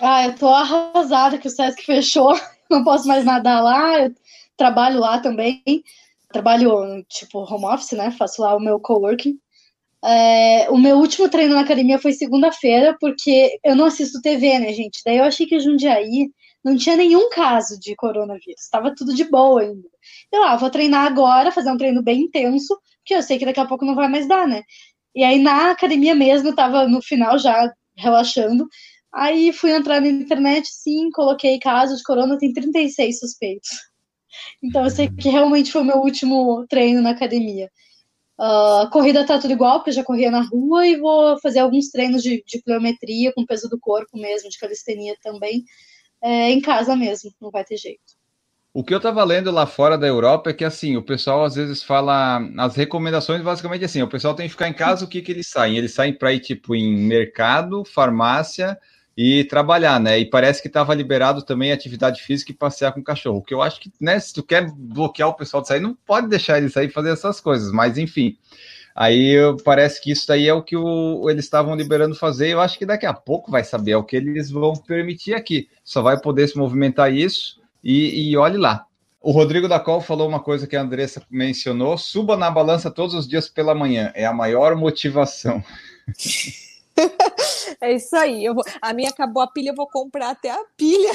Ah, 0.00 0.24
eu 0.24 0.34
tô 0.34 0.48
arrasada 0.48 1.36
que 1.36 1.46
o 1.46 1.50
Sesc 1.50 1.84
fechou. 1.84 2.32
Não 2.70 2.82
posso 2.82 3.06
mais 3.06 3.26
nadar 3.26 3.62
lá. 3.62 4.04
Eu 4.04 4.14
trabalho 4.56 4.98
lá 4.98 5.18
também. 5.18 5.62
Trabalho, 6.32 7.04
tipo, 7.10 7.40
home 7.40 7.66
office, 7.66 7.92
né? 7.92 8.10
Faço 8.12 8.40
lá 8.40 8.56
o 8.56 8.58
meu 8.58 8.80
coworking. 8.80 9.38
É, 10.02 10.70
o 10.70 10.78
meu 10.78 10.96
último 10.96 11.28
treino 11.28 11.54
na 11.54 11.60
academia 11.60 11.98
foi 11.98 12.12
segunda-feira, 12.14 12.96
porque 12.98 13.60
eu 13.62 13.76
não 13.76 13.84
assisto 13.84 14.22
TV, 14.22 14.58
né, 14.58 14.72
gente? 14.72 15.02
Daí 15.04 15.18
eu 15.18 15.24
achei 15.24 15.44
que 15.44 15.60
Jundiaí 15.60 16.30
não 16.64 16.74
tinha 16.74 16.96
nenhum 16.96 17.28
caso 17.28 17.78
de 17.78 17.94
coronavírus, 17.94 18.62
estava 18.62 18.94
tudo 18.94 19.14
de 19.14 19.24
boa 19.24 19.60
ainda. 19.60 19.88
Eu, 20.32 20.42
ah, 20.44 20.56
vou 20.56 20.70
treinar 20.70 21.06
agora, 21.06 21.52
fazer 21.52 21.70
um 21.70 21.76
treino 21.76 22.02
bem 22.02 22.22
intenso, 22.22 22.78
porque 22.98 23.14
eu 23.14 23.22
sei 23.22 23.38
que 23.38 23.44
daqui 23.44 23.60
a 23.60 23.66
pouco 23.66 23.84
não 23.84 23.94
vai 23.94 24.08
mais 24.08 24.26
dar, 24.26 24.46
né? 24.48 24.62
E 25.14 25.22
aí 25.24 25.38
na 25.38 25.70
academia 25.70 26.14
mesmo, 26.14 26.48
eu 26.48 26.54
tava 26.54 26.88
no 26.88 27.02
final 27.02 27.38
já 27.38 27.72
relaxando. 27.96 28.66
Aí 29.12 29.52
fui 29.52 29.72
entrar 29.72 30.00
na 30.00 30.08
internet, 30.08 30.68
sim, 30.68 31.10
coloquei 31.10 31.58
caso 31.58 31.96
de 31.96 32.02
corona, 32.02 32.38
tem 32.38 32.52
36 32.52 33.18
suspeitos. 33.18 33.70
Então 34.62 34.84
eu 34.84 34.90
sei 34.90 35.08
que 35.10 35.28
realmente 35.28 35.70
foi 35.70 35.82
o 35.82 35.84
meu 35.84 35.98
último 35.98 36.66
treino 36.68 37.02
na 37.02 37.10
academia. 37.10 37.70
Uh, 38.40 38.90
corrida 38.90 39.26
tá 39.26 39.38
tudo 39.38 39.52
igual, 39.52 39.78
porque 39.78 39.90
eu 39.90 39.94
já 39.94 40.04
corria 40.04 40.30
na 40.30 40.42
rua 40.42 40.86
e 40.86 40.96
vou 40.96 41.38
fazer 41.40 41.60
alguns 41.60 41.90
treinos 41.90 42.22
de, 42.22 42.42
de 42.46 42.62
pliometria 42.62 43.32
com 43.34 43.46
peso 43.46 43.68
do 43.68 43.78
corpo 43.78 44.18
mesmo, 44.18 44.48
de 44.48 44.58
calistenia 44.58 45.14
também, 45.22 45.62
é, 46.22 46.50
em 46.50 46.60
casa 46.60 46.96
mesmo, 46.96 47.30
não 47.40 47.50
vai 47.50 47.64
ter 47.64 47.76
jeito. 47.76 48.21
O 48.74 48.82
que 48.82 48.94
eu 48.94 48.96
estava 48.96 49.22
lendo 49.22 49.50
lá 49.50 49.66
fora 49.66 49.98
da 49.98 50.06
Europa 50.06 50.48
é 50.48 50.54
que 50.54 50.64
assim, 50.64 50.96
o 50.96 51.02
pessoal 51.02 51.44
às 51.44 51.56
vezes 51.56 51.82
fala 51.82 52.40
as 52.56 52.74
recomendações 52.74 53.42
basicamente 53.42 53.84
assim, 53.84 54.00
o 54.00 54.08
pessoal 54.08 54.34
tem 54.34 54.46
que 54.46 54.52
ficar 54.52 54.66
em 54.66 54.72
casa, 54.72 55.04
o 55.04 55.08
que 55.08 55.20
que 55.20 55.30
eles 55.30 55.46
saem? 55.48 55.76
Eles 55.76 55.92
saem 55.92 56.14
para 56.14 56.32
ir 56.32 56.40
tipo 56.40 56.74
em 56.74 56.96
mercado, 56.96 57.84
farmácia, 57.84 58.78
e 59.14 59.44
trabalhar, 59.44 60.00
né? 60.00 60.18
E 60.18 60.24
parece 60.24 60.62
que 60.62 60.68
estava 60.68 60.94
liberado 60.94 61.42
também 61.42 61.70
atividade 61.70 62.22
física 62.22 62.50
e 62.50 62.54
passear 62.54 62.92
com 62.92 63.02
cachorro. 63.02 63.42
Que 63.42 63.52
eu 63.52 63.60
acho 63.60 63.78
que, 63.78 63.92
né, 64.00 64.18
se 64.18 64.32
tu 64.32 64.42
quer 64.42 64.66
bloquear 64.74 65.28
o 65.28 65.34
pessoal 65.34 65.62
de 65.62 65.68
sair, 65.68 65.80
não 65.80 65.94
pode 65.94 66.28
deixar 66.28 66.56
eles 66.56 66.72
sair 66.72 66.88
fazer 66.88 67.10
essas 67.10 67.40
coisas, 67.40 67.70
mas 67.70 67.98
enfim. 67.98 68.38
Aí 68.94 69.36
parece 69.64 70.00
que 70.00 70.10
isso 70.10 70.26
daí 70.26 70.48
é 70.48 70.54
o 70.54 70.62
que 70.62 70.76
o, 70.76 71.28
eles 71.28 71.44
estavam 71.44 71.74
liberando 71.74 72.14
fazer. 72.14 72.48
Eu 72.48 72.60
acho 72.60 72.78
que 72.78 72.86
daqui 72.86 73.04
a 73.04 73.12
pouco 73.12 73.50
vai 73.50 73.64
saber 73.64 73.92
é 73.92 73.96
o 73.98 74.04
que 74.04 74.16
eles 74.16 74.50
vão 74.50 74.72
permitir 74.74 75.34
aqui. 75.34 75.68
Só 75.84 76.00
vai 76.00 76.18
poder 76.18 76.48
se 76.48 76.56
movimentar 76.56 77.12
isso 77.12 77.61
e, 77.82 78.30
e 78.30 78.36
olhe 78.36 78.56
lá. 78.56 78.86
O 79.20 79.30
Rodrigo 79.30 79.68
da 79.68 79.78
Col 79.78 80.00
falou 80.00 80.28
uma 80.28 80.40
coisa 80.40 80.66
que 80.66 80.76
a 80.76 80.82
Andressa 80.82 81.22
mencionou: 81.30 81.96
suba 81.96 82.36
na 82.36 82.50
balança 82.50 82.90
todos 82.90 83.14
os 83.14 83.28
dias 83.28 83.48
pela 83.48 83.74
manhã. 83.74 84.10
É 84.14 84.26
a 84.26 84.32
maior 84.32 84.74
motivação. 84.74 85.62
é 87.80 87.94
isso 87.94 88.16
aí. 88.16 88.48
Vou, 88.48 88.64
a 88.80 88.92
minha 88.92 89.10
acabou 89.10 89.42
a 89.42 89.46
pilha, 89.46 89.70
eu 89.70 89.76
vou 89.76 89.88
comprar 89.88 90.30
até 90.30 90.50
a 90.50 90.64
pilha. 90.76 91.12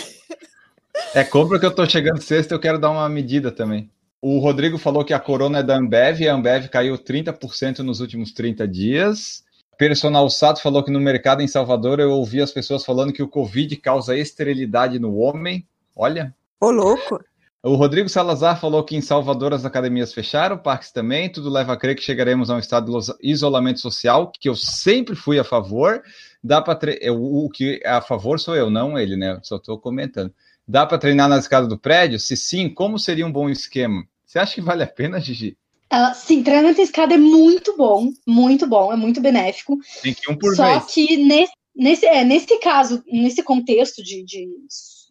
É, 1.14 1.24
compra 1.24 1.60
que 1.60 1.66
eu 1.66 1.76
tô 1.76 1.88
chegando 1.88 2.22
sexta, 2.22 2.56
eu 2.56 2.60
quero 2.60 2.80
dar 2.80 2.90
uma 2.90 3.10
medida 3.10 3.52
também. 3.52 3.90
O 4.22 4.40
Rodrigo 4.40 4.78
falou 4.78 5.06
que 5.06 5.14
a 5.14 5.20
corona 5.20 5.60
é 5.60 5.64
da 5.64 5.76
Ambev, 5.76 6.28
a 6.28 6.34
Ambev 6.34 6.70
caiu 6.70 6.98
30% 6.98 7.80
nos 7.80 8.00
últimos 8.00 8.32
30 8.32 8.68
dias. 8.68 9.44
Personal 9.78 10.28
Sato 10.30 10.62
falou 10.62 10.84
que 10.84 10.90
no 10.90 11.00
mercado 11.00 11.42
em 11.42 11.48
Salvador 11.48 12.00
eu 12.00 12.10
ouvi 12.10 12.42
as 12.42 12.52
pessoas 12.52 12.84
falando 12.84 13.14
que 13.14 13.22
o 13.22 13.28
Covid 13.28 13.76
causa 13.76 14.18
esterilidade 14.18 14.98
no 14.98 15.18
homem. 15.18 15.68
Olha. 15.96 16.34
Ô, 16.60 16.72
louco. 16.72 17.20
O 17.64 17.76
Rodrigo 17.76 18.08
Salazar 18.08 18.60
falou 18.60 18.84
que 18.84 18.96
em 18.96 19.02
Salvador 19.02 19.54
as 19.54 19.66
academias 19.66 20.14
fecharam, 20.14 20.58
parques 20.58 20.92
também, 20.92 21.30
tudo 21.30 21.50
leva 21.50 21.74
a 21.74 21.78
crer 21.78 21.96
que 21.96 22.04
chegaremos 22.04 22.50
a 22.50 22.56
um 22.56 22.60
estado 22.60 22.92
de 22.92 23.14
isolamento 23.22 23.80
social, 23.80 24.32
que 24.32 24.48
eu 24.48 24.56
sempre 24.56 25.16
fui 25.16 25.38
a 25.38 25.44
favor. 25.44 26.02
Dá 26.44 26.62
para 26.62 26.76
tre... 26.76 27.00
o 27.10 27.50
que 27.50 27.82
é 27.84 27.90
a 27.90 28.02
favor 28.02 28.40
sou 28.40 28.56
eu, 28.56 28.70
não 28.70 28.98
ele, 28.98 29.18
né? 29.18 29.40
Só 29.44 29.58
estou 29.58 29.78
comentando. 29.80 30.34
Dá 30.68 30.86
para 30.86 30.98
treinar 30.98 31.28
na 31.28 31.38
escada 31.38 31.68
do 31.68 31.78
prédio? 31.78 32.20
Se 32.20 32.38
sim, 32.38 32.70
como 32.70 33.00
seria 33.00 33.26
um 33.26 33.32
bom 33.32 33.50
esquema? 33.50 34.04
Você 34.26 34.40
acha 34.40 34.56
que 34.56 34.62
vale 34.62 34.84
a 34.84 34.88
pena, 34.88 35.20
Gigi? 35.20 35.58
Uh, 35.92 36.14
sim, 36.14 36.44
treinamento 36.44 36.82
em 36.82 36.84
escada 36.84 37.14
é 37.14 37.18
muito 37.18 37.76
bom, 37.78 38.10
muito 38.26 38.68
bom, 38.68 38.92
é 38.92 38.96
muito 38.96 39.22
benéfico. 39.22 39.78
Tem 40.02 40.14
que 40.14 40.30
ir 40.30 40.34
um 40.34 40.38
por 40.38 40.56
Só 40.56 40.66
vez. 40.66 40.84
Só 40.84 40.90
que 40.94 41.18
nesse, 41.18 41.54
nesse, 41.76 42.06
é, 42.06 42.24
nesse 42.24 42.60
caso, 42.60 43.02
nesse 43.08 43.42
contexto 43.42 44.04
de, 44.04 44.24
de, 44.24 44.48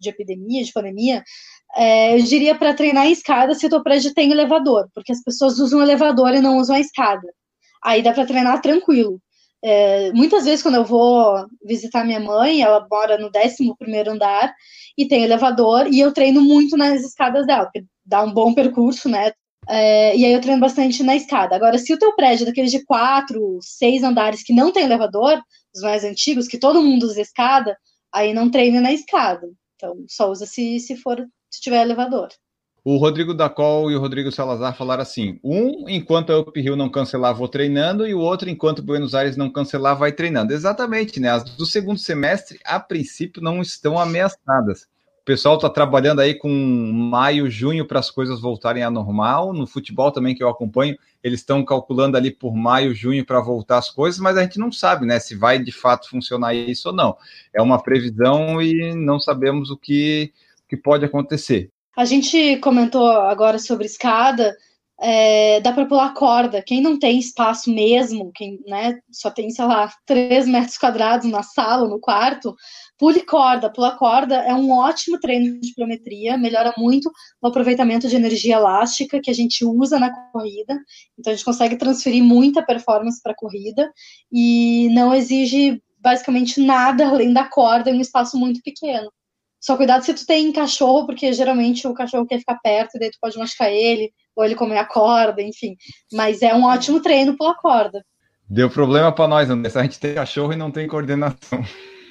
de 0.01 0.09
epidemia, 0.09 0.64
de 0.64 0.72
pandemia, 0.72 1.22
é, 1.76 2.14
eu 2.18 2.22
diria 2.22 2.55
para 2.55 2.74
treinar 2.74 3.07
em 3.07 3.12
escada 3.12 3.55
se 3.55 3.66
o 3.66 3.70
teu 3.70 3.82
prédio 3.82 4.14
tem 4.14 4.30
elevador, 4.30 4.88
porque 4.94 5.12
as 5.12 5.22
pessoas 5.22 5.59
usam 5.59 5.82
elevador 5.82 6.34
e 6.34 6.40
não 6.40 6.59
usam 6.59 6.76
a 6.76 6.80
escada. 6.80 7.26
Aí 7.82 8.03
dá 8.03 8.12
para 8.12 8.26
treinar 8.26 8.61
tranquilo. 8.61 9.20
É, 9.62 10.12
muitas 10.12 10.44
vezes, 10.44 10.62
quando 10.62 10.76
eu 10.76 10.84
vou 10.84 11.47
visitar 11.64 12.05
minha 12.05 12.20
mãe, 12.20 12.62
ela 12.62 12.86
mora 12.90 13.18
no 13.18 13.28
11 13.28 14.09
andar 14.09 14.55
e 14.97 15.07
tem 15.07 15.24
elevador, 15.24 15.86
e 15.92 16.01
eu 16.01 16.12
treino 16.12 16.40
muito 16.40 16.76
nas 16.76 17.03
escadas 17.03 17.47
dela, 17.47 17.64
porque 17.64 17.84
dá 18.05 18.22
um 18.22 18.32
bom 18.32 18.55
percurso, 18.55 19.09
né? 19.09 19.32
É, 19.68 20.16
e 20.16 20.24
aí 20.24 20.32
eu 20.32 20.40
treino 20.40 20.61
bastante 20.61 21.03
na 21.03 21.16
escada. 21.16 21.57
Agora, 21.57 21.78
se 21.78 21.92
o 21.92 21.99
teu 21.99 22.14
prédio 22.14 22.44
é 22.44 22.47
daqueles 22.47 22.70
de 22.70 22.84
quatro, 22.84 23.59
seis 23.61 24.03
andares 24.03 24.42
que 24.44 24.55
não 24.55 24.72
tem 24.72 24.84
elevador, 24.84 25.42
os 25.74 25.82
mais 25.82 26.05
antigos, 26.05 26.47
que 26.47 26.59
todo 26.59 26.82
mundo 26.82 27.05
usa 27.05 27.20
escada, 27.20 27.76
aí 28.12 28.32
não 28.32 28.51
treina 28.51 28.80
na 28.80 28.92
escada. 28.92 29.49
Então, 29.77 30.05
só 30.09 30.31
usa 30.31 30.47
se, 30.47 30.81
se 30.81 30.97
for 30.97 31.24
se 31.51 31.61
tiver 31.61 31.83
elevador. 31.83 32.29
O 32.89 32.99
Rodrigo 32.99 33.35
Dacol 33.35 33.91
e 33.91 33.97
o 33.97 34.01
Rodrigo 34.01 34.31
Salazar 34.31 34.77
falaram 34.77 35.03
assim: 35.03 35.41
um, 35.43 35.89
enquanto 35.89 36.31
a 36.31 36.39
Up 36.39 36.62
não 36.77 36.89
cancelar, 36.89 37.35
vou 37.35 37.49
treinando, 37.49 38.07
e 38.07 38.14
o 38.14 38.20
outro, 38.20 38.49
enquanto 38.49 38.81
Buenos 38.81 39.12
Aires 39.12 39.37
não 39.37 39.51
cancelar, 39.51 39.99
vai 39.99 40.12
treinando. 40.12 40.53
Exatamente, 40.53 41.18
né? 41.18 41.31
As 41.31 41.43
do 41.43 41.66
segundo 41.66 41.99
semestre, 41.99 42.61
a 42.64 42.79
princípio, 42.79 43.43
não 43.43 43.61
estão 43.61 43.99
ameaçadas. 43.99 44.87
Pessoal 45.27 45.57
está 45.57 45.68
trabalhando 45.68 46.20
aí 46.20 46.35
com 46.35 46.49
maio, 46.49 47.51
junho 47.51 47.85
para 47.85 47.99
as 47.99 48.12
coisas 48.12 48.41
voltarem 48.41 48.85
à 48.85 48.89
normal. 48.89 49.53
No 49.53 49.66
futebol 49.66 50.12
também, 50.12 50.37
que 50.37 50.43
eu 50.43 50.49
acompanho, 50.49 50.97
eles 51.20 51.41
estão 51.41 51.64
calculando 51.64 52.16
ali 52.16 52.31
por 52.31 52.55
maio, 52.55 52.95
junho 52.95 53.27
para 53.27 53.41
voltar 53.41 53.79
as 53.79 53.91
coisas, 53.91 54.20
mas 54.20 54.37
a 54.37 54.43
gente 54.43 54.57
não 54.57 54.70
sabe, 54.70 55.05
né? 55.05 55.18
Se 55.18 55.35
vai 55.35 55.59
de 55.59 55.72
fato 55.72 56.09
funcionar 56.09 56.55
isso 56.55 56.91
ou 56.91 56.95
não. 56.95 57.16
É 57.53 57.61
uma 57.61 57.83
previsão 57.83 58.62
e 58.62 58.95
não 58.95 59.18
sabemos 59.18 59.68
o 59.68 59.77
que, 59.77 60.33
que 60.68 60.77
pode 60.77 61.05
acontecer. 61.05 61.72
A 61.97 62.05
gente 62.05 62.59
comentou 62.59 63.11
agora 63.11 63.59
sobre 63.59 63.87
escada, 63.87 64.57
é, 65.01 65.61
dá 65.61 65.72
para 65.72 65.86
pular 65.86 66.14
corda. 66.14 66.62
Quem 66.62 66.80
não 66.80 66.99
tem 66.99 67.18
espaço 67.18 67.70
mesmo, 67.70 68.30
quem 68.34 68.59
né, 68.66 68.99
só 69.11 69.30
tem, 69.30 69.51
sei 69.51 69.64
lá, 69.64 69.92
3 70.07 70.47
metros 70.47 70.78
quadrados 70.78 71.30
na 71.30 71.42
sala, 71.42 71.88
no 71.88 72.01
quarto, 72.01 72.55
pule 72.99 73.20
corda. 73.20 73.70
Pular 73.70 73.97
corda 73.97 74.36
é 74.36 74.55
um 74.55 74.70
ótimo 74.70 75.18
treino 75.20 75.61
de 75.61 75.74
pliometria, 75.74 76.38
melhora 76.38 76.72
muito 76.78 77.11
o 77.42 77.49
aproveitamento 77.49 78.09
de 78.09 78.16
energia 78.16 78.57
elástica 78.57 79.20
que 79.22 79.30
a 79.30 79.34
gente 79.34 79.64
usa 79.64 79.99
na 79.99 80.11
corrida. 80.32 80.78
Então 81.18 81.32
a 81.32 81.36
gente 81.36 81.44
consegue 81.44 81.76
transferir 81.76 82.24
muita 82.24 82.64
performance 82.64 83.20
para 83.22 83.32
a 83.32 83.36
corrida 83.36 83.90
e 84.32 84.88
não 84.92 85.14
exige 85.14 85.82
basicamente 85.99 86.61
nada 86.61 87.09
além 87.09 87.32
da 87.32 87.44
corda 87.44 87.90
em 87.90 87.99
um 87.99 88.01
espaço 88.01 88.38
muito 88.38 88.61
pequeno. 88.62 89.11
Só 89.61 89.76
cuidado 89.76 90.05
se 90.05 90.14
tu 90.14 90.24
tem 90.24 90.53
cachorro, 90.53 91.07
porque 91.07 91.32
geralmente 91.32 91.88
o 91.88 91.94
cachorro 91.94 92.26
quer 92.26 92.38
ficar 92.38 92.59
perto, 92.62 92.94
e 92.94 93.01
daí 93.01 93.11
tu 93.11 93.18
pode 93.20 93.36
machucar 93.36 93.72
ele, 93.72 94.12
ou 94.37 94.45
ele 94.45 94.55
comer 94.55 94.76
a 94.78 94.84
corda, 94.84 95.41
enfim. 95.43 95.74
Mas 96.12 96.43
é 96.43 96.55
um 96.55 96.64
ótimo 96.64 97.01
treino 97.01 97.37
pela 97.37 97.55
corda. 97.55 98.05
Deu 98.49 98.70
problema 98.70 99.11
para 99.12 99.26
nós, 99.26 99.51
André. 99.51 99.72
A 99.74 99.82
gente 99.82 99.99
tem 99.99 100.14
cachorro 100.14 100.53
e 100.53 100.57
não 100.57 100.70
tem 100.70 100.87
coordenação. 100.87 101.64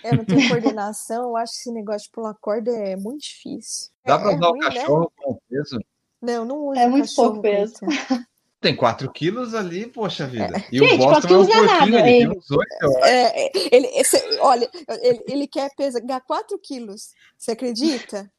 É, 0.04 0.14
não 0.16 0.26
tem 0.26 0.48
coordenação. 0.50 1.24
Eu 1.30 1.38
acho 1.38 1.54
que 1.54 1.60
esse 1.60 1.72
negócio 1.72 2.08
de 2.08 2.12
pular 2.12 2.34
corda 2.42 2.72
é 2.72 2.96
muito 2.96 3.22
difícil. 3.22 3.90
Dá 4.06 4.20
para 4.20 4.34
é, 4.34 4.36
usar 4.36 4.46
é 4.46 4.48
o 4.48 4.52
ruim, 4.52 4.60
né? 4.60 4.66
cachorro 4.74 5.12
com 5.16 5.40
peso? 5.50 5.80
Não, 6.22 6.44
não 6.46 6.58
usa 6.68 6.82
É 6.82 6.88
muito 6.88 7.08
cachorro 7.08 7.28
pouco 7.30 7.42
peso. 7.44 7.74
com 7.80 7.88
peso. 7.88 8.26
Tem 8.62 8.76
4 8.76 9.12
quilos 9.12 9.54
ali, 9.54 9.86
poxa 9.86 10.26
vida. 10.26 10.64
E 10.72 10.80
Gente, 10.80 10.96
o 10.96 10.98
Boston 10.98 11.28
é 11.28 11.38
um 11.38 11.44
é 11.44 11.46
pouquinho, 11.46 11.66
nada, 11.68 11.86
ele 12.00 12.10
hein? 12.10 12.30
tem 12.30 12.38
uns 12.38 12.52
8, 12.52 12.68
eu 12.82 12.98
acho. 12.98 13.06
É, 13.06 13.52
ele, 13.72 13.88
esse- 13.94 14.40
olha, 14.40 14.70
ele, 15.04 15.24
ele 15.28 15.48
quer 15.48 15.70
pegar 15.76 16.22
4 16.22 16.58
quilos. 16.60 17.12
Você 17.38 17.52
acredita? 17.52 18.30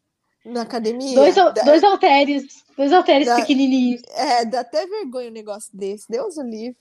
Na 0.46 0.62
academia? 0.62 1.14
Dois, 1.14 1.34
Dá- 1.34 1.50
dois 1.50 1.82
halteres, 1.82 2.44
dois 2.76 2.92
halteres 2.92 3.26
Dá- 3.26 3.36
pequenininhos. 3.36 4.00
É, 4.14 4.44
dá 4.44 4.60
até 4.60 4.86
vergonha 4.86 5.28
um 5.28 5.32
negócio 5.32 5.70
desse. 5.76 6.06
Deus 6.08 6.36
o 6.36 6.42
livre. 6.42 6.76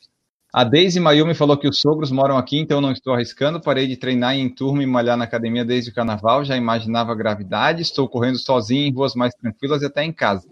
A 0.53 0.63
Daisy 0.63 1.01
Mayumi 1.01 1.34
falou 1.36 1.57
que 1.57 1.68
os 1.68 1.82
sogros 1.82 2.11
moram 2.11 2.38
aqui, 2.38 2.57
então 2.57 2.80
não 2.80 2.91
estou 2.91 3.13
arriscando. 3.13 3.59
Parei 3.59 3.88
de 3.88 3.97
treinar 3.97 4.36
em 4.36 4.47
turma 4.47 4.82
e 4.82 4.86
malhar 4.86 5.18
na 5.18 5.26
academia 5.26 5.66
desde 5.66 5.89
o 5.89 5.93
carnaval. 5.93 6.45
Já 6.45 6.55
imaginava 6.55 7.11
a 7.11 7.16
gravidade. 7.16 7.82
Estou 7.82 8.07
correndo 8.07 8.38
sozinho 8.38 8.88
em 8.88 8.93
ruas 8.93 9.16
mais 9.16 9.34
tranquilas 9.36 9.82
e 9.82 9.86
até 9.88 10.03
em 10.05 10.13
casa. 10.13 10.47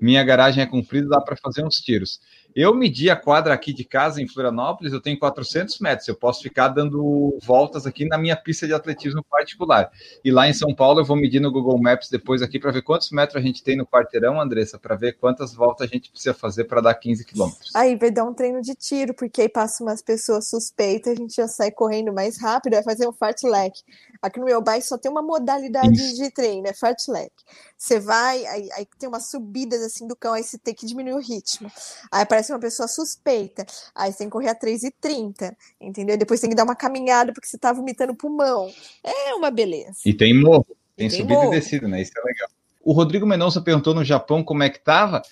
Minha 0.00 0.22
garagem 0.22 0.62
é 0.62 0.66
comprida, 0.66 1.08
dá 1.08 1.20
para 1.20 1.36
fazer 1.36 1.64
uns 1.64 1.76
tiros. 1.76 2.20
Eu 2.54 2.74
medi 2.74 3.08
a 3.10 3.16
quadra 3.16 3.54
aqui 3.54 3.72
de 3.72 3.84
casa 3.84 4.20
em 4.20 4.28
Florianópolis, 4.28 4.92
eu 4.92 5.00
tenho 5.00 5.18
400 5.18 5.78
metros. 5.78 6.08
Eu 6.08 6.14
posso 6.14 6.42
ficar 6.42 6.68
dando 6.68 7.38
voltas 7.42 7.86
aqui 7.86 8.04
na 8.04 8.18
minha 8.18 8.36
pista 8.36 8.66
de 8.66 8.72
atletismo 8.72 9.22
particular. 9.22 9.90
E 10.24 10.30
lá 10.30 10.48
em 10.48 10.52
São 10.52 10.74
Paulo 10.74 11.00
eu 11.00 11.04
vou 11.04 11.16
medir 11.16 11.40
no 11.40 11.52
Google 11.52 11.80
Maps 11.80 12.08
depois 12.10 12.42
aqui 12.42 12.58
para 12.58 12.70
ver 12.70 12.82
quantos 12.82 13.10
metros 13.10 13.36
a 13.36 13.44
gente 13.44 13.62
tem 13.62 13.76
no 13.76 13.86
quarteirão, 13.86 14.40
Andressa, 14.40 14.78
para 14.78 14.96
ver 14.96 15.12
quantas 15.12 15.54
voltas 15.54 15.88
a 15.88 15.92
gente 15.92 16.10
precisa 16.10 16.34
fazer 16.34 16.64
para 16.64 16.80
dar 16.80 16.94
15 16.94 17.24
quilômetros. 17.24 17.74
Aí 17.74 17.96
vai 17.96 18.10
dar 18.10 18.24
um 18.24 18.34
treino 18.34 18.60
de 18.60 18.74
tiro, 18.74 19.14
porque 19.14 19.42
aí 19.42 19.48
passa 19.48 19.82
umas 19.82 20.02
pessoas 20.02 20.48
suspeitas, 20.48 21.12
a 21.12 21.16
gente 21.16 21.34
já 21.34 21.48
sai 21.48 21.70
correndo 21.70 22.12
mais 22.12 22.40
rápido, 22.40 22.74
vai 22.74 22.82
fazer 22.82 23.08
um 23.08 23.12
fartlek. 23.12 23.80
Aqui 24.20 24.38
no 24.38 24.46
meu 24.46 24.60
bairro 24.60 24.82
só 24.82 24.98
tem 24.98 25.10
uma 25.10 25.22
modalidade 25.22 25.92
Isso. 25.92 26.22
de 26.22 26.30
treino, 26.30 26.66
é 26.66 26.74
fartlek. 26.74 27.32
Você 27.80 27.98
vai, 27.98 28.44
aí, 28.44 28.68
aí 28.72 28.86
tem 28.98 29.08
umas 29.08 29.30
subidas 29.30 29.80
assim 29.80 30.06
do 30.06 30.14
cão, 30.14 30.34
aí 30.34 30.42
você 30.42 30.58
tem 30.58 30.74
que 30.74 30.84
diminuir 30.84 31.14
o 31.14 31.18
ritmo. 31.18 31.72
Aí 32.12 32.20
aparece 32.20 32.52
uma 32.52 32.58
pessoa 32.60 32.86
suspeita, 32.86 33.64
aí 33.94 34.12
você 34.12 34.18
tem 34.18 34.26
que 34.26 34.32
correr 34.32 34.50
a 34.50 34.54
3,30, 34.54 35.56
entendeu? 35.80 36.18
Depois 36.18 36.42
tem 36.42 36.50
que 36.50 36.54
dar 36.56 36.64
uma 36.64 36.76
caminhada 36.76 37.32
porque 37.32 37.48
você 37.48 37.56
tá 37.56 37.72
vomitando 37.72 38.14
pulmão. 38.14 38.70
É 39.02 39.32
uma 39.34 39.50
beleza. 39.50 39.96
E 40.04 40.12
tem 40.12 40.38
morro, 40.38 40.66
tem, 40.94 41.08
tem 41.08 41.20
subida 41.20 41.40
morro. 41.40 41.54
e 41.54 41.58
descida, 41.58 41.88
né? 41.88 42.02
Isso 42.02 42.12
é 42.18 42.22
legal. 42.22 42.50
O 42.84 42.92
Rodrigo 42.92 43.26
Mendonça 43.26 43.62
perguntou 43.62 43.94
no 43.94 44.04
Japão 44.04 44.44
como 44.44 44.62
é 44.62 44.68
que 44.68 44.78
tava. 44.78 45.22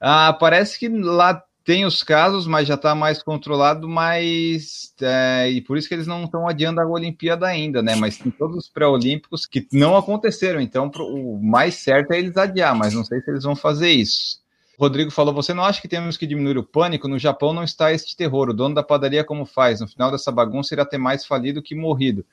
Ah, 0.00 0.32
parece 0.32 0.78
que 0.78 0.88
lá 0.88 1.44
tem 1.68 1.84
os 1.84 2.02
casos, 2.02 2.46
mas 2.46 2.66
já 2.66 2.76
está 2.76 2.94
mais 2.94 3.22
controlado, 3.22 3.86
mas 3.86 4.94
é, 5.02 5.50
e 5.50 5.60
por 5.60 5.76
isso 5.76 5.86
que 5.86 5.92
eles 5.92 6.06
não 6.06 6.24
estão 6.24 6.48
adiando 6.48 6.80
a 6.80 6.86
Olimpíada 6.86 7.46
ainda, 7.46 7.82
né? 7.82 7.94
Mas 7.94 8.16
tem 8.16 8.32
todos 8.32 8.56
os 8.56 8.68
pré-olímpicos 8.70 9.44
que 9.44 9.68
não 9.70 9.94
aconteceram, 9.94 10.62
então 10.62 10.88
pro- 10.88 11.04
o 11.04 11.38
mais 11.38 11.74
certo 11.74 12.12
é 12.12 12.18
eles 12.18 12.38
adiar, 12.38 12.74
mas 12.74 12.94
não 12.94 13.04
sei 13.04 13.20
se 13.20 13.30
eles 13.30 13.44
vão 13.44 13.54
fazer 13.54 13.90
isso. 13.90 14.40
Rodrigo 14.78 15.10
falou: 15.10 15.34
você 15.34 15.52
não 15.52 15.62
acha 15.62 15.82
que 15.82 15.88
temos 15.88 16.16
que 16.16 16.26
diminuir 16.26 16.56
o 16.56 16.64
pânico? 16.64 17.06
No 17.06 17.18
Japão 17.18 17.52
não 17.52 17.62
está 17.62 17.92
este 17.92 18.16
terror. 18.16 18.48
O 18.48 18.54
dono 18.54 18.74
da 18.74 18.82
padaria 18.82 19.22
como 19.22 19.44
faz? 19.44 19.82
No 19.82 19.88
final 19.88 20.10
dessa 20.10 20.32
bagunça 20.32 20.74
irá 20.74 20.86
ter 20.86 20.96
mais 20.96 21.26
falido 21.26 21.60
que 21.60 21.74
morrido. 21.74 22.24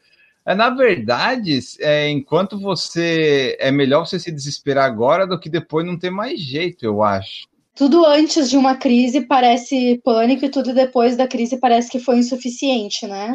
É, 0.45 0.55
na 0.55 0.69
verdade, 0.69 1.59
é, 1.81 2.09
enquanto 2.09 2.57
você. 2.57 3.57
É 3.59 3.69
melhor 3.69 4.07
você 4.07 4.17
se 4.17 4.31
desesperar 4.31 4.85
agora 4.85 5.27
do 5.27 5.37
que 5.37 5.49
depois 5.49 5.85
não 5.85 5.99
ter 5.99 6.09
mais 6.09 6.39
jeito, 6.39 6.85
eu 6.85 7.03
acho. 7.03 7.53
Tudo 7.75 8.05
antes 8.05 8.49
de 8.49 8.57
uma 8.57 8.75
crise 8.75 9.21
parece 9.21 9.99
pânico 10.03 10.45
e 10.45 10.49
tudo 10.49 10.73
depois 10.73 11.17
da 11.17 11.27
crise 11.27 11.57
parece 11.57 11.91
que 11.91 11.99
foi 11.99 12.17
insuficiente, 12.17 13.05
né? 13.05 13.33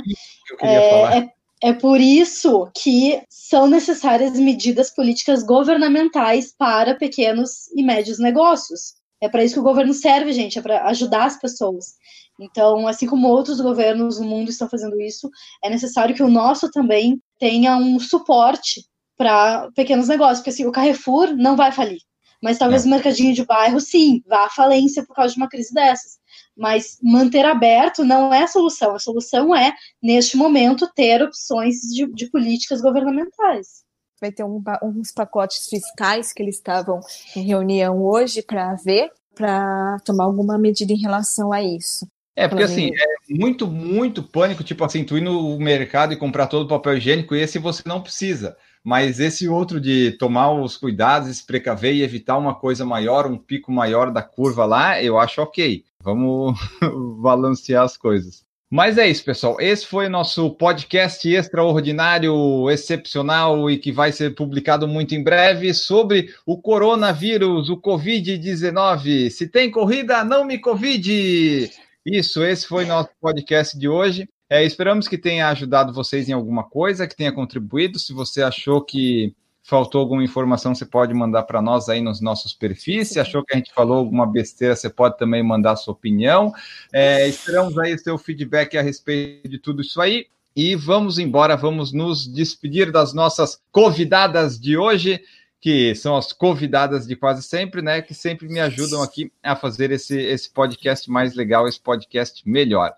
eu 0.51 0.57
queria 0.57 0.91
falar. 0.91 1.17
É, 1.19 1.33
é 1.63 1.73
por 1.75 2.01
isso 2.01 2.71
que 2.75 3.23
são 3.29 3.67
necessárias 3.67 4.39
medidas 4.39 4.91
políticas 4.91 5.43
governamentais 5.43 6.55
para 6.57 6.95
pequenos 6.95 7.69
e 7.75 7.83
médios 7.83 8.19
negócios. 8.19 8.95
É 9.21 9.29
para 9.29 9.45
isso 9.45 9.55
que 9.55 9.61
o 9.61 9.65
governo 9.65 9.93
serve, 9.93 10.33
gente, 10.33 10.59
é 10.59 10.63
para 10.63 10.87
ajudar 10.87 11.27
as 11.27 11.39
pessoas. 11.39 11.97
Então, 12.41 12.89
assim 12.89 13.07
como 13.07 13.29
outros 13.29 13.61
governos 13.61 14.19
no 14.19 14.27
mundo 14.27 14.49
estão 14.49 14.69
fazendo 14.69 14.99
isso, 14.99 15.29
é 15.63 15.69
necessário 15.69 16.15
que 16.15 16.23
o 16.23 16.31
nosso 16.31 16.71
também 16.71 17.21
tenha 17.39 17.77
um 17.77 18.01
suporte 18.01 18.87
para 19.19 19.71
pequenos 19.73 20.09
negócios, 20.09 20.39
porque 20.39 20.49
assim, 20.49 20.67
o 20.67 20.73
Carrefour 20.73 21.37
não 21.37 21.55
vai 21.55 21.71
falir, 21.71 22.01
mas 22.43 22.59
talvez 22.59 22.85
é. 22.85 22.87
o 22.87 22.91
mercadinho 22.91 23.35
de 23.35 23.45
bairro 23.45 23.81
sim, 23.81 24.23
vá 24.27 24.47
à 24.47 24.51
falência 24.51 25.05
por 25.05 25.15
causa 25.15 25.35
de 25.35 25.41
uma 25.41 25.49
crise 25.49 25.73
dessas. 25.73 26.19
Mas 26.57 26.99
manter 27.03 27.45
aberto 27.45 28.05
não 28.05 28.33
é 28.33 28.43
a 28.43 28.49
solução. 28.49 28.95
A 28.95 28.99
solução 28.99 29.55
é, 29.55 29.73
neste 30.03 30.37
momento, 30.37 30.91
ter 30.95 31.23
opções 31.23 31.77
de, 31.95 32.07
de 32.13 32.31
políticas 32.31 32.81
governamentais 32.81 33.85
vai 34.21 34.31
ter 34.31 34.45
um, 34.45 34.63
uns 34.83 35.11
pacotes 35.11 35.67
fiscais 35.67 36.33
que 36.33 36.43
eles 36.43 36.57
estavam 36.57 37.01
em 37.35 37.43
reunião 37.43 38.05
hoje 38.05 38.43
para 38.43 38.75
ver, 38.75 39.11
para 39.35 39.97
tomar 40.05 40.25
alguma 40.25 40.59
medida 40.59 40.93
em 40.93 41.01
relação 41.01 41.53
a 41.53 41.63
isso. 41.63 42.07
É, 42.37 42.47
porque 42.47 42.63
assim, 42.63 42.91
é 42.95 43.35
muito, 43.35 43.67
muito 43.67 44.23
pânico, 44.23 44.63
tipo 44.63 44.85
assim, 44.85 45.05
tu 45.05 45.17
ir 45.17 45.23
no 45.23 45.59
mercado 45.59 46.13
e 46.13 46.17
comprar 46.17 46.47
todo 46.47 46.65
o 46.65 46.69
papel 46.69 46.97
higiênico, 46.97 47.35
e 47.35 47.41
esse 47.41 47.59
você 47.59 47.83
não 47.87 48.03
precisa. 48.03 48.57
Mas 48.83 49.21
esse 49.21 49.47
outro 49.47 49.81
de 49.81 50.13
tomar 50.13 50.53
os 50.53 50.77
cuidados, 50.77 51.37
se 51.37 51.47
precaver 51.47 51.95
e 51.95 52.03
evitar 52.03 52.39
uma 52.39 52.55
coisa 52.55 52.85
maior, 52.85 53.27
um 53.27 53.37
pico 53.37 53.71
maior 53.71 54.11
da 54.11 54.23
curva 54.23 54.65
lá, 54.65 55.03
eu 55.03 55.19
acho 55.19 55.43
ok. 55.43 55.85
Vamos 56.03 56.59
balancear 57.21 57.85
as 57.85 57.97
coisas. 57.97 58.45
Mas 58.73 58.97
é 58.97 59.09
isso, 59.09 59.25
pessoal. 59.25 59.61
Esse 59.61 59.85
foi 59.85 60.09
nosso 60.09 60.49
podcast 60.51 61.29
extraordinário, 61.29 62.71
excepcional 62.71 63.69
e 63.69 63.77
que 63.77 63.91
vai 63.91 64.13
ser 64.13 64.35
publicado 64.37 64.87
muito 64.87 65.13
em 65.13 65.25
breve 65.25 65.75
sobre 65.75 66.33
o 66.47 66.57
coronavírus, 66.57 67.69
o 67.69 67.77
Covid-19. 67.77 69.29
Se 69.31 69.49
tem 69.49 69.73
corrida, 69.73 70.25
não 70.25 70.45
me 70.45 70.57
Covid! 70.57 71.69
Isso, 72.07 72.45
esse 72.45 72.65
foi 72.67 72.85
nosso 72.87 73.11
podcast 73.21 73.77
de 73.77 73.89
hoje. 73.89 74.29
É, 74.51 74.65
esperamos 74.65 75.07
que 75.07 75.17
tenha 75.17 75.49
ajudado 75.49 75.95
vocês 75.95 76.29
em 76.29 76.33
alguma 76.33 76.65
coisa, 76.65 77.07
que 77.07 77.15
tenha 77.15 77.31
contribuído. 77.31 78.01
Se 78.01 78.13
você 78.13 78.43
achou 78.43 78.83
que 78.83 79.33
faltou 79.63 80.01
alguma 80.01 80.25
informação, 80.25 80.75
você 80.75 80.85
pode 80.85 81.15
mandar 81.15 81.45
para 81.45 81.63
nós 81.63 81.89
aí 81.89 82.01
nos 82.01 82.21
nossos 82.21 82.53
perfis. 82.53 83.11
Se 83.11 83.21
achou 83.21 83.45
que 83.45 83.55
a 83.55 83.57
gente 83.57 83.73
falou 83.73 83.99
alguma 83.99 84.27
besteira, 84.27 84.75
você 84.75 84.91
pode 84.91 85.17
também 85.17 85.41
mandar 85.41 85.77
sua 85.77 85.93
opinião. 85.93 86.53
É, 86.93 87.29
esperamos 87.29 87.79
aí 87.79 87.95
o 87.95 87.99
seu 87.99 88.19
feedback 88.19 88.77
a 88.77 88.83
respeito 88.83 89.49
de 89.49 89.59
tudo 89.59 89.83
isso 89.83 90.01
aí. 90.01 90.27
E 90.57 90.75
vamos 90.75 91.21
embora, 91.21 91.57
vamos 91.57 91.93
nos 91.93 92.27
despedir 92.27 92.91
das 92.91 93.15
nossas 93.15 93.63
convidadas 93.71 94.59
de 94.59 94.77
hoje, 94.77 95.23
que 95.61 95.95
são 95.95 96.17
as 96.17 96.33
convidadas 96.33 97.07
de 97.07 97.15
quase 97.15 97.45
sempre, 97.45 97.81
né? 97.83 98.03
Que 98.03 98.15
sempre 98.15 98.49
me 98.49 98.59
ajudam 98.59 99.01
aqui 99.01 99.31
a 99.45 99.55
fazer 99.55 99.93
esse, 99.93 100.19
esse 100.21 100.51
podcast 100.51 101.09
mais 101.09 101.37
legal, 101.37 101.69
esse 101.69 101.79
podcast 101.79 102.43
melhor. 102.45 102.93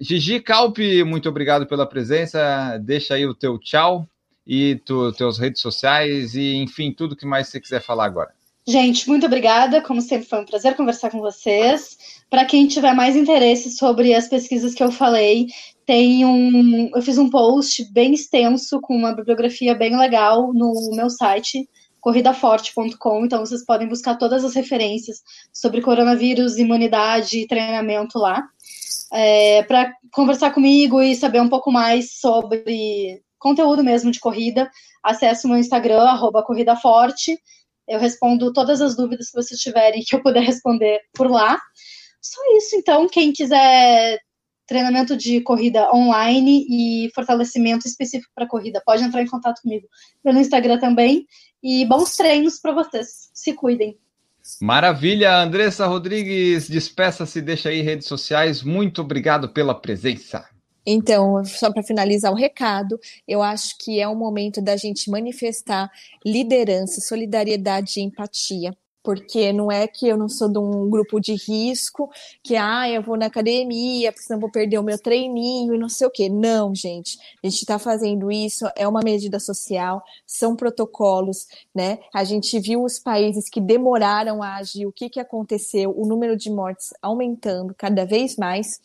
Gigi 0.00 0.40
Calpe, 0.40 1.04
muito 1.04 1.28
obrigado 1.28 1.66
pela 1.66 1.86
presença. 1.86 2.78
Deixa 2.78 3.14
aí 3.14 3.26
o 3.26 3.34
teu 3.34 3.58
tchau 3.58 4.08
e 4.46 4.80
tu, 4.84 5.12
teus 5.12 5.38
redes 5.38 5.60
sociais 5.60 6.34
e, 6.34 6.56
enfim, 6.56 6.92
tudo 6.92 7.16
que 7.16 7.26
mais 7.26 7.48
você 7.48 7.60
quiser 7.60 7.80
falar 7.80 8.06
agora. 8.06 8.30
Gente, 8.66 9.08
muito 9.08 9.26
obrigada. 9.26 9.80
Como 9.80 10.00
sempre, 10.00 10.28
foi 10.28 10.40
um 10.40 10.44
prazer 10.44 10.76
conversar 10.76 11.10
com 11.10 11.20
vocês. 11.20 11.96
Para 12.30 12.44
quem 12.44 12.68
tiver 12.68 12.94
mais 12.94 13.16
interesse 13.16 13.70
sobre 13.72 14.14
as 14.14 14.28
pesquisas 14.28 14.72
que 14.72 14.82
eu 14.82 14.92
falei, 14.92 15.46
tem 15.84 16.24
um, 16.24 16.90
eu 16.94 17.02
fiz 17.02 17.18
um 17.18 17.28
post 17.28 17.84
bem 17.92 18.14
extenso 18.14 18.80
com 18.80 18.94
uma 18.96 19.14
bibliografia 19.14 19.74
bem 19.74 19.96
legal 19.98 20.52
no 20.54 20.72
meu 20.94 21.10
site 21.10 21.68
corridaforte.com, 22.02 23.24
então 23.24 23.46
vocês 23.46 23.64
podem 23.64 23.86
buscar 23.86 24.16
todas 24.16 24.44
as 24.44 24.56
referências 24.56 25.22
sobre 25.52 25.80
coronavírus, 25.80 26.58
imunidade 26.58 27.38
e 27.38 27.46
treinamento 27.46 28.18
lá. 28.18 28.44
É, 29.12 29.62
para 29.64 29.92
conversar 30.10 30.52
comigo 30.52 31.02
e 31.02 31.14
saber 31.14 31.40
um 31.40 31.48
pouco 31.48 31.70
mais 31.70 32.18
sobre 32.18 33.22
conteúdo 33.38 33.84
mesmo 33.84 34.10
de 34.10 34.20
corrida, 34.20 34.70
acesse 35.02 35.46
o 35.46 35.50
meu 35.50 35.58
Instagram, 35.58 36.02
arroba 36.02 36.44
Corrida 36.44 36.76
Forte. 36.76 37.36
Eu 37.86 37.98
respondo 37.98 38.52
todas 38.52 38.80
as 38.80 38.96
dúvidas 38.96 39.30
que 39.30 39.42
vocês 39.42 39.60
tiverem 39.60 40.02
que 40.06 40.14
eu 40.14 40.22
puder 40.22 40.42
responder 40.42 41.00
por 41.12 41.30
lá. 41.30 41.58
Só 42.20 42.40
isso, 42.56 42.76
então, 42.76 43.08
quem 43.08 43.32
quiser 43.32 44.18
treinamento 44.66 45.16
de 45.16 45.40
corrida 45.40 45.92
online 45.92 46.64
e 46.70 47.10
fortalecimento 47.14 47.86
específico 47.86 48.32
para 48.34 48.46
corrida, 48.46 48.80
pode 48.86 49.02
entrar 49.02 49.20
em 49.20 49.26
contato 49.26 49.60
comigo 49.60 49.86
pelo 50.22 50.38
Instagram 50.38 50.78
também. 50.78 51.26
E 51.62 51.84
bons 51.84 52.16
treinos 52.16 52.58
para 52.58 52.72
vocês. 52.72 53.30
Se 53.34 53.52
cuidem. 53.52 53.98
Maravilha, 54.60 55.36
Andressa 55.36 55.86
Rodrigues, 55.86 56.68
despeça-se, 56.68 57.40
deixa 57.40 57.68
aí 57.68 57.80
redes 57.80 58.06
sociais. 58.06 58.62
Muito 58.62 59.02
obrigado 59.02 59.48
pela 59.48 59.74
presença. 59.74 60.44
Então, 60.84 61.44
só 61.44 61.72
para 61.72 61.82
finalizar 61.82 62.32
o 62.32 62.36
recado, 62.36 62.98
eu 63.26 63.40
acho 63.40 63.76
que 63.78 64.00
é 64.00 64.08
o 64.08 64.16
momento 64.16 64.60
da 64.60 64.76
gente 64.76 65.10
manifestar 65.10 65.88
liderança, 66.26 67.00
solidariedade 67.00 68.00
e 68.00 68.02
empatia. 68.02 68.76
Porque 69.02 69.52
não 69.52 69.70
é 69.70 69.86
que 69.86 70.06
eu 70.06 70.16
não 70.16 70.28
sou 70.28 70.48
de 70.48 70.58
um 70.58 70.88
grupo 70.88 71.20
de 71.20 71.34
risco, 71.34 72.10
que 72.42 72.56
ah, 72.56 72.88
eu 72.88 73.02
vou 73.02 73.16
na 73.16 73.26
academia, 73.26 74.12
porque 74.12 74.24
senão 74.24 74.40
vou 74.40 74.50
perder 74.50 74.78
o 74.78 74.82
meu 74.82 74.98
treininho 74.98 75.74
e 75.74 75.78
não 75.78 75.88
sei 75.88 76.06
o 76.06 76.10
quê. 76.10 76.28
Não, 76.28 76.74
gente. 76.74 77.18
A 77.42 77.48
gente 77.48 77.62
está 77.62 77.78
fazendo 77.78 78.30
isso, 78.30 78.66
é 78.76 78.86
uma 78.86 79.00
medida 79.02 79.40
social, 79.40 80.02
são 80.26 80.54
protocolos, 80.54 81.46
né? 81.74 81.98
A 82.14 82.24
gente 82.24 82.58
viu 82.60 82.84
os 82.84 82.98
países 82.98 83.48
que 83.48 83.60
demoraram 83.60 84.42
a 84.42 84.56
agir, 84.56 84.86
o 84.86 84.92
que, 84.92 85.08
que 85.08 85.20
aconteceu, 85.20 85.92
o 85.96 86.06
número 86.06 86.36
de 86.36 86.50
mortes 86.50 86.92
aumentando 87.02 87.74
cada 87.76 88.04
vez 88.04 88.36
mais 88.36 88.80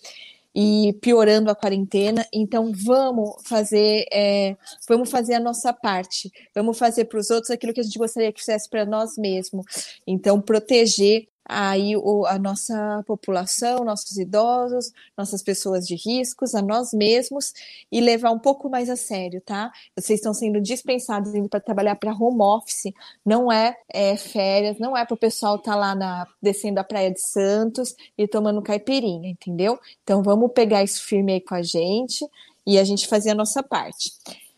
e 0.59 0.91
piorando 0.93 1.51
a 1.51 1.55
quarentena. 1.55 2.25
Então 2.33 2.71
vamos 2.73 3.35
fazer, 3.43 4.07
é, 4.11 4.57
vamos 4.89 5.11
fazer 5.11 5.35
a 5.35 5.39
nossa 5.39 5.71
parte, 5.71 6.31
vamos 6.55 6.79
fazer 6.79 7.05
para 7.05 7.19
os 7.19 7.29
outros 7.29 7.51
aquilo 7.51 7.71
que 7.71 7.79
a 7.79 7.83
gente 7.83 7.99
gostaria 7.99 8.33
que 8.33 8.39
fizesse 8.39 8.67
para 8.67 8.83
nós 8.83 9.15
mesmos. 9.19 9.99
Então 10.07 10.41
proteger 10.41 11.27
aí 11.47 11.95
o, 11.95 12.25
a 12.25 12.37
nossa 12.37 13.03
população, 13.07 13.85
nossos 13.85 14.17
idosos, 14.17 14.91
nossas 15.17 15.41
pessoas 15.41 15.87
de 15.87 15.95
riscos, 15.95 16.53
a 16.53 16.61
nós 16.61 16.91
mesmos 16.93 17.53
e 17.91 18.01
levar 18.01 18.31
um 18.31 18.39
pouco 18.39 18.69
mais 18.69 18.89
a 18.89 18.95
sério, 18.95 19.41
tá? 19.41 19.71
Vocês 19.95 20.19
estão 20.19 20.33
sendo 20.33 20.59
dispensados 20.59 21.33
indo 21.33 21.47
para 21.47 21.59
trabalhar 21.59 21.95
para 21.95 22.13
home 22.13 22.41
office, 22.41 22.91
não 23.25 23.51
é, 23.51 23.77
é 23.89 24.17
férias, 24.17 24.77
não 24.77 24.95
é 24.95 25.05
para 25.05 25.15
o 25.15 25.17
pessoal 25.17 25.55
estar 25.55 25.71
tá 25.71 25.77
lá 25.77 25.95
na, 25.95 26.27
descendo 26.41 26.79
a 26.79 26.83
Praia 26.83 27.11
de 27.11 27.21
Santos 27.21 27.95
e 28.17 28.27
tomando 28.27 28.61
caipirinha, 28.61 29.29
entendeu? 29.29 29.79
Então 30.03 30.21
vamos 30.21 30.51
pegar 30.51 30.83
isso 30.83 31.01
firme 31.03 31.33
aí 31.33 31.41
com 31.41 31.55
a 31.55 31.61
gente 31.61 32.25
e 32.65 32.77
a 32.77 32.83
gente 32.83 33.07
fazer 33.07 33.29
a 33.29 33.35
nossa 33.35 33.63
parte. 33.63 34.11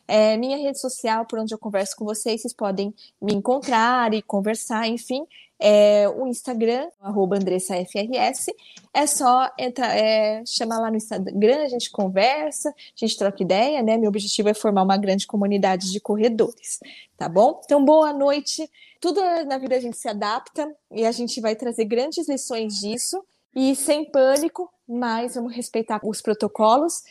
É, 0.07 0.35
minha 0.37 0.57
rede 0.57 0.79
social, 0.79 1.23
por 1.23 1.37
onde 1.37 1.53
eu 1.53 1.59
converso 1.59 1.95
com 1.95 2.03
vocês, 2.03 2.41
vocês 2.41 2.51
podem 2.51 2.91
me 3.21 3.35
encontrar 3.35 4.11
e 4.11 4.23
conversar, 4.23 4.87
enfim, 4.87 5.23
é, 5.59 6.07
o 6.07 6.25
Instagram, 6.25 6.87
arroba 7.01 7.35
AndressaFRS. 7.35 8.47
É 8.93 9.05
só 9.05 9.51
entrar, 9.57 9.95
é, 9.95 10.43
chamar 10.45 10.79
lá 10.79 10.89
no 10.89 10.97
Instagram, 10.97 11.63
a 11.63 11.67
gente 11.67 11.91
conversa, 11.91 12.69
a 12.69 12.73
gente 12.95 13.17
troca 13.17 13.43
ideia, 13.43 13.83
né? 13.83 13.97
Meu 13.97 14.09
objetivo 14.09 14.49
é 14.49 14.53
formar 14.53 14.83
uma 14.83 14.97
grande 14.97 15.27
comunidade 15.27 15.91
de 15.91 15.99
corredores, 15.99 16.79
tá 17.17 17.27
bom? 17.27 17.59
Então, 17.63 17.83
boa 17.83 18.13
noite. 18.13 18.69
Tudo 19.01 19.21
na 19.45 19.57
vida 19.57 19.75
a 19.75 19.79
gente 19.79 19.97
se 19.97 20.07
adapta 20.07 20.73
e 20.91 21.05
a 21.05 21.11
gente 21.11 21.39
vai 21.41 21.55
trazer 21.55 21.85
grandes 21.85 22.27
lições 22.27 22.79
disso. 22.79 23.23
E 23.55 23.75
sem 23.75 24.05
pânico, 24.05 24.71
mas 24.87 25.35
vamos 25.35 25.55
respeitar 25.55 25.99
os 26.03 26.21
protocolos 26.21 27.03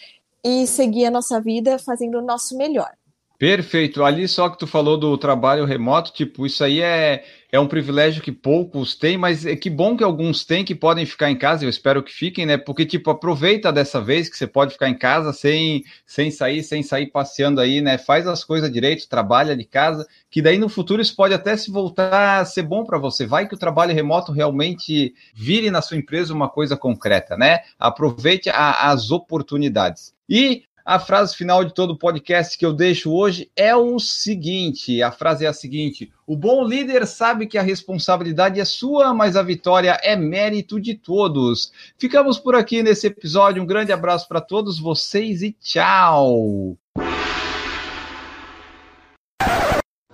e 0.42 0.66
seguir 0.66 1.06
a 1.06 1.10
nossa 1.10 1.40
vida 1.40 1.78
fazendo 1.78 2.18
o 2.18 2.22
nosso 2.22 2.56
melhor. 2.56 2.97
Perfeito. 3.38 4.02
Ali 4.04 4.26
só 4.26 4.48
que 4.48 4.58
tu 4.58 4.66
falou 4.66 4.98
do 4.98 5.16
trabalho 5.16 5.64
remoto, 5.64 6.12
tipo, 6.12 6.44
isso 6.44 6.64
aí 6.64 6.80
é, 6.80 7.22
é 7.52 7.60
um 7.60 7.68
privilégio 7.68 8.20
que 8.20 8.32
poucos 8.32 8.96
têm, 8.96 9.16
mas 9.16 9.46
é 9.46 9.54
que 9.54 9.70
bom 9.70 9.96
que 9.96 10.02
alguns 10.02 10.44
têm 10.44 10.64
que 10.64 10.74
podem 10.74 11.06
ficar 11.06 11.30
em 11.30 11.38
casa, 11.38 11.64
eu 11.64 11.68
espero 11.70 12.02
que 12.02 12.12
fiquem, 12.12 12.44
né? 12.44 12.56
Porque, 12.58 12.84
tipo, 12.84 13.10
aproveita 13.10 13.72
dessa 13.72 14.00
vez 14.00 14.28
que 14.28 14.36
você 14.36 14.44
pode 14.44 14.72
ficar 14.72 14.88
em 14.88 14.98
casa 14.98 15.32
sem, 15.32 15.84
sem 16.04 16.32
sair, 16.32 16.64
sem 16.64 16.82
sair 16.82 17.12
passeando 17.12 17.60
aí, 17.60 17.80
né? 17.80 17.96
Faz 17.96 18.26
as 18.26 18.42
coisas 18.42 18.72
direito, 18.72 19.08
trabalha 19.08 19.56
de 19.56 19.64
casa, 19.64 20.04
que 20.28 20.42
daí 20.42 20.58
no 20.58 20.68
futuro 20.68 21.00
isso 21.00 21.14
pode 21.14 21.32
até 21.32 21.56
se 21.56 21.70
voltar 21.70 22.40
a 22.40 22.44
ser 22.44 22.64
bom 22.64 22.82
para 22.82 22.98
você. 22.98 23.24
Vai 23.24 23.46
que 23.46 23.54
o 23.54 23.58
trabalho 23.58 23.94
remoto 23.94 24.32
realmente 24.32 25.14
vire 25.32 25.70
na 25.70 25.80
sua 25.80 25.96
empresa 25.96 26.34
uma 26.34 26.48
coisa 26.48 26.76
concreta, 26.76 27.36
né? 27.36 27.60
Aproveite 27.78 28.50
a, 28.50 28.90
as 28.90 29.12
oportunidades. 29.12 30.12
E 30.28 30.64
a 30.88 30.98
frase 30.98 31.36
final 31.36 31.66
de 31.66 31.74
todo 31.74 31.90
o 31.90 31.98
podcast 31.98 32.56
que 32.56 32.64
eu 32.64 32.72
deixo 32.72 33.12
hoje 33.12 33.50
é 33.54 33.76
o 33.76 33.98
seguinte: 33.98 35.02
a 35.02 35.12
frase 35.12 35.44
é 35.44 35.48
a 35.48 35.52
seguinte: 35.52 36.10
o 36.26 36.34
bom 36.34 36.64
líder 36.64 37.06
sabe 37.06 37.46
que 37.46 37.58
a 37.58 37.62
responsabilidade 37.62 38.58
é 38.58 38.64
sua, 38.64 39.12
mas 39.12 39.36
a 39.36 39.42
vitória 39.42 40.00
é 40.02 40.16
mérito 40.16 40.80
de 40.80 40.94
todos. 40.94 41.70
Ficamos 41.98 42.38
por 42.38 42.54
aqui 42.54 42.82
nesse 42.82 43.06
episódio. 43.06 43.62
Um 43.62 43.66
grande 43.66 43.92
abraço 43.92 44.26
para 44.26 44.40
todos 44.40 44.78
vocês 44.78 45.42
e 45.42 45.52
tchau. 45.60 46.78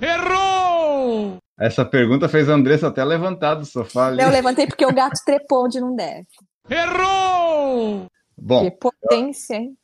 Errou! 0.01 1.37
Essa 1.57 1.85
pergunta 1.85 2.29
fez 2.29 2.51
a 2.51 2.55
Andressa 2.55 2.89
até 2.89 3.05
levantar 3.05 3.55
do 3.55 3.64
sofá. 3.64 4.09
Ali. 4.09 4.20
Eu 4.20 4.29
levantei 4.29 4.66
porque 4.66 4.85
o 4.85 4.93
gato 4.93 5.20
trepou 5.25 5.66
onde 5.66 5.81
não 5.81 5.95
deve. 5.95 6.27
Errou! 6.68 8.07
Bom, 8.37 8.64
que 8.64 8.77
potência, 8.77 9.55
hein? 9.55 9.77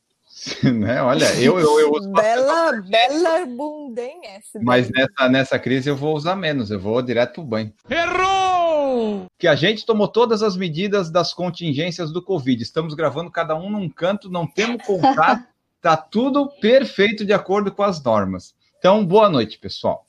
né? 0.63 1.01
Olha, 1.01 1.25
eu, 1.35 1.59
eu, 1.59 1.79
eu 1.79 1.91
uso 1.91 2.09
bela, 2.11 2.81
bela 2.81 3.45
bunda, 3.45 4.01
hein? 4.01 4.21
Essa 4.23 4.59
mas 4.61 4.89
nessa, 4.89 5.29
nessa 5.29 5.59
crise 5.59 5.89
eu 5.89 5.95
vou 5.95 6.15
usar 6.15 6.35
menos, 6.35 6.71
eu 6.71 6.79
vou 6.79 7.01
direto 7.01 7.35
pro 7.35 7.43
banho. 7.43 7.73
Errou! 7.89 9.25
Que 9.37 9.47
a 9.47 9.55
gente 9.55 9.85
tomou 9.85 10.07
todas 10.07 10.41
as 10.41 10.57
medidas 10.57 11.11
das 11.11 11.33
contingências 11.33 12.11
do 12.11 12.23
Covid. 12.23 12.61
Estamos 12.61 12.93
gravando 12.93 13.29
cada 13.29 13.55
um 13.55 13.69
num 13.69 13.89
canto, 13.89 14.29
não 14.29 14.47
temos 14.47 14.83
contato, 14.85 15.45
tá 15.79 15.95
tudo 15.95 16.49
perfeito 16.59 17.23
de 17.23 17.33
acordo 17.33 17.71
com 17.71 17.83
as 17.83 18.03
normas. 18.03 18.55
Então, 18.79 19.05
boa 19.05 19.29
noite, 19.29 19.59
pessoal. 19.59 20.05